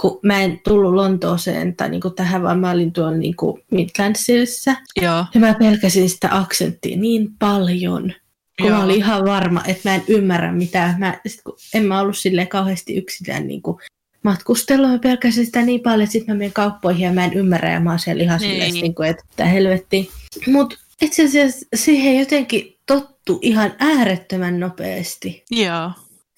kun 0.00 0.20
mä 0.22 0.40
en 0.40 0.60
tullut 0.64 0.94
Lontooseen 0.94 1.76
tai 1.76 1.88
niin 1.88 2.00
kuin 2.00 2.14
tähän, 2.14 2.42
vaan 2.42 2.58
mä 2.58 2.70
olin 2.70 2.92
tuolla 2.92 3.16
niin 3.16 3.36
kuin 3.36 3.62
Midlandsissa. 3.70 4.76
Joo, 5.02 5.24
Ja 5.34 5.40
mä 5.40 5.54
pelkäsin 5.54 6.10
sitä 6.10 6.28
aksenttia 6.30 6.96
niin 6.96 7.28
paljon, 7.38 8.14
kun 8.58 8.68
Joo. 8.68 8.78
mä 8.78 8.84
olin 8.84 8.96
ihan 8.96 9.24
varma, 9.24 9.62
että 9.66 9.88
mä 9.88 9.94
en 9.94 10.04
ymmärrä 10.08 10.52
mitään. 10.52 10.94
Mä, 10.98 11.20
sit 11.26 11.40
kun 11.42 11.56
en 11.74 11.84
mä 11.84 12.00
ollut 12.00 12.18
silleen 12.18 12.48
kauheasti 12.48 12.96
yksinään 12.96 13.46
niin 13.46 13.62
kuin 13.62 13.76
matkustellut, 14.22 14.90
mä 14.90 14.98
pelkäsin 14.98 15.46
sitä 15.46 15.62
niin 15.62 15.80
paljon, 15.80 16.02
että 16.02 16.12
sit 16.12 16.26
mä 16.26 16.34
menen 16.34 16.52
kauppoihin 16.52 17.04
ja 17.04 17.12
mä 17.12 17.24
en 17.24 17.32
ymmärrä 17.32 17.72
ja 17.72 17.80
mä 17.80 17.90
oon 17.90 17.98
siellä 17.98 18.22
ihan 18.22 18.40
silleen, 18.40 18.74
niin 18.74 18.94
kuin, 18.94 19.08
että 19.08 19.44
helvetti. 19.44 20.10
Mutta 20.46 20.76
itse 21.02 21.24
asiassa 21.24 21.66
siihen 21.74 22.18
jotenkin 22.18 22.78
tottu 22.86 23.38
ihan 23.42 23.74
äärettömän 23.78 24.60
nopeasti. 24.60 25.44
joo. 25.50 25.90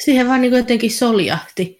Siihen 0.05 0.29
vaan 0.29 0.41
niin 0.41 0.51
kuin 0.51 0.59
jotenkin 0.59 0.91
soljahti. 0.91 1.78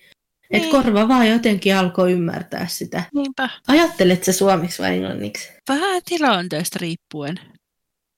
Niin. 0.53 0.71
korva 0.71 1.09
vaan 1.09 1.29
jotenkin 1.29 1.77
alkoi 1.77 2.13
ymmärtää 2.13 2.67
sitä. 2.67 3.03
Niinpä. 3.15 3.49
Ajattelet 3.69 4.25
sä 4.25 4.33
suomeksi 4.33 4.83
vai 4.83 4.95
englanniksi? 4.95 5.49
Vähän 5.69 6.03
tilanteesta 6.05 6.79
riippuen. 6.81 7.41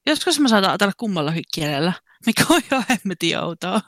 Joskus 0.06 0.40
mä 0.40 0.48
saatan 0.48 0.70
ajatella 0.70 0.92
kummallakin 0.96 1.44
kielellä, 1.54 1.92
mikä 2.26 2.44
on 2.50 2.60
ihan 2.72 2.84
hemmetin 2.90 3.38
outoa. 3.38 3.80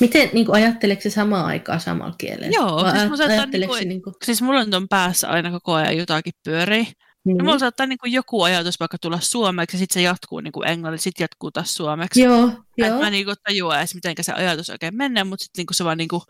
Miten 0.00 0.30
niin 0.32 0.46
kuin, 0.46 0.56
ajatteleeko 0.56 1.02
se 1.02 1.10
samaan 1.10 1.46
aikaan 1.46 1.80
samalla 1.80 2.14
kielellä? 2.18 2.50
Joo, 2.54 2.82
Vai 2.82 2.98
siis 2.98 3.10
mä 3.10 3.16
saatan 3.16 3.38
ajatteleeko 3.38 3.74
niinku- 3.74 3.82
se 3.84 3.88
niin 3.88 4.02
kuin, 4.02 4.14
Siis 4.24 4.42
mulla 4.42 4.60
on 4.60 4.70
ton 4.70 4.88
päässä 4.88 5.28
aina 5.28 5.50
koko 5.50 5.72
ajan 5.72 5.96
jotakin 5.96 6.32
pyörii. 6.44 6.86
niin. 7.24 7.36
Ja 7.38 7.44
mulla 7.44 7.58
saattaa 7.58 7.86
niin 7.86 7.98
kuin 7.98 8.12
joku 8.12 8.42
ajatus 8.42 8.80
vaikka 8.80 8.98
tulla 8.98 9.18
suomeksi 9.20 9.76
ja 9.76 9.78
sitten 9.78 9.94
se 9.94 10.02
jatkuu 10.02 10.40
niin 10.40 10.52
kuin 10.52 10.68
englanniksi, 10.68 11.04
sitten 11.04 11.24
jatkuu 11.24 11.50
taas 11.50 11.74
suomeksi. 11.74 12.20
Joo, 12.22 12.46
Et 12.78 12.88
joo. 12.88 13.00
mä 13.00 13.10
niin 13.10 13.24
kuin 13.24 13.36
tajua 13.48 13.78
edes, 13.78 13.94
miten 13.94 14.14
se 14.20 14.32
ajatus 14.32 14.70
oikein 14.70 14.96
menee, 14.96 15.24
mutta 15.24 15.42
sitten 15.44 15.60
niin 15.60 15.66
kuin 15.66 15.76
se 15.76 15.84
vaan 15.84 15.98
niin 15.98 16.08
kuin 16.08 16.22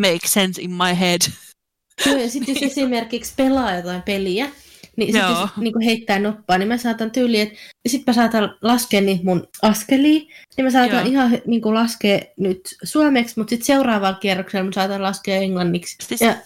make 0.00 0.26
sense 0.26 0.62
in 0.62 0.70
my 0.70 1.00
head. 1.00 1.20
Joo, 2.06 2.16
ja 2.16 2.30
sitten 2.30 2.54
jos 2.54 2.62
esimerkiksi 2.72 3.32
pelaa 3.36 3.74
jotain 3.74 4.02
peliä, 4.02 4.50
niin 4.96 5.12
sit 5.12 5.22
Joo. 5.22 5.40
jos 5.40 5.50
niin 5.56 5.80
heittää 5.84 6.18
noppaa, 6.18 6.58
niin 6.58 6.68
mä 6.68 6.76
saatan 6.76 7.10
tyyliin, 7.10 7.42
että 7.42 7.58
sitten 7.88 8.04
mä 8.06 8.22
saatan 8.22 8.56
laskea 8.62 9.00
niitä 9.00 9.24
mun 9.24 9.48
askelia, 9.62 10.20
niin 10.56 10.64
mä 10.64 10.70
saatan 10.70 10.98
Joo. 10.98 11.06
ihan 11.06 11.38
niin 11.46 11.62
kuin 11.62 11.74
laskea 11.74 12.20
nyt 12.36 12.60
suomeksi, 12.82 13.34
mutta 13.36 13.50
sitten 13.50 13.66
seuraavalla 13.66 14.18
kierroksella 14.18 14.64
mä 14.64 14.72
saatan 14.72 15.02
laskea 15.02 15.36
englanniksi. 15.36 15.96
Siis, 16.02 16.20
Ja 16.20 16.36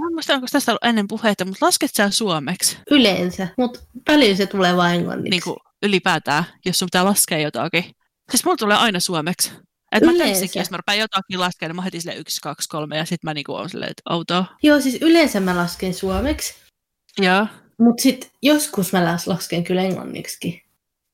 Mä 0.00 0.06
en 0.06 0.12
muista, 0.12 0.34
onko 0.34 0.46
tästä 0.52 0.72
ollut 0.72 0.84
ennen 0.84 1.08
puheita, 1.08 1.44
mutta 1.44 1.66
lasket 1.66 1.90
sä 1.94 2.10
suomeksi 2.10 2.78
yleensä, 2.90 3.48
mutta 3.56 3.80
paljon 4.06 4.36
se 4.36 4.46
tulee 4.46 4.76
vain 4.76 4.94
englanniksi. 5.00 5.30
niin 5.30 5.42
kuin 5.42 5.56
ylipäätään, 5.82 6.44
jos 6.64 6.78
sun 6.78 6.86
pitää 6.86 7.04
laskea 7.04 7.38
jotakin. 7.38 7.84
Siis 8.30 8.44
mulla 8.44 8.56
tulee 8.56 8.76
aina 8.76 9.00
suomeksi. 9.00 9.52
Että 9.92 10.06
mä 10.06 10.12
Yleensä. 10.12 10.32
töissäkin, 10.34 10.60
jos 10.60 10.70
mä 10.70 10.76
rupean 10.76 10.98
jotakin 10.98 11.40
laskemaan, 11.40 11.70
niin 11.70 11.76
mä 11.76 11.82
heti 11.82 12.00
sille 12.00 12.16
yksi, 12.16 12.40
kaksi, 12.40 12.68
kolme, 12.68 12.96
ja 12.96 13.04
sitten 13.04 13.28
mä 13.28 13.34
niinku 13.34 13.52
oon 13.52 13.70
silleen, 13.70 13.90
että 13.90 14.14
outoa. 14.14 14.44
Joo, 14.62 14.80
siis 14.80 14.98
yleensä 15.00 15.40
mä 15.40 15.56
lasken 15.56 15.94
suomeksi, 15.94 16.54
Joo. 17.18 17.46
Mutta 17.78 18.02
sitten 18.02 18.30
joskus 18.42 18.92
mä 18.92 19.18
lasken 19.26 19.64
kyllä 19.64 19.82
englanniksi. 19.82 20.62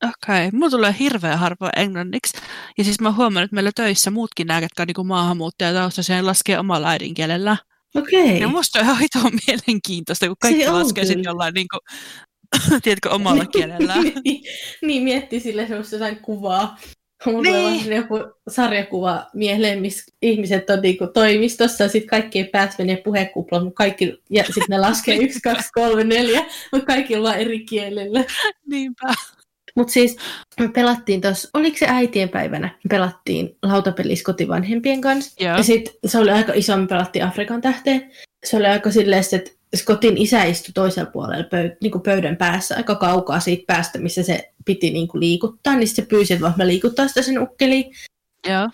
Okei, 0.04 0.46
okay. 0.46 0.50
mulla 0.52 0.70
tulee 0.70 0.94
hirveän 0.98 1.38
harvoin 1.38 1.72
englanniksi. 1.76 2.38
Ja 2.78 2.84
siis 2.84 3.00
mä 3.00 3.08
oon 3.08 3.16
huomannut, 3.16 3.44
että 3.44 3.54
meillä 3.54 3.70
töissä 3.74 4.10
muutkin 4.10 4.46
nämä, 4.46 4.60
jotka 4.60 4.82
on 4.82 4.86
niin 4.86 5.06
maahanmuuttajataustaisia, 5.06 6.16
niin 6.16 6.26
laskee 6.26 6.58
omalla 6.58 6.88
äidinkielellä. 6.88 7.56
Okei. 7.94 8.24
Okay. 8.24 8.36
Ja 8.36 8.48
musta 8.48 8.78
on 8.78 8.84
ihan 8.84 8.98
hitoa 8.98 9.30
mielenkiintoista, 9.46 10.26
kun 10.26 10.36
kaikki 10.40 10.68
laskee 10.68 11.04
sen 11.04 11.24
jollain 11.24 11.54
niin 11.54 11.66
kuin, 11.68 11.80
tiedätkö, 12.82 13.10
omalla 13.10 13.46
kielellä. 13.46 13.94
niin, 14.24 14.42
niin, 14.82 15.02
miettii 15.02 15.40
sille 15.40 15.66
semmoista 15.66 15.96
jotain 15.96 16.16
kuvaa. 16.16 16.78
Mulla 17.26 17.42
niin. 17.42 17.82
tulee 17.82 17.96
joku 17.96 18.14
sarjakuva 18.48 19.26
mieleen, 19.34 19.80
missä 19.80 20.12
ihmiset 20.22 20.70
on 20.70 20.80
niinku 20.82 21.06
toimistossa 21.06 21.84
ja 21.84 21.88
sitten 21.88 22.08
kaikki 22.08 22.38
ei 22.38 22.44
pääse 22.44 22.74
menee 22.78 22.96
puhekuplaan, 22.96 23.64
mutta 23.64 23.76
kaikki, 23.76 24.22
ja 24.30 24.44
sitten 24.44 24.64
ne 24.68 24.78
laskee 24.78 25.16
yksi, 25.24 25.40
kaksi, 25.40 25.72
kolme, 25.72 26.04
neljä, 26.04 26.44
mutta 26.72 26.86
kaikki 26.86 27.16
on 27.16 27.34
eri 27.34 27.60
kielellä. 27.60 28.24
Niinpä. 28.66 29.14
Mutta 29.76 29.92
siis 29.92 30.16
me 30.60 30.68
pelattiin 30.68 31.20
tuossa, 31.20 31.48
oliko 31.54 31.78
se 31.78 31.86
äitien 31.88 32.28
päivänä, 32.28 32.66
me 32.66 32.88
pelattiin 32.88 33.56
lautapelis 33.62 34.22
kotivanhempien 34.22 35.00
kanssa. 35.00 35.44
Joo. 35.44 35.56
Ja 35.56 35.62
sitten 35.62 35.94
se 36.06 36.18
oli 36.18 36.30
aika 36.30 36.52
iso, 36.54 36.76
me 36.76 36.86
pelattiin 36.86 37.24
Afrikan 37.24 37.60
tähteen. 37.60 38.10
Se 38.44 38.56
oli 38.56 38.66
aika 38.66 38.90
silleen, 38.90 39.24
että 39.32 39.50
Skotin 39.74 40.18
isä 40.18 40.44
istui 40.44 40.72
toisella 40.74 41.10
puolella 41.10 41.44
pöy- 41.44 41.76
niin 41.82 42.02
pöydän 42.04 42.36
päässä 42.36 42.76
aika 42.76 42.94
kaukaa 42.94 43.40
siitä 43.40 43.64
päästä, 43.66 43.98
missä 43.98 44.22
se 44.22 44.52
piti 44.64 44.90
niin 44.90 45.08
kuin 45.08 45.20
liikuttaa, 45.20 45.76
niin 45.76 45.88
se 45.88 46.02
pyysi, 46.02 46.34
että 46.34 46.52
mä 46.56 46.66
liikuttaa 46.66 47.08
sitä 47.08 47.22
sen 47.22 47.38
ukkeliin. 47.38 47.94
Joo. 48.48 48.68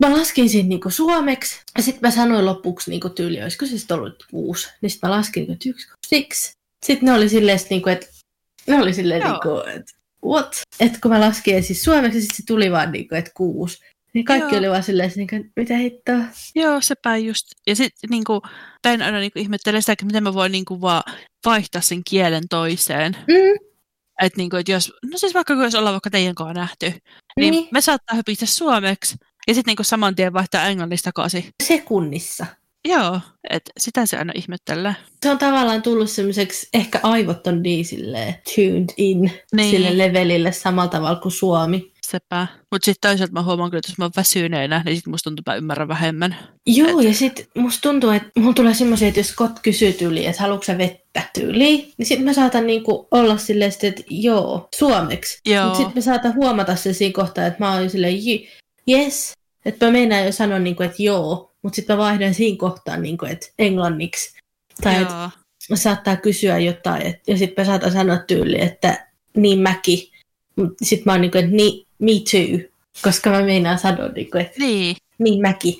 Mä 0.00 0.16
laskin 0.16 0.48
siinä 0.48 0.68
niin 0.68 0.80
suomeksi, 0.88 1.60
ja 1.76 1.82
sitten 1.82 2.00
mä 2.02 2.10
sanoin 2.10 2.46
lopuksi 2.46 2.90
niin 2.90 3.00
tyyli, 3.14 3.42
olisiko 3.42 3.66
se 3.66 3.78
sitten 3.78 3.96
ollut 3.96 4.26
kuusi, 4.30 4.68
niin 4.80 4.90
sitten 4.90 5.10
mä 5.10 5.16
laskin 5.16 5.46
niin 5.46 5.58
yksi, 5.66 5.88
siksi. 6.06 6.52
Sitten 6.86 7.06
ne 7.06 7.12
oli 7.12 7.28
silleen, 7.28 7.58
niin 7.70 7.82
kuin, 7.82 7.92
että 7.92 8.06
ne 8.66 8.82
oli 8.82 8.94
silleen, 8.94 9.22
niin 9.22 9.40
kuin, 9.42 9.68
että 9.68 9.92
what? 10.24 10.60
Että 10.80 10.98
kun 11.02 11.10
mä 11.10 11.20
laskin 11.20 11.62
siis 11.62 11.84
suomeksi, 11.84 12.20
sitten 12.20 12.36
se 12.36 12.42
tuli 12.46 12.72
vaan 12.72 12.92
niin 12.92 13.08
kuin, 13.08 13.18
että 13.18 13.30
kuusi. 13.34 13.78
Niin 14.16 14.24
kaikki 14.24 14.54
Joo. 14.54 14.58
oli 14.58 14.70
vaan 14.70 14.82
silleen, 14.82 15.12
niin 15.16 15.28
kuin, 15.28 15.52
mitä 15.56 15.76
hittoa. 15.76 16.18
Joo, 16.54 16.80
sepä 16.80 17.16
just. 17.16 17.46
Ja 17.66 17.76
sitten 17.76 18.10
niin 18.10 18.24
kuin, 18.24 18.40
päin 18.82 19.02
aina 19.02 19.18
niin 19.18 19.30
ihmettelee 19.34 19.80
sitä, 19.80 19.92
että 19.92 20.06
miten 20.06 20.22
mä 20.22 20.34
voin 20.34 20.52
niin 20.52 20.64
kuin, 20.64 20.80
vaan 20.80 21.02
vaihtaa 21.44 21.80
sen 21.80 22.02
kielen 22.10 22.48
toiseen. 22.50 23.16
Mm. 23.28 23.68
Että 24.22 24.36
niin 24.36 24.50
kuin, 24.50 24.60
että 24.60 24.72
jos, 24.72 24.92
no 25.12 25.18
siis 25.18 25.34
vaikka 25.34 25.54
jos 25.54 25.74
ollaan 25.74 25.92
vaikka 25.92 26.10
teidän 26.10 26.34
kanssa 26.34 26.60
nähty, 26.60 26.92
niin, 27.36 27.50
niin. 27.50 27.68
me 27.72 27.80
saattaa 27.80 28.16
hypistä 28.16 28.46
suomeksi 28.46 29.16
ja 29.48 29.54
sitten 29.54 29.74
niin 29.78 29.84
saman 29.84 30.14
tien 30.14 30.32
vaihtaa 30.32 30.66
englannista 30.66 31.12
takaisin. 31.12 31.44
Sekunnissa. 31.62 32.46
Joo, 32.88 33.20
että 33.50 33.70
sitä 33.78 34.06
se 34.06 34.16
aina 34.16 34.32
ihmettelee. 34.36 34.94
Se 35.22 35.30
on 35.30 35.38
tavallaan 35.38 35.82
tullut 35.82 36.10
semmoiseksi, 36.10 36.68
ehkä 36.74 37.00
aivot 37.02 37.46
on 37.46 37.62
niin 37.62 37.84
silleen 37.84 38.34
tuned 38.54 38.88
in 38.96 39.32
niin. 39.52 39.70
sille 39.70 39.98
levelille 39.98 40.52
samalla 40.52 40.90
tavalla 40.90 41.20
kuin 41.20 41.32
Suomi. 41.32 41.92
Sepä. 42.10 42.46
Mutta 42.72 42.84
sitten 42.84 43.10
toisaalta 43.10 43.32
mä 43.32 43.42
huomaan 43.42 43.70
kyllä, 43.70 43.78
että 43.78 43.90
jos 43.90 43.98
mä 43.98 44.04
oon 44.04 44.12
väsyneenä, 44.16 44.82
niin 44.84 44.96
sitten 44.96 45.10
musta 45.10 45.30
tuntuu, 45.30 45.40
että 45.40 45.50
mä 45.50 45.56
ymmärrän 45.56 45.88
vähemmän. 45.88 46.36
Joo, 46.66 47.00
Et... 47.00 47.06
ja 47.06 47.14
sitten 47.14 47.46
musta 47.54 47.80
tuntuu, 47.82 48.10
että 48.10 48.30
mulla 48.38 48.54
tulee 48.54 48.74
semmoisia, 48.74 49.08
että 49.08 49.20
jos 49.20 49.28
Scott 49.28 49.58
kysyy 49.62 49.92
tyyliin, 49.92 50.30
että 50.30 50.42
haluatko 50.42 50.64
sä 50.64 50.78
vettä 50.78 51.22
tyyliin, 51.34 51.92
niin 51.98 52.06
sitten 52.06 52.24
mä 52.24 52.32
saatan 52.32 52.66
niinku 52.66 53.08
olla 53.10 53.36
silleen, 53.36 53.72
että 53.82 54.02
joo, 54.10 54.68
suomeksi. 54.74 55.40
Mutta 55.64 55.76
sitten 55.76 55.94
mä 55.94 56.00
saatan 56.00 56.34
huomata 56.34 56.76
sen 56.76 56.94
siinä 56.94 57.12
kohtaa, 57.12 57.46
että 57.46 57.64
mä 57.64 57.72
oon 57.74 57.90
silleen, 57.90 58.14
yes, 58.90 59.32
että 59.64 59.86
mä 59.86 59.92
meinaan 59.92 60.26
jo 60.26 60.32
sanoa, 60.32 60.58
niinku, 60.58 60.82
että 60.82 61.02
joo, 61.02 61.54
mutta 61.62 61.76
sitten 61.76 61.96
mä 61.96 62.02
vaihdan 62.02 62.34
siinä 62.34 62.58
kohtaan, 62.58 63.02
niin 63.02 63.18
kuin, 63.18 63.32
että 63.32 63.46
englanniksi. 63.58 64.36
Tai 64.82 65.02
että 65.02 65.30
saattaa 65.74 66.16
kysyä 66.16 66.58
jotain, 66.58 67.02
et, 67.02 67.22
ja 67.26 67.38
sitten 67.38 67.62
mä 67.62 67.66
saatan 67.66 67.92
sanoa 67.92 68.18
tyyli, 68.18 68.62
että 68.62 69.08
niin 69.36 69.58
mäkin. 69.58 69.98
Sitten 70.82 71.02
mä 71.06 71.12
oon 71.12 71.20
niin 71.20 71.30
kuin, 71.30 71.44
että 71.44 71.56
niin, 71.56 71.85
me 71.98 72.12
too, 72.30 72.68
koska 73.02 73.30
mä 73.30 73.42
meinaan 73.42 73.78
sanoa, 73.78 74.08
niin 74.08 74.30
kuin, 74.30 74.40
että 74.40 74.58
niin. 74.58 74.96
niin 75.18 75.40
mäkin 75.40 75.74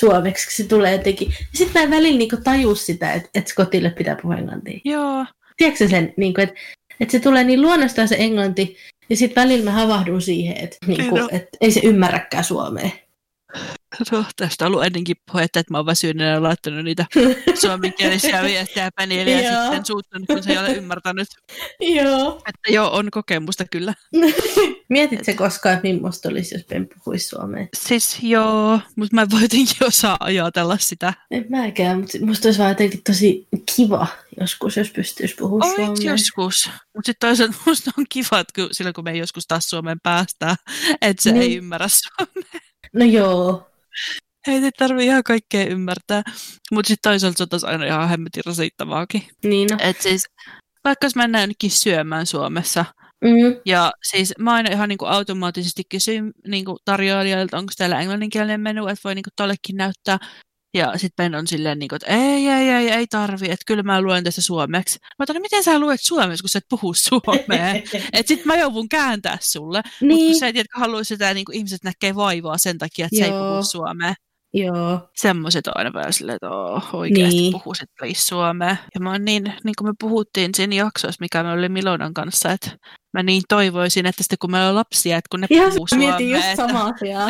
suomeksi, 0.00 0.56
se 0.56 0.68
tulee 0.68 0.92
jotenkin. 0.92 1.34
Sitten 1.54 1.80
mä 1.80 1.84
en 1.84 1.90
välillä 1.90 2.18
niin 2.18 2.44
tajua 2.44 2.74
sitä, 2.74 3.12
että, 3.12 3.28
että 3.34 3.50
Skotille 3.50 3.90
pitää 3.90 4.16
puhua 4.22 4.36
englantia. 4.36 4.80
Joo. 4.84 5.26
Tiedätkö 5.56 5.88
sen, 5.88 6.14
niin 6.16 6.34
kuin, 6.34 6.42
että, 6.42 6.60
että 7.00 7.12
se 7.12 7.20
tulee 7.20 7.44
niin 7.44 7.62
luonnostaan 7.62 8.08
se 8.08 8.16
englanti, 8.18 8.76
ja 9.08 9.16
sitten 9.16 9.42
välillä 9.42 9.64
mä 9.64 9.70
havahdun 9.70 10.22
siihen, 10.22 10.56
että, 10.56 10.76
niin 10.86 11.08
kuin, 11.08 11.34
että 11.34 11.58
ei 11.60 11.72
se 11.72 11.80
ymmärräkään 11.84 12.44
suomea. 12.44 12.90
No, 14.12 14.24
tästä 14.36 14.64
on 14.64 14.72
ollut 14.72 14.84
ennenkin 14.84 15.16
puhetta, 15.32 15.60
että 15.60 15.72
mä 15.72 15.78
oon 15.78 15.86
väsynyt 15.86 16.26
ja 16.26 16.42
laittanut 16.42 16.84
niitä 16.84 17.06
suomenkielisiä 17.54 18.42
viestejä 18.44 18.90
Penille 18.96 19.30
ja 19.30 19.62
sitten 19.62 19.86
suuttunut, 19.86 20.26
kun 20.26 20.42
se 20.42 20.52
ei 20.52 20.58
ole 20.58 20.72
ymmärtänyt. 20.72 21.28
joo. 21.80 22.42
Että 22.48 22.72
joo, 22.72 22.90
on 22.96 23.10
kokemusta 23.10 23.64
kyllä. 23.64 23.94
Mietitkö 24.88 25.34
koskaan, 25.34 25.74
että 25.74 25.88
millaista 25.88 26.28
olisi, 26.28 26.54
jos 26.54 26.64
Ben 26.64 26.88
puhuisi 26.88 27.26
suomea? 27.26 27.66
Siis 27.76 28.18
joo, 28.22 28.80
mutta 28.96 29.14
mä 29.14 29.22
en 29.22 29.30
voi 29.30 29.42
jotenkin 29.42 29.86
osaa 29.86 30.16
ajatella 30.20 30.76
sitä. 30.80 31.14
En 31.30 31.46
mäkään, 31.48 31.98
mutta 31.98 32.18
musta 32.20 32.48
olisi 32.48 32.58
vaan 32.58 32.70
jotenkin 32.70 33.00
tosi 33.06 33.48
kiva 33.76 34.06
joskus, 34.40 34.76
jos 34.76 34.90
pystyisi 34.90 35.34
puhumaan 35.34 35.74
suomea. 35.74 36.12
joskus, 36.12 36.70
mutta 36.94 37.06
sitten 37.06 37.28
toisaalta 37.28 37.54
musta 37.66 37.90
on 37.98 38.04
kiva, 38.08 38.38
että 38.38 38.62
silloin 38.72 38.94
kun 38.94 39.04
me 39.04 39.16
joskus 39.16 39.46
taas 39.46 39.64
Suomeen 39.64 40.00
päästään, 40.02 40.56
että 41.02 41.22
se 41.22 41.32
niin. 41.32 41.42
ei 41.42 41.56
ymmärrä 41.56 41.86
suomea. 41.88 42.60
No 42.92 43.04
joo, 43.04 43.71
ei 44.46 44.70
tarvii 44.78 45.06
ihan 45.06 45.24
kaikkea 45.24 45.66
ymmärtää. 45.66 46.22
Mutta 46.72 46.88
sitten 46.88 47.10
toisaalta 47.10 47.36
se 47.36 47.42
on 47.42 47.48
taas 47.48 47.64
aina 47.64 47.84
ihan 47.84 48.08
hemmetin 48.08 48.42
rasittavaakin. 48.46 49.22
Niin 49.44 49.68
no. 49.70 49.76
Et 49.80 50.00
siis, 50.00 50.26
vaikka 50.84 51.06
jos 51.06 51.16
mennään 51.16 51.42
jonnekin 51.42 51.70
syömään 51.70 52.26
Suomessa, 52.26 52.84
mm. 53.24 53.60
ja 53.66 53.92
siis 54.10 54.34
mä 54.38 54.52
aina 54.52 54.70
ihan 54.70 54.88
niinku 54.88 55.04
automaattisesti 55.04 55.82
kysyn 55.88 56.32
niinku 56.46 56.78
tarjoilijoilta, 56.84 57.58
onko 57.58 57.72
täällä 57.78 58.00
englanninkielinen 58.00 58.60
menu, 58.60 58.86
että 58.86 59.00
voi 59.04 59.14
niinku 59.14 59.30
tollekin 59.36 59.76
näyttää. 59.76 60.18
Ja 60.74 60.92
sitten 60.98 61.24
Ben 61.24 61.34
on 61.34 61.46
silleen, 61.46 61.78
niin 61.78 61.88
kuin, 61.88 61.96
että 61.96 62.16
ei, 62.16 62.48
ei, 62.48 62.68
ei, 62.68 62.90
ei 62.90 63.06
tarvi, 63.06 63.50
että 63.50 63.64
kyllä 63.66 63.82
mä 63.82 64.00
luen 64.00 64.24
tästä 64.24 64.40
suomeksi. 64.40 64.98
Mä 65.18 65.22
otan, 65.22 65.42
miten 65.42 65.64
sä 65.64 65.78
luet 65.78 66.00
suomeksi, 66.00 66.42
kun 66.42 66.48
sä 66.48 66.58
et 66.58 66.66
puhu 66.68 66.94
suomea? 66.94 67.74
että 68.12 68.28
sitten 68.28 68.46
mä 68.46 68.56
joudun 68.56 68.88
kääntää 68.88 69.38
sulle. 69.40 69.82
Niin. 70.00 70.12
Mutta 70.12 70.26
kun 70.26 70.38
sä 70.38 70.48
et 70.48 70.54
tiedä, 70.54 70.68
haluaa 70.74 71.04
sitä, 71.04 71.34
niin 71.34 71.44
kuin 71.44 71.56
ihmiset 71.56 71.84
näkee 71.84 72.14
vaivaa 72.14 72.58
sen 72.58 72.78
takia, 72.78 73.06
että 73.06 73.16
Joo. 73.16 73.28
se 73.28 73.34
ei 73.34 73.50
puhu 73.52 73.62
suomea. 73.62 74.14
Joo. 74.54 75.08
Semmoiset 75.16 75.66
on 75.66 75.72
aina 75.76 75.92
vähän 75.92 76.12
silleen, 76.12 76.36
että 76.36 76.50
oh, 76.50 76.88
oikeasti 76.92 77.36
niin. 77.36 77.52
puhuisit 77.52 77.90
suomea. 78.16 78.76
Ja 78.94 79.00
mä 79.00 79.10
oon 79.10 79.24
niin, 79.24 79.44
niin 79.64 79.74
kuin 79.78 79.88
me 79.88 79.92
puhuttiin 80.00 80.50
siinä 80.54 80.74
jaksossa, 80.74 81.20
mikä 81.20 81.42
me 81.42 81.52
oli 81.52 81.68
Milonan 81.68 82.14
kanssa, 82.14 82.52
että 82.52 82.70
mä 83.12 83.22
niin 83.22 83.42
toivoisin, 83.48 84.06
että 84.06 84.22
sitten 84.22 84.38
kun 84.40 84.50
meillä 84.50 84.68
on 84.68 84.74
lapsia, 84.74 85.16
että 85.16 85.28
kun 85.30 85.40
ne 85.40 85.46
Ihan 85.50 85.72
puhuu 85.72 85.86
suomea. 85.86 86.08
Mietin 86.08 86.30
just 86.30 86.56
samaa 86.56 86.92
asiaa. 86.94 87.28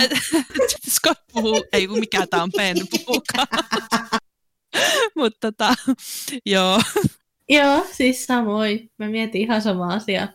Scott 0.95 1.21
puhuu, 1.33 1.65
ei 1.73 1.87
kun 1.87 1.99
mikä 2.01 2.27
tää 2.27 2.43
on 2.43 2.53
Ben 2.57 2.77
puhukaan. 2.91 3.47
Mutta 5.17 5.39
tota, 5.53 5.75
joo. 6.47 6.81
Joo, 7.53 7.87
siis 7.93 8.27
samoin. 8.27 8.91
Mä 8.99 9.09
mietin 9.09 9.41
ihan 9.41 9.63
sama 9.63 9.87
asia. 9.87 10.29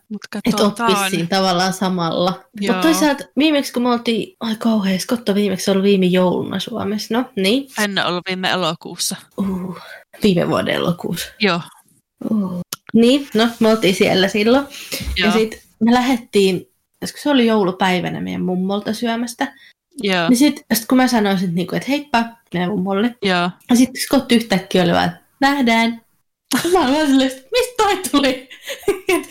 Että 0.46 0.64
oppisiin 0.64 1.28
tavallaan 1.28 1.74
samalla. 1.74 2.44
Mutta 2.62 2.82
toisaalta 2.82 3.24
viimeksi 3.38 3.74
kun 3.74 3.84
me 3.84 3.90
oltiin, 3.90 4.36
ai 4.40 4.56
kauhean, 4.56 5.00
Skotto 5.00 5.36
viimeksi 5.36 5.72
ollut 5.72 5.84
viime 5.84 6.06
jouluna 6.06 6.60
Suomessa. 6.60 7.14
No 7.14 7.26
niin. 7.36 7.68
Ennen 7.84 8.06
ollut 8.06 8.24
viime 8.28 8.50
elokuussa. 8.50 9.16
Uh, 9.38 9.78
viime 10.24 10.50
vuoden 10.50 10.76
elokuussa. 10.76 11.28
Joo. 11.40 11.62
Uh. 12.32 12.60
Niin, 12.94 13.28
no 13.34 13.48
me 13.60 13.70
oltiin 13.70 13.96
siellä 13.96 14.28
silloin. 14.28 14.66
Joo. 15.18 15.28
Ja 15.28 15.32
sitten 15.32 15.60
me 15.80 15.94
lähdettiin, 15.94 16.68
koska 17.00 17.22
se 17.22 17.30
oli 17.30 17.46
joulupäivänä 17.46 18.22
meidän 18.22 18.42
mummolta 18.42 18.94
syömästä. 18.94 19.54
Joo. 20.04 20.30
Niin 20.30 20.38
sitten 20.38 20.64
sit 20.74 20.88
kun 20.88 20.98
mä 20.98 21.08
sanoin, 21.08 21.40
sit 21.40 21.54
niinku, 21.54 21.76
että 21.76 21.90
heippa 21.90 22.26
meidän 22.54 22.70
mummolle. 22.70 23.16
Joo. 23.24 23.50
Ja 23.70 23.76
sitten 23.76 24.02
Scott 24.02 24.32
yhtäkkiä 24.32 24.84
oli 24.84 24.92
vaan, 24.92 25.12
nähdään. 25.42 26.02
Mä 26.74 26.88
olin 26.88 27.08
silleen, 27.08 27.32
mistä 27.32 27.74
toi 27.78 27.98
tuli? 28.12 28.50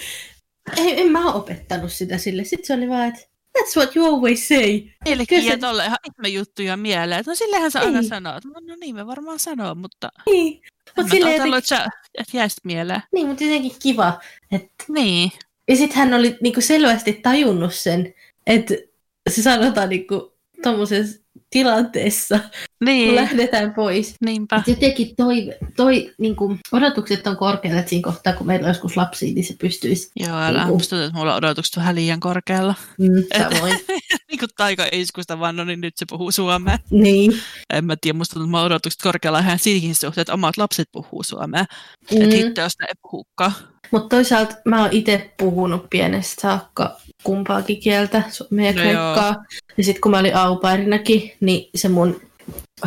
Ei, 0.77 1.01
en 1.01 1.13
mä 1.13 1.33
opettanut 1.33 1.93
sitä 1.93 2.19
sille. 2.19 2.45
Sitten 2.45 2.67
se 2.67 2.75
oli 2.75 2.89
vaan, 2.89 3.09
että 3.09 3.21
that's 3.59 3.77
what 3.77 3.97
you 3.97 4.15
always 4.15 4.49
say. 4.49 4.83
Meillekin 5.05 5.47
jää 5.47 5.59
tolle 5.59 5.85
ihan 5.85 5.99
ihme 6.07 6.29
juttuja 6.29 6.77
mieleen. 6.77 7.25
No 7.27 7.35
sillehän 7.35 7.71
sä 7.71 7.81
aina 7.81 8.03
sanoo. 8.03 8.41
No, 8.45 8.61
no 8.67 8.77
niin, 8.81 8.95
me 8.95 9.07
varmaan 9.07 9.39
sanoo, 9.39 9.75
mutta... 9.75 10.09
Niin. 10.27 10.63
Mut 10.97 11.07
sille 11.11 11.33
jotenkin... 11.33 11.55
että 11.55 11.69
sä 11.69 11.87
et 12.19 12.29
jäisit 12.33 12.65
mieleen. 12.65 13.03
Niin, 13.13 13.27
mutta 13.27 13.45
jotenkin 13.45 13.77
kiva. 13.83 14.21
Että... 14.53 14.85
Niin. 14.89 15.33
Ja 15.69 15.77
sitten 15.77 15.99
hän 15.99 16.15
oli 16.15 16.37
niinku 16.41 16.61
selvästi 16.61 17.13
tajunnut 17.13 17.75
sen, 17.75 18.15
että 18.47 18.75
se 19.31 19.43
sanotaan 19.43 19.89
niinku 19.89 20.37
tuommoisessa 20.63 21.23
tilanteessa, 21.51 22.41
Niin, 22.85 23.09
kun 23.09 23.17
lähdetään 23.17 23.75
pois. 23.75 24.15
niinpä. 24.21 24.57
Et 24.57 24.69
jotenkin 24.69 25.17
toi, 25.17 25.53
toi 25.77 26.15
niin 26.19 26.37
kuin, 26.37 26.59
odotukset 26.73 27.27
on 27.27 27.37
korkealla, 27.37 27.79
että 27.79 27.91
siinä 27.91 28.05
kohtaa, 28.05 28.33
kun 28.33 28.47
meillä 28.47 28.65
on 28.65 28.71
joskus 28.71 28.97
lapsia, 28.97 29.35
niin 29.35 29.45
se 29.45 29.55
pystyisi. 29.61 30.11
Joo, 30.17 30.39
älä. 30.39 30.59
Niinku. 30.59 30.75
Musta 30.75 31.05
että 31.05 31.19
mulla 31.19 31.33
on 31.33 31.39
odotukset 31.39 31.77
vähän 31.77 31.95
liian 31.95 32.21
korkealla. 32.21 32.75
Mm, 32.99 33.25
samoin. 33.39 33.75
niin 34.31 34.39
kuin 34.39 34.49
taika-iskusta 34.57 35.39
vaan, 35.39 35.57
no 35.57 35.65
niin 35.65 35.81
nyt 35.81 35.97
se 35.97 36.05
puhuu 36.11 36.33
suomea. 36.33 36.79
niin. 36.91 37.33
En 37.71 37.85
mä 37.85 37.97
tiedä, 38.01 38.19
musta 38.19 38.35
tuntuu, 38.35 38.45
että 38.45 38.51
mulla 38.51 38.61
on 38.61 38.67
odotukset 38.67 39.03
korkealla 39.03 39.39
ihan 39.39 39.59
siinäkin 39.59 39.95
suhteen, 39.95 40.23
että 40.23 40.35
omat 40.35 40.57
lapset 40.57 40.89
puhuu 40.93 41.23
suomea. 41.23 41.65
Mm. 42.13 42.23
Että 42.23 42.35
hitteosta 42.35 42.85
ei 42.89 42.95
puhukaan. 43.03 43.53
Mutta 43.91 44.17
toisaalta 44.17 44.55
mä 44.65 44.81
oon 44.81 44.93
itse 44.93 45.35
puhunut 45.39 45.91
pienestä 45.91 46.43
saakka 46.43 46.97
kumpaakin 47.25 47.81
kieltä, 47.81 48.23
suomea 48.31 48.67
ja 48.67 48.73
No 48.73 48.81
kreikkaa. 48.81 49.45
Ja 49.77 49.85
sitten 49.85 50.01
kun 50.01 50.11
mä 50.11 50.19
olin 50.19 50.37
aupairinakin, 50.37 51.33
niin 51.41 51.71
se 51.75 51.89
mun 51.89 52.21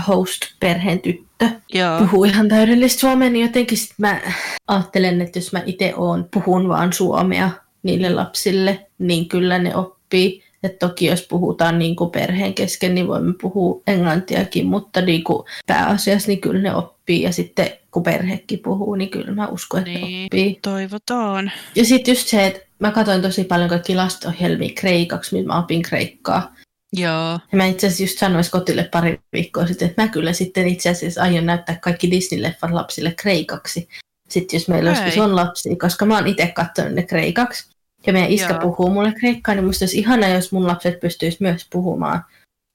host-perheen 0.07 0.99
tyttö 0.99 1.49
Joo. 1.73 1.99
puhuu 1.99 2.23
ihan 2.23 2.47
täydellistä 2.47 2.99
suomea, 2.99 3.29
niin 3.29 3.45
jotenkin 3.45 3.77
sit 3.77 3.93
mä 3.97 4.21
ajattelen, 4.67 5.21
että 5.21 5.39
jos 5.39 5.53
mä 5.53 5.61
itse 5.65 5.93
oon, 5.97 6.27
puhun 6.33 6.69
vaan 6.69 6.93
suomea 6.93 7.49
niille 7.83 8.09
lapsille, 8.09 8.87
niin 8.99 9.27
kyllä 9.29 9.59
ne 9.59 9.75
oppii. 9.75 10.43
Et 10.63 10.79
toki 10.79 11.05
jos 11.05 11.21
puhutaan 11.29 11.79
niin 11.79 11.95
kuin 11.95 12.09
perheen 12.11 12.53
kesken, 12.53 12.95
niin 12.95 13.07
voimme 13.07 13.33
puhua 13.41 13.81
englantiakin, 13.87 14.65
mutta 14.65 15.01
niin 15.01 15.23
kuin 15.23 15.43
pääasiassa 15.67 16.27
niin 16.27 16.41
kyllä 16.41 16.61
ne 16.61 16.75
oppii. 16.75 17.21
Ja 17.21 17.31
sitten 17.31 17.69
kun 17.91 18.03
perhekin 18.03 18.59
puhuu, 18.59 18.95
niin 18.95 19.09
kyllä 19.09 19.31
mä 19.31 19.47
uskon, 19.47 19.79
että 19.79 19.91
Niin. 19.91 20.25
oppii. 20.25 20.59
Toivotaan. 20.61 21.51
Ja 21.75 21.85
sitten 21.85 22.11
just 22.11 22.27
se, 22.27 22.45
että 22.45 22.59
mä 22.79 22.91
katsoin 22.91 23.21
tosi 23.21 23.43
paljon 23.43 23.69
kaikki 23.69 23.95
lasto-ohjelmia 23.95 24.73
kreikaksi, 24.75 25.35
millä 25.35 25.47
mä 25.53 25.59
opin 25.59 25.81
kreikkaa. 25.81 26.53
Joo. 26.93 27.39
Ja 27.52 27.58
mä 27.58 27.65
itse 27.65 27.88
asiassa 27.88 28.04
just 28.04 28.19
sanoin 28.19 28.43
Scottille 28.43 28.84
pari 28.84 29.19
viikkoa 29.34 29.67
sitten, 29.67 29.89
että 29.89 30.02
mä 30.02 30.08
kyllä 30.08 30.34
sitten 30.34 30.67
itse 30.67 30.89
asiassa 30.89 31.21
aion 31.21 31.45
näyttää 31.45 31.78
kaikki 31.82 32.08
Disney-leffat 32.08 32.71
lapsille 32.71 33.13
kreikaksi. 33.17 33.89
Sitten 34.30 34.58
jos 34.58 34.67
meillä 34.67 34.89
joskus 34.89 35.17
on 35.17 35.36
lapsia, 35.36 35.75
koska 35.82 36.06
mä 36.06 36.15
oon 36.17 36.28
itse 36.28 36.47
katsonut 36.47 36.93
ne 36.93 37.04
kreikaksi. 37.04 37.69
Ja 38.08 38.13
meidän 38.13 38.32
iskä 38.32 38.54
Joo. 38.54 38.60
puhuu 38.62 38.89
mulle 38.89 39.13
kreikkaa, 39.19 39.56
niin 39.56 39.65
musta 39.65 39.86
olisi 39.86 39.99
ihanaa, 39.99 40.30
jos 40.30 40.52
mun 40.52 40.67
lapset 40.67 40.99
pystyis 40.99 41.39
myös 41.39 41.67
puhumaan 41.71 42.23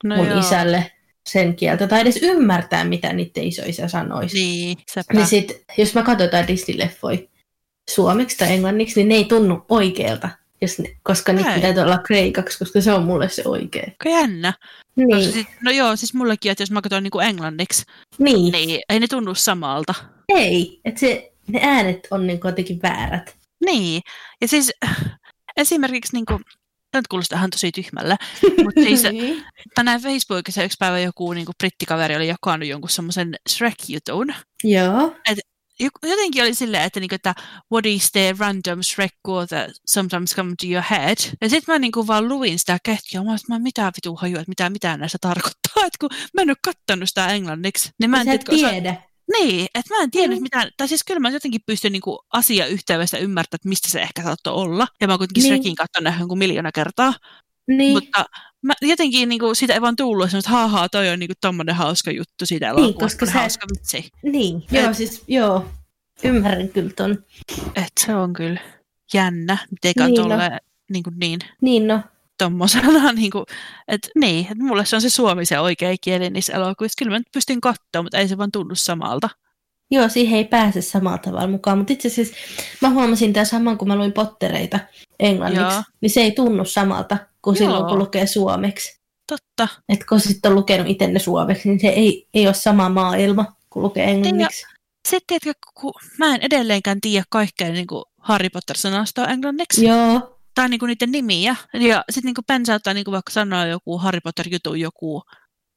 No 0.04 0.16
mun 0.16 0.28
joo. 0.28 0.40
isälle 0.40 0.92
sen 1.28 1.56
kieltä. 1.56 1.86
Tai 1.86 2.00
edes 2.00 2.18
ymmärtää, 2.22 2.84
mitä 2.84 3.12
niiden 3.12 3.44
isoisä 3.44 3.88
sanoisi. 3.88 4.36
Niin, 4.36 4.78
sepä. 4.90 5.14
Niin 5.14 5.26
sit, 5.26 5.64
jos 5.78 5.94
mä 5.94 6.02
katsotaan 6.02 6.44
Disney-leffoja 6.44 7.28
suomeksi 7.90 8.38
tai 8.38 8.52
englanniksi, 8.52 9.00
niin 9.00 9.08
ne 9.08 9.14
ei 9.14 9.24
tunnu 9.24 9.64
oikealta. 9.68 10.28
Jos 10.64 10.78
ne, 10.78 10.96
koska 11.02 11.32
niitä 11.32 11.54
Ei. 11.54 11.60
pitää 11.62 11.84
olla 11.84 11.98
kreikaksi, 11.98 12.58
koska 12.58 12.80
se 12.80 12.92
on 12.92 13.02
mulle 13.04 13.28
se 13.28 13.42
oikea. 13.44 13.82
Aika 13.86 14.08
jännä. 14.08 14.52
Niin, 14.96 15.08
No, 15.08 15.20
siis, 15.20 15.46
no 15.62 15.70
joo, 15.70 15.96
siis 15.96 16.14
mullekin, 16.14 16.52
että 16.52 16.62
jos 16.62 16.70
mä 16.70 16.82
katson 16.82 17.02
niin 17.02 17.22
englanniksi, 17.28 17.82
niin. 18.18 18.52
niin 18.52 18.80
ei 18.88 19.00
ne 19.00 19.06
tunnu 19.06 19.34
samalta. 19.34 19.94
ei. 20.28 20.80
Että 20.84 21.00
se, 21.00 21.32
ne 21.48 21.60
äänet 21.62 22.08
on 22.10 22.26
niin 22.26 22.40
jotenkin 22.44 22.82
väärät. 22.82 23.36
Niin, 23.64 24.02
ja 24.40 24.48
siis 24.48 24.72
esimerkiksi 25.56 26.12
niin 26.16 26.26
kuin, 26.26 26.42
nyt 26.94 27.08
kuulostaa 27.08 27.38
ihan 27.38 27.50
tosi 27.50 27.72
tyhmälle, 27.72 28.16
mutta 28.64 28.80
siis 28.80 29.02
Niin. 29.02 29.44
mä 29.76 29.82
näin 29.84 30.00
Facebookissa 30.00 30.62
yksi 30.62 30.76
päivä 30.80 30.98
joku 30.98 31.32
niin 31.32 31.46
kuin 31.46 31.54
brittikaveri 31.58 32.16
oli 32.16 32.28
jakanut 32.28 32.68
jonkun 32.68 32.90
semmoisen 32.90 33.34
Shrek-jutun. 33.48 34.34
Joo. 34.64 35.16
Joku- 35.28 35.40
Jotenkin 36.02 36.42
oli 36.42 36.54
silleen, 36.54 36.82
että, 36.82 37.00
niinku, 37.00 37.14
että 37.14 37.34
what 37.72 37.86
is 37.86 38.12
the 38.12 38.34
random 38.38 38.82
Shrek 38.82 39.12
quote 39.28 39.56
that 39.56 39.70
sometimes 39.86 40.34
come 40.34 40.54
to 40.60 40.66
your 40.66 40.84
head. 40.90 41.16
Ja 41.40 41.48
sitten 41.50 41.74
mä 41.74 41.78
niinku 41.78 42.06
vaan 42.06 42.28
luin 42.28 42.58
sitä 42.58 42.78
ketjua. 42.84 43.24
Mä 43.24 43.30
olin, 43.30 43.40
että 43.40 43.52
mä 43.52 43.58
mitä 43.58 43.92
vitu 43.96 44.16
hajua, 44.16 44.40
että 44.40 44.50
mitä, 44.50 44.70
mitä 44.70 44.96
näistä 44.96 45.18
tarkoittaa. 45.20 45.84
Et 45.86 45.96
kun 46.00 46.10
mä 46.34 46.42
en 46.42 46.50
ole 46.50 46.56
kattanut 46.64 47.08
sitä 47.08 47.26
englanniksi. 47.26 47.90
Niin 48.00 48.10
mä 48.10 48.20
en 48.20 48.26
tiedä, 48.26 48.44
osa-. 48.48 49.04
Niin, 49.32 49.66
että 49.74 49.94
mä 49.94 50.02
en 50.02 50.10
tiennyt 50.10 50.38
Mm. 50.38 50.42
mitään, 50.42 50.70
tai 50.76 50.88
siis 50.88 51.04
kyllä 51.04 51.20
mä 51.20 51.30
jotenkin 51.30 51.60
pystyn 51.66 51.92
niinku 51.92 52.18
asiayhteydestä 52.32 53.18
ymmärtämään, 53.18 53.56
että 53.56 53.68
mistä 53.68 53.88
se 53.90 54.00
ehkä 54.02 54.22
saattoi 54.22 54.54
olla. 54.54 54.86
Ja 55.00 55.06
mä 55.06 55.12
oon 55.12 55.18
kuitenkin 55.18 55.42
Niin. 55.42 55.54
Shrekin 55.54 55.74
katsonut 55.74 56.14
jonkun 56.18 56.38
miljoona 56.38 56.72
kertaa. 56.72 57.14
Niin. 57.68 57.92
Mutta 57.92 58.24
mä 58.62 58.72
jotenkin 58.82 59.28
niinku, 59.28 59.54
siitä 59.54 59.74
ei 59.74 59.80
vaan 59.80 59.96
tullut 59.96 60.30
semmoista, 60.30 60.50
että 60.50 60.60
haha, 60.60 60.88
toi 60.88 61.08
on 61.08 61.18
niinku 61.18 61.34
tommonen 61.40 61.74
hauska 61.74 62.10
juttu 62.10 62.46
siitä 62.46 62.70
koska 63.00 63.24
niin, 63.26 63.32
sä- 63.32 63.38
hauska 63.38 63.66
vitsi. 63.74 64.08
niin. 64.22 64.64
Joo, 64.70 64.90
Et- 64.90 64.96
siis 64.96 65.22
joo. 65.28 65.66
Ymmärrän 66.24 66.68
kyllä 66.68 66.90
ton. 66.96 67.24
Et 67.76 67.92
se 68.00 68.14
on 68.14 68.32
kyllä 68.32 68.60
jännä, 69.14 69.58
mitenkään 69.70 70.10
Niin, 70.10 70.28
niin, 70.28 70.38
no. 70.38 70.58
niin, 70.92 71.02
kuin 71.02 71.18
niin 71.18 71.40
Niin 71.60 71.86
no. 71.86 72.00
tommosena, 72.38 73.12
niin 73.12 73.30
kuin, 73.30 73.44
että 73.88 74.08
niin, 74.14 74.40
että 74.50 74.64
mulle 74.64 74.84
se 74.86 74.96
on 74.96 75.02
se 75.02 75.10
suomi 75.10 75.46
se 75.46 75.58
oikea 75.60 75.94
kieli 76.00 76.30
niissä 76.30 76.52
elokuvissa. 76.52 76.94
Kyllä 76.98 77.10
mä 77.10 77.18
nyt 77.18 77.32
pystyn 77.32 77.60
katsoa, 77.60 78.02
mutta 78.02 78.18
ei 78.18 78.28
se 78.28 78.38
vaan 78.38 78.52
tunnu 78.52 78.74
samalta. 78.74 79.28
Joo, 79.90 80.08
siihen 80.08 80.36
ei 80.38 80.44
pääse 80.44 80.82
samalla 80.82 81.18
tavalla 81.18 81.46
mukaan. 81.46 81.78
Mutta 81.78 81.92
itse 81.92 82.08
asiassa 82.08 82.34
mä 82.80 82.90
huomasin 82.90 83.32
tämän 83.32 83.46
saman, 83.46 83.78
kun 83.78 83.88
mä 83.88 83.96
luin 83.96 84.12
pottereita 84.12 84.78
englanniksi. 85.20 85.62
Joo. 85.74 85.82
Niin 86.00 86.10
se 86.10 86.20
ei 86.20 86.32
tunnu 86.32 86.64
samalta 86.64 87.16
kuin 87.44 87.56
silloin, 87.56 87.80
Joo. 87.80 87.88
kun 87.88 87.98
lukee 87.98 88.26
suomeksi. 88.26 89.00
Totta. 89.26 89.68
Että 89.88 90.04
kun 90.08 90.20
sitten 90.20 90.50
on 90.50 90.56
lukenut 90.56 90.88
itse 90.88 91.06
ne 91.06 91.18
suomeksi, 91.18 91.68
niin 91.68 91.80
se 91.80 91.88
ei, 91.88 92.28
ei 92.34 92.46
ole 92.46 92.54
sama 92.54 92.88
maailma, 92.88 93.44
kun 93.70 93.82
lukee 93.82 94.10
englanniksi. 94.10 94.66
Sitten, 95.08 95.40
tiedätkö, 95.40 95.68
kun 95.74 95.92
mä 96.18 96.34
en 96.34 96.40
edelleenkään 96.42 97.00
tiedä 97.00 97.24
kaikkea 97.30 97.68
niin 97.68 97.86
kuin 97.86 98.04
Harry 98.18 98.48
Potter-sanastoa 98.50 99.28
englanniksi. 99.32 99.84
Joo, 99.86 100.38
Tai 100.54 100.68
niin 100.68 100.78
kuin 100.80 100.88
niiden 100.88 101.12
nimiä. 101.12 101.56
Ja 101.72 102.04
sitten 102.10 102.32
niin 102.36 102.46
Ben 102.46 102.66
saattaa 102.66 102.94
niin 102.94 103.04
kuin 103.04 103.12
vaikka 103.12 103.32
sanoa 103.32 103.66
joku 103.66 103.98
Harry 103.98 104.20
Potter-jutun 104.20 104.80
joku 104.80 105.22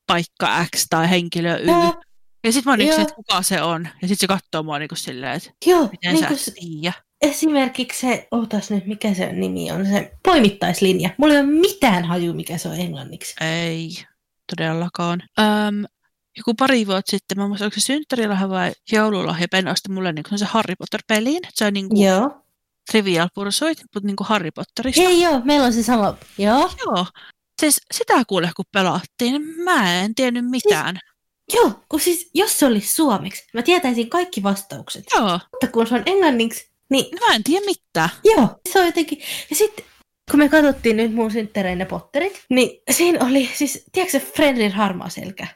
paikka 0.08 0.66
X 0.76 0.86
tai 0.90 1.10
henkilö 1.10 1.58
Y. 1.58 1.66
Joo. 1.68 2.02
Ja 2.44 2.52
sitten 2.52 2.70
mä 2.70 2.72
oon 2.72 2.80
niin 2.80 2.90
Joo. 2.90 3.02
että 3.02 3.14
kuka 3.14 3.42
se 3.42 3.62
on. 3.62 3.88
Ja 4.02 4.08
sitten 4.08 4.18
se 4.18 4.28
katsoo 4.28 4.64
mua 4.64 4.80
niin 4.80 4.90
kuin 4.90 4.98
silleen, 4.98 5.34
että 5.34 5.52
joo. 5.66 5.90
miten 5.92 6.14
Niin 6.14 6.20
sä 6.20 6.28
kuin 6.28 6.40
et 6.48 6.54
tiedä. 6.54 6.94
Esimerkiksi 7.22 8.00
se, 8.00 8.28
ootas 8.32 8.72
nyt, 8.72 8.86
mikä 8.86 9.14
se 9.14 9.34
nimi 9.34 9.72
on, 9.72 9.86
se 9.86 10.12
poimittaislinja. 10.24 11.10
Mulla 11.18 11.34
ei 11.34 11.40
ole 11.40 11.48
mitään 11.48 12.06
haju, 12.06 12.34
mikä 12.34 12.58
se 12.58 12.70
on 12.70 12.76
englanniksi. 12.80 13.36
Ei, 13.42 13.90
todellakaan. 14.56 15.24
Öm, 15.40 15.84
joku 16.38 16.54
pari 16.54 16.88
vuotta 16.88 17.12
sitten, 17.12 17.38
mä 17.38 17.48
muistan, 17.48 17.66
onko 17.66 17.76
se 17.76 17.82
synttärilahja 17.82 18.50
vai 18.50 18.72
joululahja, 18.92 19.48
Ben 19.52 19.68
osti 19.68 19.92
mulle 19.92 20.14
niin 20.14 20.26
se 20.40 20.46
Harry 20.46 20.76
Potter-peliin. 20.76 21.42
Se 21.54 21.66
on 21.66 21.74
niin 21.74 21.90
kuin 21.90 22.08
Joo. 22.08 22.42
Trivial 22.92 23.30
Pursuit, 23.34 23.78
mutta 23.94 24.08
niin 24.08 24.16
kuin 24.16 24.28
Harry 24.28 24.52
Potterista. 24.52 25.02
Hei 25.02 25.22
joo, 25.22 25.42
meillä 25.44 25.66
on 25.66 25.74
se 25.74 25.84
sama. 25.84 26.18
Joo. 26.38 26.72
Joo. 26.86 27.06
Siis 27.62 27.82
sitä 27.94 28.26
kuule, 28.28 28.52
kun 28.56 28.66
pelattiin, 28.74 29.42
mä 29.64 30.02
en 30.02 30.16
tiennyt 30.16 30.46
mitään. 30.46 31.00
Joo, 31.54 31.72
kun 31.90 32.00
siis 32.00 32.30
jos 32.34 32.60
se 32.60 32.66
olisi 32.66 32.96
suomeksi, 32.96 33.44
mä 33.54 33.62
tietäisin 33.62 34.10
kaikki 34.10 34.44
vastaukset. 34.44 35.04
Joo, 35.16 35.40
Mutta 35.52 35.68
kun 35.68 35.88
se 35.88 35.96
on 35.96 36.04
englanniksi, 36.06 36.72
niin 36.90 37.06
mä 37.20 37.36
en 37.36 37.44
tiedä 37.44 37.66
mitään. 37.66 38.10
joo, 38.24 38.48
se 38.70 38.80
on 38.80 38.86
jotenkin... 38.86 39.20
Ja 39.50 39.56
sitten 39.56 39.86
kun 40.32 40.40
me 40.40 40.50
katsottiin 40.50 40.98
nyt 40.98 41.14
mun 41.14 41.32
synttäreinä 41.32 41.86
potterit, 41.86 42.46
niin 42.50 42.82
siinä 42.92 43.26
oli 43.26 43.50
siis, 43.54 43.86
tiedätkö 43.92 44.20
se 44.20 44.26
Fenrir 44.38 44.72
harmaaselkä? 44.72 45.48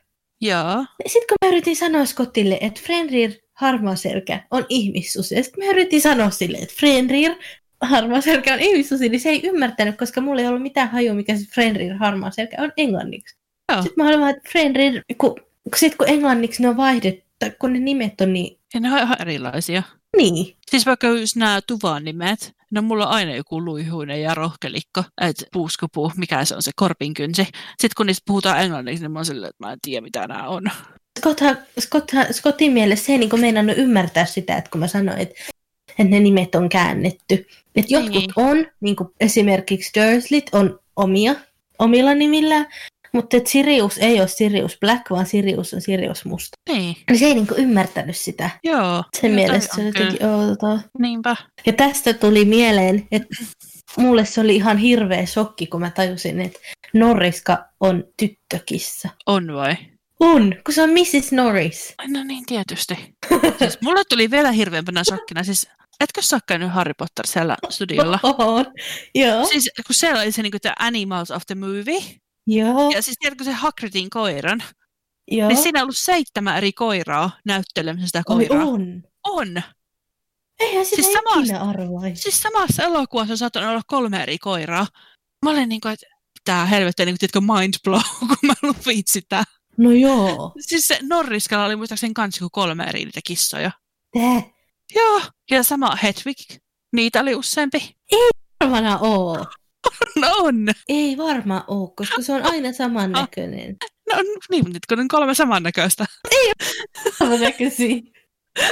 Joo. 0.42 0.86
Sitten 1.08 1.28
kun 1.30 1.38
mä 1.46 1.52
yritin 1.52 1.76
sanoa 1.76 2.06
Scottille, 2.06 2.58
että 2.62 2.82
Fenrir 2.88 3.32
harmaaselkä 3.54 4.44
on 4.52 4.66
ihmissusi, 4.70 5.36
ja 5.36 5.44
sitten 5.44 5.66
mä 5.66 5.72
yritin 5.72 6.02
sanoa 6.02 6.30
sille, 6.30 6.58
että 6.58 6.76
Fenrir 6.80 7.36
harmaaselkä 7.82 8.54
on 8.54 8.60
ihmissusi, 8.60 9.10
niin 9.10 9.20
se 9.20 9.30
ei 9.30 9.42
ymmärtänyt, 9.44 9.98
koska 9.98 10.22
mulla 10.22 10.42
ei 10.42 10.48
ollut 10.48 10.62
mitään 10.62 10.92
hajua, 10.92 11.14
mikä 11.14 11.36
se 11.36 11.46
Fenrir 11.56 11.94
harmaaselkä 11.94 12.58
on 12.60 12.72
englanniksi. 12.78 13.38
Joo. 13.72 13.82
Sitten 13.82 14.04
mä 14.04 14.08
olin 14.10 14.20
vaan, 14.20 14.36
että 14.36 14.50
Fenrir, 14.54 15.02
kun, 15.18 15.36
kun, 15.36 15.72
sit 15.76 15.96
kun 15.96 16.10
englanniksi 16.10 16.62
ne 16.62 16.70
on 16.70 16.78
vaihdettu, 16.78 17.46
kun 17.60 17.74
ne 17.74 17.80
nimet 17.80 18.22
on 18.22 18.34
niin, 18.34 18.60
Ja 18.74 18.80
ne 18.80 18.94
on 18.94 19.00
ihan 19.00 19.22
erilaisia. 19.22 19.84
Niin. 20.18 20.56
Siis 20.72 20.86
vaikka 20.86 21.08
just 21.08 21.36
nämä 21.36 21.62
tuvan 21.68 22.04
nimet, 22.04 22.54
no 22.72 22.82
mulla 22.82 23.08
on 23.08 23.14
aina 23.14 23.36
joku 23.36 23.66
luihuinen 23.66 24.22
ja 24.22 24.36
rohkelikko, 24.36 25.04
että 25.22 25.46
puuskopuu, 25.54 26.12
mikä 26.18 26.46
se 26.46 26.56
on 26.56 26.64
se 26.64 26.72
korpinkynsi. 26.76 27.44
Sitten 27.44 27.92
kun 27.98 28.06
niistä 28.06 28.24
puhutaan 28.28 28.62
englanniksi, 28.62 29.04
niin 29.04 29.12
mä 29.12 29.20
oon 29.20 29.26
silleen, 29.26 29.50
että 29.50 29.66
mä 29.66 29.72
en 29.72 29.80
tiedä 29.82 30.02
mitä 30.02 30.28
nämä 30.28 30.48
on. 30.48 30.64
Scotthan, 31.20 31.58
Scotthan, 31.80 32.34
Scottin 32.34 32.72
mielestä 32.72 33.06
se 33.06 33.12
ei 33.12 33.18
niin 33.18 33.40
meinannut 33.40 33.78
ymmärtää 33.78 34.26
sitä, 34.26 34.58
että 34.58 34.72
kun 34.72 34.80
mä 34.80 34.88
sanoin, 34.88 35.20
että, 35.20 35.36
että 35.90 36.04
ne 36.04 36.20
nimet 36.20 36.56
on 36.56 36.70
käännetty. 36.70 37.48
Että 37.76 37.94
jotkut 37.94 38.12
Niin. 38.14 38.32
on, 38.36 38.68
niin 38.80 38.96
kuin 38.96 39.10
esimerkiksi 39.20 39.92
Dursleyt 40.00 40.50
on 40.52 40.80
omia, 40.96 41.36
omilla 41.80 42.14
nimillään, 42.14 42.68
mutta 43.14 43.38
että 43.38 43.50
Sirius 43.50 43.98
ei 43.98 44.20
ole 44.20 44.28
Sirius 44.28 44.78
Black, 44.80 45.10
vaan 45.10 45.26
Sirius 45.26 45.74
on 45.74 45.82
Sirius 45.82 46.26
Musta. 46.26 46.58
Niin, 46.70 46.96
Niin 47.10 47.20
se 47.20 47.26
ei 47.26 47.34
niin 47.34 47.48
ymmärtänyt 47.58 48.18
sitä. 48.18 48.50
joo. 48.64 49.04
Sen 49.22 49.32
mielestä 49.32 49.76
se 49.76 49.82
on 49.82 49.88
jotenkin 49.88 50.26
outoa. 50.28 50.80
Niinpä. 51.00 51.36
Ja 51.66 51.74
tästä 51.74 52.14
tuli 52.14 52.46
mieleen, 52.46 53.08
että 53.12 53.36
mulle 53.98 54.26
se 54.26 54.42
oli 54.42 54.56
ihan 54.56 54.78
hirveä 54.78 55.26
shokki, 55.26 55.68
kun 55.68 55.80
mä 55.80 55.90
tajusin, 55.90 56.42
että 56.42 56.60
Norriska 56.94 57.66
on 57.80 58.04
tyttökissa. 58.18 59.10
On 59.26 59.54
vai? 59.54 59.76
On, 60.20 60.56
kun 60.66 60.74
se 60.74 60.82
on 60.82 60.90
Mrs. 60.90 61.32
Norris. 61.32 61.94
Ai, 61.98 62.08
No 62.08 62.24
niin, 62.24 62.46
tietysti. 62.46 63.16
Siis 63.60 63.78
mulle 63.82 64.02
tuli 64.10 64.32
vielä 64.32 64.52
hirveämpänä 64.52 65.04
shokkina. 65.04 65.44
Siis, 65.44 65.68
etkö 66.00 66.22
sä 66.22 66.40
käynyt 66.48 66.72
Harry 66.72 66.94
Potter 66.98 67.28
siellä 67.28 67.58
studiolla? 67.70 68.20
On. 68.38 68.66
Joo. 69.16 69.46
Siis 69.46 69.70
kun 69.88 69.96
siellä 69.96 70.22
oli 70.22 70.32
se 70.32 70.42
niin 70.42 70.52
kuin, 70.52 70.62
the 70.62 70.74
Animals 70.80 71.32
of 71.32 71.44
the 71.48 71.56
Movie. 71.56 72.02
Joo. 72.48 72.92
Ja 72.92 73.02
siis 73.02 73.18
tiedätkö 73.20 73.44
se 73.44 73.52
Hagridin 73.52 74.10
koiran? 74.10 74.64
Joo. 75.32 75.48
niin 75.48 75.58
siinä 75.58 75.80
on 75.80 75.84
ollut 75.84 75.98
seitsemän 75.98 76.58
eri 76.58 76.74
koiraa 76.74 77.32
näyttelemässä 77.46 78.08
sitä 78.08 78.22
Oi, 78.30 78.48
koiraa. 78.48 78.66
on. 78.68 79.04
on. 79.24 79.62
Eihän 80.60 80.86
sitä 80.86 81.02
Siis 81.02 81.18
ikinä 81.38 81.62
arvaisi. 81.62 82.22
Siis 82.22 82.42
samassa 82.42 82.84
elokuvassa 82.84 83.34
on 83.34 83.38
saattanut 83.38 83.70
olla 83.70 83.82
kolme 83.88 84.24
eri 84.24 84.38
koiraa. 84.38 84.88
Mä 85.46 85.52
olin 85.52 85.70
niin 85.70 85.82
kuin, 85.82 85.94
että 85.94 86.06
tää 86.46 86.66
helvettiä, 86.66 87.06
niin 87.06 87.14
kuin, 87.14 87.20
tiedätkö, 87.20 87.42
mind 87.42 87.74
blow, 87.84 88.02
kun 88.28 88.38
mä 88.44 88.54
luvin 88.62 89.04
sitä. 89.06 89.44
No 89.78 89.92
joo. 89.92 90.54
Siis 90.60 90.88
se 90.88 91.00
Norriskalla 91.02 91.66
oli 91.66 91.76
muistaakseni 91.76 92.14
kans 92.14 92.38
joku 92.42 92.50
kolme 92.50 92.84
eri 92.84 93.06
niitä 93.06 93.20
kissoja. 93.24 93.72
Tää. 94.14 94.42
Joo, 94.96 95.22
ja 95.52 95.64
sama 95.64 95.96
Hedwig. 95.96 96.38
Niitä 96.94 97.22
oli 97.22 97.36
useampi. 97.36 97.96
Varmana 98.60 98.98
oo. 99.00 99.46
No 100.16 100.28
on. 100.38 100.68
Ei 100.90 101.18
varmaan 101.18 101.64
oo, 101.68 101.88
koska 101.88 102.22
se 102.22 102.34
on 102.34 102.44
aina 102.44 102.74
samannäköinen. 102.74 103.78
No 104.10 104.24
niin, 104.52 104.66
nyt 104.66 104.86
kun 104.90 105.00
on 105.00 105.08
kolme 105.08 105.34
samannäköistä. 105.34 106.06
Samannäköisiä. 107.20 108.02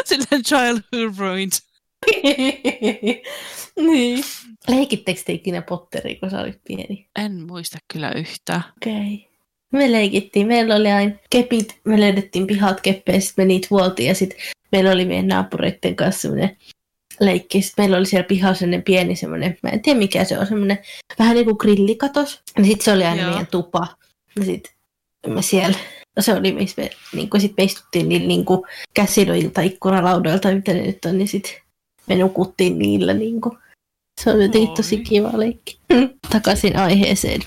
Silleen 0.06 0.44
child 0.44 0.80
who 0.96 1.14
ruined. 1.18 1.52
niin. 3.92 4.24
Leikittekö 4.68 5.22
te 5.26 5.34
ikinä 5.34 5.62
Potteria, 5.62 6.20
kun 6.20 6.30
sä 6.30 6.42
olit 6.42 6.62
pieni? 6.68 7.10
En 7.20 7.48
muista 7.48 7.78
kyllä 7.94 8.12
yhtään. 8.12 8.64
Okei. 8.78 8.94
Okay. 8.94 9.30
Me 9.72 9.92
leikittiin. 9.92 10.48
Meillä 10.48 10.76
oli 10.76 10.92
aina 10.92 11.16
kepit. 11.30 11.80
Me 11.84 12.00
löydettiin 12.00 12.48
pihat 12.48 12.82
keppejä, 12.82 13.20
sitten 13.20 13.44
me 13.44 13.48
niitä 13.48 13.68
huoltiin. 13.70 14.08
Ja 14.08 14.16
sitten 14.16 14.40
meillä 14.72 14.92
oli 14.92 15.06
meidän 15.06 15.28
naapureiden 15.28 15.96
kanssa 15.96 16.22
semmoinen 16.22 16.58
leikki. 17.20 17.62
Sitten 17.62 17.84
meillä 17.84 17.98
oli 17.98 18.06
siellä 18.06 18.28
pihalla 18.28 18.56
semmoinen 18.56 18.84
pieni 18.84 19.16
semmoinen, 19.16 19.58
mä 19.64 19.70
en 19.70 19.82
tiedä 19.82 20.00
mikä 20.00 20.24
se 20.24 20.40
on, 20.40 20.48
semmoinen 20.48 20.80
vähän 21.20 21.36
niin 21.36 21.46
kuin 21.46 21.58
grillikatos. 21.60 22.42
Ja 22.58 22.64
sitten 22.64 22.86
se 22.86 22.92
oli 22.94 23.04
aina 23.04 23.22
Joo. 23.22 23.30
meidän 23.30 23.48
tupa. 23.48 23.88
Ja 24.40 24.46
sitten 24.46 24.72
me 25.28 25.42
siellä, 25.42 25.78
no 26.16 26.22
se 26.22 26.34
oli, 26.34 26.52
missä 26.52 26.82
me, 26.82 26.90
niin 27.14 27.30
kuin 27.30 27.42
sit 27.42 27.54
me 27.58 27.64
istuttiin 27.64 28.10
niillä 28.10 28.28
niin 28.28 28.46
kuin 28.46 28.62
käsiloilta, 28.94 29.62
ikkunalaudoilta, 29.62 30.52
mitä 30.52 30.74
ne 30.74 30.82
nyt 30.82 31.06
on, 31.06 31.18
niin 31.18 31.28
sitten 31.28 31.54
me 32.08 32.16
nukuttiin 32.16 32.80
niillä. 32.80 33.14
Niin 33.14 33.42
kuin. 33.42 33.58
Se 34.22 34.32
on 34.32 34.42
jotenkin 34.42 34.76
tosi 34.76 34.96
Oi. 34.96 35.02
kiva 35.02 35.32
leikki. 35.34 35.80
Takaisin 36.32 36.78
aiheeseen. 36.78 37.42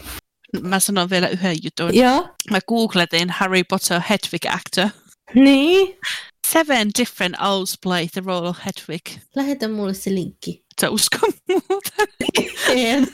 Mä 0.63 0.81
sanon 0.81 1.11
vielä 1.11 1.29
yhden 1.29 1.57
jutun. 1.65 1.97
Joo. 1.97 2.29
Mä 2.51 2.59
googletin 2.69 3.31
Harry 3.31 3.65
Potter 3.65 4.01
Hedwig 4.11 4.47
actor. 4.47 4.89
Niin. 5.35 5.99
Seven 6.53 6.91
different 6.99 7.37
owls 7.41 7.79
play 7.83 8.07
the 8.13 8.23
role 8.25 8.49
of 8.49 8.59
Hedwig. 8.59 9.03
Lähetä 9.37 9.69
mulle 9.69 9.95
se 9.95 10.11
linkki. 10.15 10.65
Sä 10.81 10.91
usko 10.91 11.19
muuta. 11.49 11.91
En. 12.69 13.07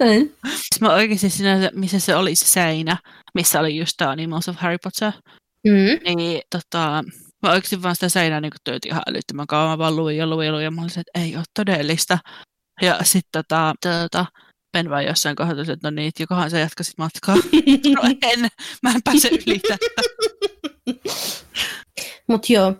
En. 0.00 0.32
Siis 0.48 0.80
mä 0.80 0.92
oikeasti 0.94 1.30
siinä, 1.30 1.70
missä 1.74 2.00
se 2.00 2.16
oli 2.16 2.34
se 2.34 2.46
seinä, 2.46 2.96
missä 3.34 3.60
oli 3.60 3.76
just 3.76 3.92
tämä 3.96 4.10
Animals 4.10 4.48
of 4.48 4.56
Harry 4.56 4.76
Potter, 4.84 5.12
Mm. 5.66 6.16
niin 6.16 6.42
tota, 6.50 7.04
mä 7.42 7.50
oikeasti 7.52 7.82
vaan 7.82 7.94
sitä 7.96 8.08
seinää 8.08 8.40
niin 8.40 8.52
töötin 8.64 8.90
ihan 8.90 9.02
älyttömän 9.06 9.46
kauan. 9.46 9.70
Mä 9.70 9.78
vaan 9.78 9.96
luin 9.96 10.16
ja 10.16 10.26
luin 10.26 10.46
ja 10.46 10.52
luin 10.52 10.64
ja 10.64 10.70
mä 10.70 10.80
olin 10.80 10.90
se, 10.90 11.00
että 11.00 11.20
ei 11.20 11.36
ole 11.36 11.44
todellista. 11.56 12.18
Ja 12.82 12.98
sitten 13.02 13.44
tota, 13.48 13.74
tota, 13.82 14.26
Ben 14.74 14.90
vaan 14.90 15.04
jossain 15.04 15.36
kohdassa, 15.36 15.72
että 15.72 15.90
no 15.90 15.94
niin, 15.94 16.08
että 16.08 16.22
jokohan 16.22 16.50
sä 16.50 16.58
jatkasit 16.58 16.98
matkaa. 16.98 17.36
No 17.94 18.02
en, 18.22 18.40
mä 18.82 18.90
en 18.90 19.02
pääse 19.04 19.28
yli 19.28 19.58
tätä. 19.58 20.02
Mut 22.28 22.50
joo. 22.50 22.74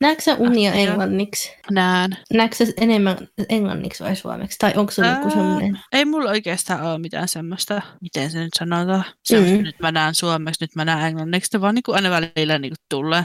Näetkö 0.00 0.22
sä 0.22 0.34
unia 0.34 0.70
Ah, 0.70 0.78
englanniksi? 0.78 1.52
Näen. 1.70 2.16
Näetkö 2.32 2.56
sä 2.56 2.72
enemmän 2.76 3.16
englanniksi 3.48 4.04
vai 4.04 4.16
suomeksi? 4.16 4.58
Tai 4.58 4.72
onko 4.76 4.92
se 4.92 5.06
joku 5.06 5.30
semmoinen? 5.30 5.78
Ei 5.92 6.04
mulla 6.04 6.30
oikeastaan 6.30 6.82
ole 6.82 6.98
mitään 6.98 7.28
semmoista, 7.28 7.82
miten 8.00 8.30
se 8.30 8.38
nyt 8.38 8.50
sanotaan. 8.58 9.04
Se 9.24 9.40
mm. 9.40 9.46
Mm. 9.46 9.62
nyt 9.62 9.80
mä 9.80 9.92
näen 9.92 10.14
suomeksi, 10.14 10.64
nyt 10.64 10.74
mä 10.76 10.84
näen 10.84 11.06
englanniksi. 11.06 11.48
Se 11.50 11.60
vaan 11.60 11.74
niin 11.74 11.82
kuin 11.82 11.94
aina 11.94 12.10
välillä 12.10 12.58
niin 12.58 12.70
kuin 12.70 12.84
tulee. 12.90 13.24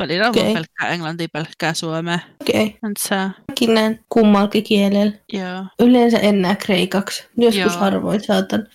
Välillä 0.00 0.28
on 0.28 0.30
okay. 0.30 0.54
pelkkää 0.54 0.88
englantia, 0.88 1.28
pelkkää 1.32 1.74
suomea. 1.74 2.18
Okei. 2.40 2.62
Okay. 2.62 2.92
So, 3.08 3.14
Mäkin 3.48 3.74
näen 3.74 4.00
kummallakin 4.08 4.64
kielellä. 4.64 5.12
joo. 5.32 5.64
Yleensä 5.80 6.18
en 6.18 6.42
näe 6.42 6.56
kreikaksi. 6.56 7.24
Joskus 7.36 7.72
Joo. 7.72 7.80
harvoin 7.80 8.24
saatan. 8.24 8.66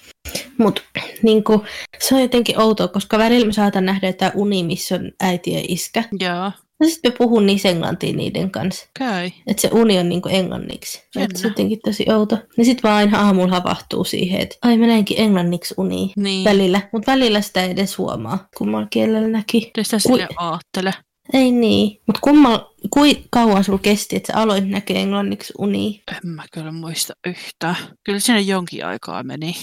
Mutta 0.57 0.81
niinku, 1.23 1.65
se 1.99 2.15
on 2.15 2.21
jotenkin 2.21 2.61
outoa, 2.61 2.87
koska 2.87 3.17
välillä 3.17 3.45
mä 3.45 3.51
saatan 3.51 3.85
nähdä 3.85 4.07
jotain 4.07 4.31
uni, 4.35 4.63
missä 4.63 4.95
on 4.95 5.11
äiti 5.19 5.53
ja 5.53 5.61
iskä. 5.67 6.03
Joo. 6.19 6.51
Ja 6.79 6.85
sitten 6.87 7.11
mä 7.11 7.17
puhun 7.17 7.45
niissä 7.45 7.69
englantia 7.69 8.13
niiden 8.13 8.51
kanssa. 8.51 8.87
Okei. 9.01 9.33
Että 9.47 9.61
se 9.61 9.69
uni 9.71 9.99
on 9.99 10.09
niinku 10.09 10.29
englanniksi. 10.29 11.03
Et 11.19 11.35
se 11.35 11.47
jotenkin 11.47 11.79
tosi 11.85 12.05
outo. 12.11 12.37
Ja 12.57 12.65
sitten 12.65 12.83
vaan 12.83 12.95
aina 12.95 13.21
aamulla 13.21 13.55
havahtuu 13.55 14.03
siihen, 14.03 14.41
että 14.41 14.55
ai 14.61 14.77
mä 14.77 14.87
näinkin 14.87 15.19
englanniksi 15.19 15.73
unia. 15.77 16.07
Niin. 16.17 16.43
Välillä, 16.43 16.81
mutta 16.91 17.11
välillä 17.11 17.41
sitä 17.41 17.63
ei 17.63 17.71
edes 17.71 17.97
huomaa, 17.97 18.47
kummalla 18.57 18.87
kielellä 18.89 19.27
näki. 19.27 19.71
Sitä 19.81 19.99
sille 19.99 20.27
aattele. 20.37 20.93
Ei 21.33 21.51
niin, 21.51 22.01
mutta 22.07 22.21
kummal, 22.21 22.59
kui 22.89 23.23
kauan 23.29 23.63
sulla 23.63 23.79
kesti, 23.79 24.15
että 24.15 24.33
sä 24.33 24.39
aloit 24.39 24.69
näkee 24.69 25.01
englanniksi 25.01 25.53
unia? 25.57 25.99
En 26.11 26.29
mä 26.29 26.43
kyllä 26.53 26.71
muista 26.71 27.13
yhtään. 27.27 27.75
Kyllä 28.03 28.19
siinä 28.19 28.39
jonkin 28.39 28.85
aikaa 28.85 29.23
meni. 29.23 29.55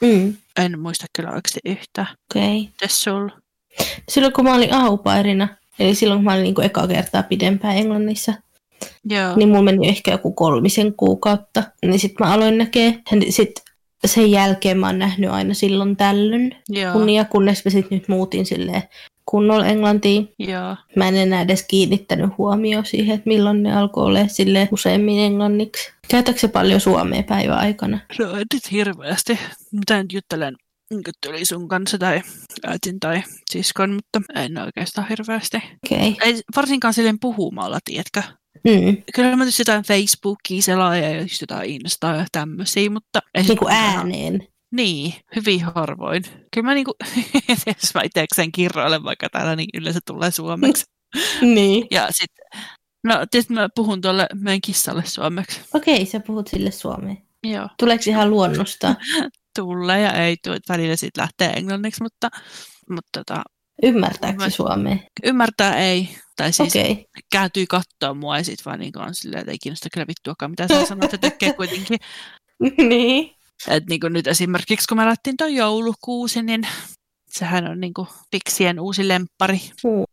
Mm, 0.00 0.34
En 0.58 0.80
muista 0.80 1.06
kyllä 1.16 1.30
oikeasti 1.30 1.60
yhtään. 1.64 2.06
okei. 2.30 2.60
Okay. 2.60 2.72
Mites? 2.82 3.04
Silloin 4.08 4.32
kun 4.32 4.44
mä 4.44 4.54
olin 4.54 4.74
aupairina, 4.74 5.48
eli 5.78 5.94
silloin 5.94 6.18
kun 6.18 6.24
mä 6.24 6.32
olin 6.32 6.42
niin 6.42 6.60
eka 6.62 6.86
kertaa 6.88 7.22
pidempään 7.22 7.76
Englannissa, 7.76 8.34
Joo. 9.04 9.36
niin 9.36 9.48
mulla 9.48 9.62
meni 9.62 9.88
ehkä 9.88 10.10
joku 10.10 10.32
kolmisen 10.32 10.94
kuukautta. 10.94 11.62
Niin 11.86 11.98
sitten 11.98 12.26
mä 12.26 12.34
aloin 12.34 12.58
näkee, 12.58 12.98
sitten 13.28 13.64
sen 14.06 14.30
jälkeen 14.30 14.78
mä 14.78 14.86
oon 14.86 14.98
nähnyt 14.98 15.30
aina 15.30 15.54
silloin 15.54 15.96
tällöin 15.96 16.56
Joo. 16.68 16.94
unia, 16.94 17.24
kunnes 17.24 17.64
mä 17.64 17.70
sitten 17.70 17.98
nyt 17.98 18.08
muutin 18.08 18.46
silleen 18.46 18.82
kunnolla 19.28 19.66
englantiin. 19.66 20.34
Joo. 20.38 20.76
Mä 20.96 21.08
en 21.08 21.16
enää 21.16 21.42
edes 21.42 21.64
kiinnittänyt 21.68 22.30
huomioon 22.38 22.86
siihen, 22.86 23.14
että 23.14 23.28
milloin 23.28 23.62
ne 23.62 23.76
alkoi 23.76 24.04
olla 24.04 24.28
sille 24.28 24.68
useammin 24.72 25.20
englanniksi. 25.20 25.92
Käytätkö 26.08 26.40
se 26.40 26.48
paljon 26.48 26.80
suomea 26.80 27.22
päivän 27.22 27.58
aikana? 27.58 27.98
No 28.18 28.30
en 28.30 28.46
nyt 28.54 28.72
hirveästi. 28.72 29.38
Mitä 29.72 30.02
nyt 30.02 30.12
juttelen 30.12 30.56
tuli 31.26 31.44
sun 31.44 31.68
kanssa 31.68 31.98
tai 31.98 32.22
äitin 32.66 33.00
tai 33.00 33.22
siskon, 33.50 33.92
mutta 33.92 34.20
en 34.34 34.58
oikeastaan 34.58 35.08
hirveästi. 35.08 35.56
Okei. 35.56 36.08
Okay. 36.08 36.28
Ei 36.28 36.40
varsinkaan 36.56 36.94
silleen 36.94 37.20
puhumalla, 37.20 37.78
tiedätkö? 37.84 38.22
Mm. 38.64 39.02
Kyllä 39.14 39.36
mä 39.36 39.44
tietysti 39.44 39.60
jotain 39.60 39.84
Facebookia 39.84 40.62
selaa 40.62 40.96
ja 40.96 41.20
just 41.20 41.40
jotain 41.40 41.70
Instaa 41.70 42.16
ja 42.16 42.26
tämmöisiä, 42.32 42.90
mutta... 42.90 43.20
Niin 43.36 43.58
kuin 43.58 43.72
ääneen. 43.72 44.46
Niin, 44.72 45.14
hyvin 45.36 45.64
harvoin. 45.64 46.22
Kyllä 46.54 46.66
mä 46.66 46.74
niinku, 46.74 46.94
jos 47.66 47.94
mä 47.94 48.00
itsekseen 48.04 48.52
kirroilen 48.52 49.04
vaikka 49.04 49.28
täällä, 49.28 49.56
niin 49.56 49.68
yleensä 49.74 50.00
tulee 50.06 50.30
suomeksi. 50.30 50.84
Niin. 51.40 51.86
Ja 51.90 52.08
sitten, 52.10 52.60
no 53.04 53.26
tietysti 53.30 53.52
mä 53.54 53.68
puhun 53.74 54.00
tuolle 54.00 54.26
meidän 54.34 54.60
kissalle 54.60 55.02
suomeksi. 55.06 55.60
Okei, 55.74 56.06
sä 56.06 56.20
puhut 56.20 56.48
sille 56.48 56.70
suomea. 56.70 57.14
Joo, 57.44 57.68
Tuleeko 57.78 58.04
ihan 58.06 58.30
luonnosta? 58.30 58.94
tulee 59.58 60.00
ja 60.00 60.12
ei 60.12 60.36
tule, 60.44 60.58
välillä 60.68 60.96
siitä 60.96 61.20
lähtee 61.20 61.52
englanniksi, 61.56 62.02
mutta, 62.02 62.28
mutta 62.90 63.08
tota, 63.24 63.42
Ymmärtääkö 63.82 64.38
Mä- 64.38 64.50
se 64.50 64.54
suomea? 64.56 64.96
ymmärtää 65.24 65.76
ei. 65.78 66.08
Tai 66.36 66.52
siis 66.52 66.76
okay. 66.76 66.96
Kääntyy 67.32 67.66
katsoa 67.66 68.14
mua 68.14 68.36
ja 68.38 68.44
sit 68.44 68.66
vaan 68.66 68.78
niin 68.80 68.98
on 68.98 69.14
silleen, 69.14 69.40
että 69.40 69.52
ei 69.52 69.58
kiinnosta 69.62 69.88
kyllä 69.92 70.06
vittuakaan, 70.06 70.50
mitä 70.50 70.68
sä 70.68 70.86
sanot, 70.86 71.14
että 71.14 71.30
tekee 71.30 71.52
kuitenkin. 71.52 71.98
niin. 72.88 73.37
Et 73.68 73.86
niin 73.86 74.00
nyt 74.10 74.26
esimerkiksi 74.26 74.88
kun 74.88 74.96
me 74.96 75.04
lähtiin 75.06 75.36
tuon 75.36 75.54
joulukuusi, 75.54 76.42
niin 76.42 76.66
sehän 77.30 77.66
on 77.70 77.80
niin 77.80 77.92
fiksien 78.30 78.80
uusi 78.80 79.08
lemppari. 79.08 79.60
Ui. 79.84 80.04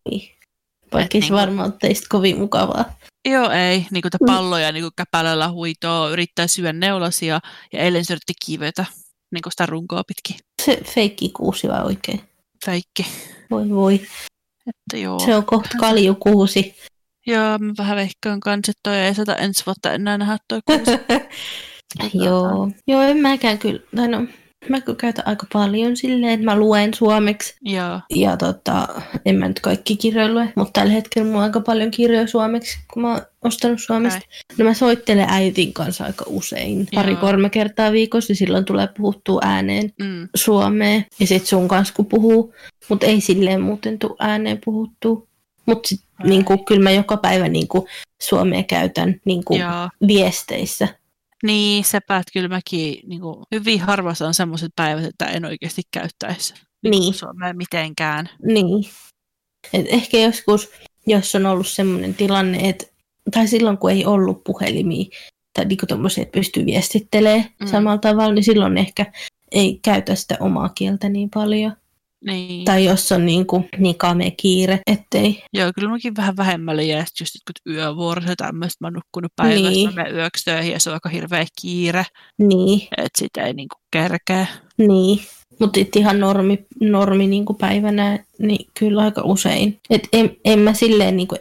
Vaikka 0.94 1.18
niinku- 1.18 1.36
varmaan 1.36 1.74
teistä 1.74 2.08
kovin 2.10 2.38
mukavaa. 2.40 2.96
Joo, 3.30 3.50
ei. 3.52 3.86
Niin 3.92 4.02
kuin 4.02 4.12
Mm. 4.22 4.26
palloja 4.26 4.72
niin 4.72 4.86
käpälällä 4.98 5.50
huitoo, 5.52 6.10
yrittää 6.10 6.48
syödä 6.48 6.74
neulasia 6.74 7.40
ja 7.74 7.80
eilen 7.80 8.06
syötti 8.06 8.34
kivetä 8.46 8.86
niin 9.34 9.42
kuin 9.42 9.54
sitä 9.54 9.66
runkoa 9.66 10.04
pitkin. 10.08 10.46
Se 10.66 10.82
feikki 10.96 11.30
kuusi 11.30 11.68
vai 11.68 11.84
oikein? 11.84 12.22
Feikki. 12.66 13.06
Voi 13.52 13.70
voi. 13.70 13.94
Että 14.68 14.98
joo. 14.98 15.20
Se 15.20 15.36
on 15.36 15.46
kohta 15.46 15.78
kaljukuusi. 15.80 16.76
Joo, 17.28 17.58
mä 17.58 17.74
vähän 17.78 17.98
veikkaan 17.98 18.40
kanssa, 18.40 18.72
että 18.72 18.80
toi 18.84 18.98
ei 18.98 19.16
sata 19.16 19.36
ensi 19.36 19.66
vuotta 19.66 19.92
enää 19.94 20.18
nähdä 20.18 20.38
toi 20.48 20.60
kuusi. 20.66 20.92
Joo. 22.14 22.72
Joo, 22.88 23.02
en 23.02 23.18
mäkään 23.18 23.58
kyllä. 23.58 23.82
Tai 23.96 24.08
no, 24.08 24.26
mä 24.70 24.82
kyllä 24.82 24.98
käytän 24.98 25.28
aika 25.28 25.48
paljon 25.54 25.98
silleen, 25.98 26.34
että 26.34 26.46
mä 26.46 26.56
luen 26.56 26.94
suomeksi. 26.94 27.56
Joo, 27.62 28.02
Ja 28.16 28.38
tota, 28.38 28.88
en 29.26 29.36
mä 29.36 29.48
nyt 29.48 29.60
kaikki 29.60 29.96
kirjoja 29.98 30.34
lue, 30.34 30.54
mutta 30.56 30.80
tällä 30.80 30.94
hetkellä 30.94 31.26
mulla 31.26 31.38
on 31.40 31.44
aika 31.44 31.60
paljon 31.62 31.92
kirjoja 31.92 32.28
suomeksi, 32.28 32.78
kun 32.94 33.02
mä 33.02 33.12
oon 33.12 33.22
ostanut 33.44 33.82
suomesta. 33.82 34.20
No 34.58 34.66
mä 34.66 34.74
soittelen 34.74 35.26
äitin 35.30 35.74
kanssa 35.74 36.04
aika 36.04 36.26
usein, 36.28 36.88
pari-kolme 36.96 37.50
kertaa 37.50 37.92
viikossa, 37.92 38.32
ja 38.32 38.36
silloin 38.36 38.66
tulee 38.66 38.88
puhuttua 38.98 39.40
ääneen 39.44 39.94
mm, 40.00 40.30
suomea. 40.36 41.02
Ja 41.20 41.28
sit 41.28 41.46
sun 41.46 41.68
kanssa 41.68 41.94
kun 41.94 42.06
puhuu, 42.06 42.54
mutta 42.90 43.06
ei 43.06 43.22
silleen 43.22 43.62
muuten 43.62 44.00
tuu 44.00 44.16
ääneen 44.20 44.62
puhuttua. 44.66 45.28
Mutta 45.66 45.90
niinku, 46.24 46.58
kyllä 46.58 46.84
mä 46.84 46.92
joka 46.92 47.18
päivä 47.18 47.48
niinku, 47.48 47.88
suomea 48.22 48.64
käytän 48.64 49.16
niinku, 49.26 49.56
joo. 49.56 49.90
viesteissä. 50.08 50.88
Niin, 51.46 51.84
sepä, 51.84 52.18
että 52.18 52.32
kyllä 52.34 52.48
mäkin 52.48 53.00
niin 53.08 53.22
kuin, 53.22 53.44
hyvin 53.52 53.82
harvassa 53.82 54.28
on 54.28 54.34
semmoiset 54.34 54.72
päivät, 54.76 55.06
että 55.06 55.26
en 55.26 55.46
oikeasti 55.46 55.82
käyttäisi 55.92 56.54
Niin. 56.84 57.14
Suomeen 57.14 57.58
mitenkään. 57.58 58.30
Niin. 58.44 58.86
Et 59.74 59.86
ehkä 59.90 60.18
joskus, 60.18 60.70
jos 61.08 61.36
on 61.36 61.46
ollut 61.46 61.68
sellainen 61.68 62.14
tilanne, 62.14 62.70
että, 62.70 62.86
tai 63.32 63.48
silloin 63.48 63.78
kun 63.78 63.92
ei 63.92 64.06
ollut 64.06 64.44
puhelimia, 64.44 65.06
tai 65.54 65.66
niinku 65.66 65.86
tommosia, 65.86 66.22
että 66.22 66.38
pystyy 66.38 66.66
viestittelemään 66.66 67.50
mm. 67.60 67.68
samalla 67.68 67.98
tavalla, 67.98 68.34
niin 68.34 68.44
silloin 68.44 68.78
ehkä 68.78 69.06
ei 69.52 69.80
käytä 69.84 70.16
sitä 70.16 70.38
omaa 70.40 70.70
kieltä 70.70 71.10
niin 71.10 71.30
paljon. 71.34 71.74
Niin. 72.26 72.66
Tai 72.66 72.86
jos 72.86 73.12
on 73.12 73.26
niin, 73.26 73.46
kuin, 73.46 73.70
niin 73.78 73.98
kamea 73.98 74.32
kiire, 74.38 74.80
ettei... 74.92 75.44
Joo, 75.54 75.72
kyllä 75.76 75.90
mäkin 75.90 76.16
vähän 76.16 76.38
vähemmälle 76.38 76.84
jää 76.84 77.06
just 77.20 77.36
jotkut 77.36 77.76
yövuorot 77.76 78.28
ja 78.28 78.36
tämmöistä. 78.36 78.78
Mä 78.82 78.88
oon 78.88 78.94
nukkunut 78.94 79.32
päivästä, 79.36 79.70
niin. 79.70 79.74
Niin. 79.74 79.96
mä 79.96 80.04
menen 80.04 80.16
yöksi 80.16 80.46
töihin 80.46 80.72
ja 80.74 80.80
se 80.80 80.90
on 80.90 80.94
aika 80.94 81.10
hirveä 81.10 81.46
kiire, 81.62 82.06
Niin, 82.38 82.82
että 82.98 83.20
sitä 83.20 83.44
ei 83.44 83.54
niinku 83.54 83.76
kerkeä. 83.92 84.48
niin. 84.78 85.20
Mutta 85.60 85.80
ihan 85.96 86.20
normi, 86.20 86.66
normi 86.82 87.28
niin 87.28 87.46
kuin 87.46 87.58
päivänä, 87.58 88.20
niin 88.40 88.66
kyllä 88.80 89.02
aika 89.02 89.22
usein. 89.24 89.80
Et 89.90 90.08
en, 90.14 90.38
en 90.46 90.60
mä 90.60 90.74
silleen, 90.74 91.18
niin 91.18 91.28
kuin, 91.28 91.40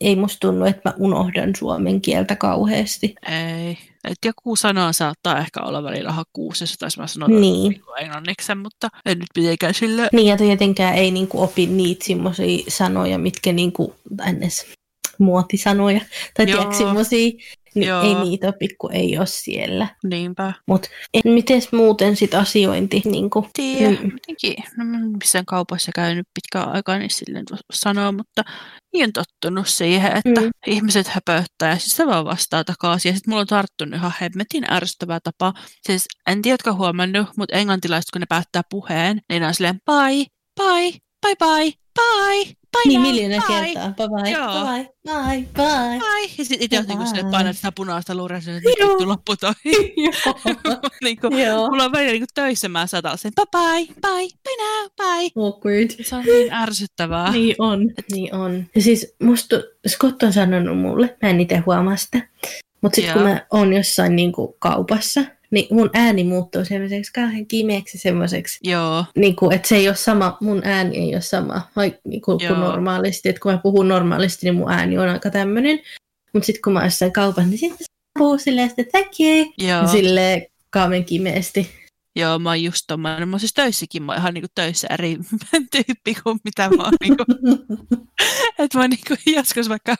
ei 0.00 0.16
musta 0.16 0.40
tunnu, 0.40 0.64
että 0.64 0.82
mä 0.84 0.94
unohdan 0.98 1.56
suomen 1.56 2.00
kieltä 2.00 2.36
kauheasti. 2.36 3.14
Ei. 3.28 3.78
Et 4.04 4.18
joku 4.24 4.56
sana 4.56 4.92
saattaa 4.92 5.38
ehkä 5.38 5.60
olla 5.60 5.82
välillä 5.82 6.12
hakuusessa, 6.12 6.76
tai 6.78 6.88
mä 6.98 7.06
sanon 7.06 7.40
Niin. 7.40 7.82
englanniksi, 8.00 8.54
mutta 8.54 8.88
en 9.06 9.18
nyt 9.18 9.28
mitenkään 9.36 9.74
sille. 9.74 10.08
Niin, 10.12 10.26
ja 10.26 10.36
tietenkään 10.36 10.94
ei 10.94 11.10
niin 11.10 11.28
kuin, 11.28 11.44
opi 11.44 11.66
niitä 11.66 12.04
semmoisia 12.04 12.64
sanoja, 12.68 13.18
mitkä 13.18 13.52
niin 13.52 13.72
kuin, 13.72 13.92
ns. 14.32 14.66
muotisanoja, 15.18 16.00
tai 16.34 16.46
tiedätkö 16.46 16.74
semmoisia, 16.74 17.32
niin 17.78 17.88
Joo. 17.88 18.02
ei 18.02 18.14
niitä 18.14 18.48
opi, 18.48 18.68
kun 18.78 18.92
ei 18.92 19.18
ole 19.18 19.26
siellä. 19.26 19.88
Niinpä. 20.04 20.52
Miten 21.24 21.62
muuten 21.72 22.16
sit 22.16 22.34
asiointi? 22.34 23.02
Niin 23.04 23.30
kuin, 23.30 23.46
Tiedä, 23.52 23.90
Mm. 24.02 24.10
jotenkin. 24.12 24.54
No 24.76 24.84
missään 25.20 25.46
kaupassa 25.46 25.92
käynyt 25.94 26.26
pitkään 26.34 26.74
aikaa, 26.74 26.98
niin 26.98 27.10
silleen 27.10 27.44
sanoa, 27.72 28.12
mutta 28.12 28.42
niin 28.92 29.04
on 29.04 29.12
tottunut 29.12 29.68
siihen, 29.68 30.12
että 30.16 30.40
Mm. 30.40 30.50
ihmiset 30.66 31.08
höpöttää 31.08 31.70
ja 31.70 31.76
sitten 31.76 31.96
se 31.96 32.06
vaan 32.06 32.24
vastaa 32.24 32.64
takaisin. 32.64 33.08
Ja 33.10 33.14
sitten 33.14 33.30
mulla 33.30 33.40
on 33.40 33.46
tarttunut 33.46 33.94
ihan 33.94 34.12
hemmetin 34.20 34.64
ärsyttävä 34.72 35.18
tapa. 35.24 35.52
Siis 35.86 36.06
en 36.30 36.42
tiedä, 36.42 36.54
ootko 36.54 36.74
huomannut, 36.84 37.26
mutta 37.36 37.56
englantilaiset, 37.56 38.10
kun 38.12 38.20
ne 38.20 38.26
päättää 38.28 38.62
puheen, 38.70 39.20
niin 39.28 39.40
ne 39.40 39.46
on 39.46 39.54
silleen 39.54 39.80
bye, 39.86 40.24
bye, 40.60 40.90
bye, 41.22 41.36
bye, 41.38 41.72
bye, 41.98 42.44
bye 42.72 42.82
niin 42.86 43.00
miljoona 43.00 43.44
bye, 43.46 43.74
kertaa. 43.74 43.92
Bye 43.96 44.08
bye, 44.08 44.30
Joo. 44.30 44.64
bye 44.64 44.88
bye, 45.06 45.48
bye. 45.54 45.98
bye. 45.98 46.30
Ja 46.38 46.44
sitten 46.44 46.62
itse 46.62 46.78
on 46.78 47.06
silleen, 47.06 47.26
Bye. 47.26 47.30
painaa 47.30 47.52
sitä 47.52 47.72
punaista 47.72 48.14
luuria, 48.14 48.38
että 48.38 48.50
nyt 48.50 48.62
vittu 48.64 49.08
loppu 49.08 49.36
toi. 49.36 49.52
niinku, 51.04 51.26
Joo. 51.36 51.68
mulla 51.70 51.84
on 51.84 51.92
välillä 51.92 52.12
niinku 52.12 52.26
töissä 52.34 52.68
mä 52.68 52.86
saatan 52.86 53.18
sen 53.18 53.32
bye 53.36 53.46
bye, 53.62 53.86
bye, 53.86 54.28
bye 54.44 54.56
now, 54.66 54.90
bye. 54.96 55.46
Awkward. 55.46 56.04
Se 56.04 56.16
on 56.16 56.24
niin 56.24 56.52
ärsyttävää. 56.52 57.32
Niin 57.32 57.56
on. 57.58 57.90
Niin 58.12 58.34
on. 58.34 58.66
Ja 58.74 58.82
siis 58.82 59.14
musta 59.22 59.56
Scott 59.88 60.22
on 60.22 60.32
sanonut 60.32 60.78
mulle, 60.78 61.16
mä 61.22 61.28
en 61.28 61.40
itse 61.40 61.56
huomaa 61.56 61.96
sitä, 61.96 62.28
mutta 62.80 62.96
sitten 62.96 63.14
kun 63.14 63.22
mä 63.22 63.46
oon 63.52 63.72
jossain 63.72 64.16
niinku 64.16 64.56
kaupassa, 64.58 65.24
niin 65.50 65.66
mun 65.70 65.90
ääni 65.94 66.24
muuttuu 66.24 66.64
semmoiseksi 66.64 67.12
kauhean 67.12 67.46
kimeäksi 67.46 67.98
semmoiseksi, 67.98 68.58
Joo, 68.62 69.04
niinku, 69.16 69.50
että 69.50 69.68
se 69.68 69.76
ei 69.76 69.88
ole 69.88 69.96
sama, 69.96 70.36
mun 70.40 70.60
ääni 70.64 70.96
ei 70.96 71.14
ole 71.14 71.20
sama 71.20 71.60
vai, 71.76 71.94
niinku, 72.04 72.30
Joo. 72.30 72.54
kuin 72.54 72.60
normaalisti. 72.60 73.28
Että 73.28 73.40
kun 73.40 73.52
mä 73.52 73.58
puhun 73.58 73.88
normaalisti, 73.88 74.46
niin 74.46 74.54
mun 74.54 74.70
ääni 74.70 74.98
on 74.98 75.08
aika 75.08 75.30
tämmöinen. 75.30 75.80
Mutta 76.32 76.46
sitten 76.46 76.62
kun 76.62 76.72
mä 76.72 76.78
oon 76.78 76.86
jossain 76.86 77.12
kaupassa, 77.12 77.48
niin 77.48 77.58
sitten 77.58 77.78
se 77.78 77.84
puhuu 78.18 78.38
silleen, 78.38 78.70
että 78.70 78.84
thank 78.90 79.12
you. 79.20 79.52
joo, 79.68 79.86
silleen 79.86 80.46
kauhean 80.70 81.04
kimeästi. 81.04 81.70
joo, 82.16 82.38
mä 82.38 82.48
oon 82.48 82.62
just 82.62 82.84
tommoinen. 82.86 83.28
Mä 83.28 83.34
oon 83.34 83.40
siis 83.40 83.54
töissäkin, 83.54 84.02
mä 84.02 84.12
oon 84.12 84.20
ihan 84.20 84.34
niinku 84.34 84.48
töissä 84.54 84.88
eri 84.90 85.18
tyyppi 85.72 86.14
kuin 86.22 86.40
mitä 86.44 86.68
mä 86.68 86.82
oon 86.82 86.92
niinku, 87.00 87.24
että 88.58 88.78
mä 88.78 88.88
niinku 88.88 89.14
joskus 89.26 89.68
vaikka 89.68 89.96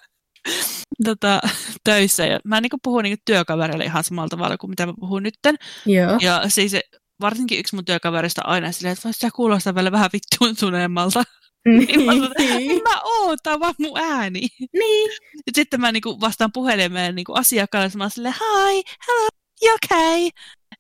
tota, 1.05 1.41
töissä 1.85 2.27
ja 2.27 2.41
mä 2.45 2.61
niinku 2.61 2.79
puhun 2.83 3.03
niinku 3.03 3.23
työkavereille 3.25 3.85
ihan 3.85 4.05
samalla 4.05 4.29
tavalla 4.29 4.57
kuin 4.59 4.71
mitä 4.71 4.87
mä 4.87 4.93
puhun 5.01 5.23
nytten. 5.23 5.55
Joo. 5.87 6.19
Ja 6.21 6.43
siis 6.49 6.73
varsinkin 7.21 7.59
yksi 7.59 7.75
mun 7.75 7.85
työkaverista 7.85 8.43
aina 8.45 8.73
silleen, 8.73 8.93
että 8.93 9.05
voisi 9.09 9.27
kuulostaa 9.35 9.75
vielä 9.75 9.93
vähän 9.93 10.11
vittuuntuneemmalta. 10.13 11.25
Niin 11.69 12.05
mä, 12.07 12.13
sanon, 12.13 12.31
niin. 12.39 12.83
mä 12.83 13.01
oon, 13.05 13.37
tää 13.43 13.55
on 13.55 13.61
vaan 13.61 13.75
mun 13.79 13.99
ääni. 13.99 14.41
niin. 14.73 15.11
Ja 15.47 15.53
sitten 15.55 15.81
mä 15.81 15.93
niinku 15.93 16.21
vastaan 16.21 16.53
puhelimeen 16.53 17.15
niinku 17.15 17.33
asiakkaalle, 17.33 17.91
mä 17.97 18.05
oon 18.05 18.11
silleen, 18.11 18.35
hi, 18.35 18.83
hello, 19.09 19.29
you 19.63 19.75
okay? 19.85 20.31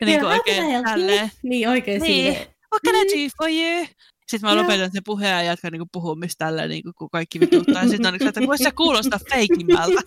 Ja 0.01 0.07
niinku 0.07 0.27
I 0.27 0.31
oikein 0.31 0.85
tälleen, 0.85 1.31
Niin 1.43 1.69
oikein 1.69 2.03
Niin. 2.03 2.33
silleen. 2.35 2.47
what 2.73 2.83
can 2.87 2.95
I 2.95 3.05
Mm. 3.05 3.11
do 3.25 3.31
for 3.39 3.51
you? 3.51 3.87
Sitten 4.31 4.51
mä 4.51 4.55
Joo. 4.55 4.63
lopetan 4.63 4.91
sen 4.93 5.03
puheen 5.05 5.31
ja 5.33 5.43
jatkan 5.43 5.73
niinku 5.73 5.89
puhumista 5.93 6.45
tälleen, 6.45 6.69
niinku, 6.71 6.93
kun 6.99 7.11
kaikki 7.11 7.41
vituttaa. 7.41 7.83
Sitten 7.89 8.07
on 8.07 8.15
yksi, 8.15 8.29
että 8.29 8.41
voisi 8.47 8.65
sä 8.65 8.73
kuulostaa 8.73 9.19
feikimmältä. 9.31 10.01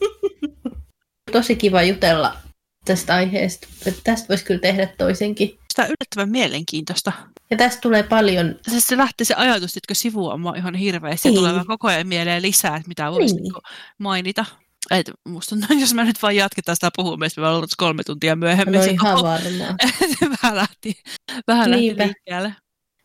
Tosi 1.31 1.55
kiva 1.55 1.83
jutella 1.83 2.37
tästä 2.85 3.15
aiheesta. 3.15 3.67
Tästä 4.03 4.27
voisi 4.29 4.45
kyllä 4.45 4.59
tehdä 4.59 4.87
toisenkin. 4.97 5.47
Sitä 5.49 5.81
on 5.81 5.87
yllättävän 5.87 6.29
mielenkiintoista. 6.29 7.11
Ja 7.51 7.57
tästä 7.57 7.81
tulee 7.81 8.03
paljon, 8.03 8.55
Siis 8.69 8.87
se 8.87 8.97
lähti 8.97 9.25
se 9.25 9.33
ajatus, 9.33 9.77
että 9.77 9.93
sivua 9.93 10.33
on 10.33 10.57
ihan 10.57 10.75
hirveästi 10.75 11.27
ja 11.27 11.31
Niin. 11.31 11.39
tulee 11.39 11.65
koko 11.67 11.87
ajan 11.87 12.07
mieleen 12.07 12.41
lisää, 12.41 12.75
että 12.75 12.87
mitä 12.87 13.11
voisi 13.11 13.35
Niin. 13.35 13.43
niinku 13.43 13.59
mainita. 13.97 14.45
Et 14.91 15.11
musta 15.27 15.55
on, 15.71 15.79
jos 15.79 15.93
mä 15.93 16.03
nyt 16.03 16.21
vaan 16.21 16.35
jatketaan 16.35 16.75
sitä 16.75 16.89
puhumista, 16.95 17.41
me 17.41 17.47
ollaan 17.47 17.67
kolme 17.77 18.03
tuntia 18.03 18.35
myöhemmin. 18.35 18.77
no 18.79 18.83
se 18.85 18.91
ihan 18.91 19.15
koko- 19.15 19.27
varmaan. 19.27 19.75
se 20.19 20.29
vähän 20.43 20.55
lähti, 20.57 20.99
vähän 21.47 21.71
lähti 21.71 21.97
liikkeelle. 21.97 22.55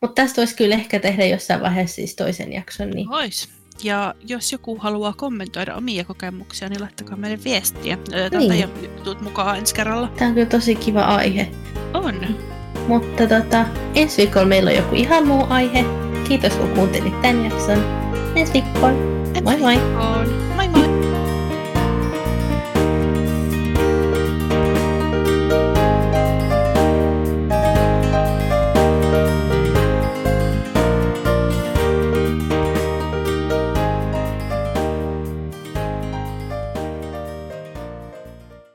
Mutta 0.03 0.23
tästä 0.23 0.41
voisi 0.41 0.57
kyllä 0.57 0.75
ehkä 0.75 1.01
tehdä 1.01 1.27
jossain 1.27 1.61
vaiheessa 1.61 1.95
siis 1.95 2.17
toisen 2.17 2.53
jakson. 2.53 2.91
Niin. 2.91 3.09
Vois. 3.09 3.49
Ja 3.83 4.15
jos 4.29 4.53
joku 4.53 4.77
haluaa 4.79 5.13
kommentoida 5.17 5.75
omia 5.75 6.05
kokemuksia, 6.05 6.69
niin 6.69 6.81
laittakaa 6.81 7.17
meille 7.17 7.39
viestiä. 7.45 7.99
Otetaan 8.01 8.31
Niin. 8.39 8.51
teidän 8.53 8.71
jutut 8.97 9.21
mukaan 9.21 9.59
ensi 9.59 9.75
kerralla. 9.75 10.09
Tämä 10.09 10.29
on 10.29 10.35
kyllä 10.35 10.47
tosi 10.49 10.75
kiva 10.75 11.01
aihe. 11.03 11.49
On. 11.95 12.15
Mutta 12.89 13.27
tota, 13.27 13.65
ensi 13.95 14.17
viikolla 14.23 14.47
meillä 14.47 14.71
on 14.71 14.77
joku 14.77 14.95
ihan 14.95 15.27
muu 15.27 15.47
aihe. 15.49 15.85
Kiitos 16.29 16.53
kun 16.53 16.69
kuuntelit 16.71 17.23
tämän 17.23 17.45
jakson. 17.45 17.85
Ensi 18.37 18.53
viikkoon. 18.53 18.95
Moi 19.45 19.57
moi! 19.57 19.77
Moi 20.57 20.69
moi! 20.69 21.06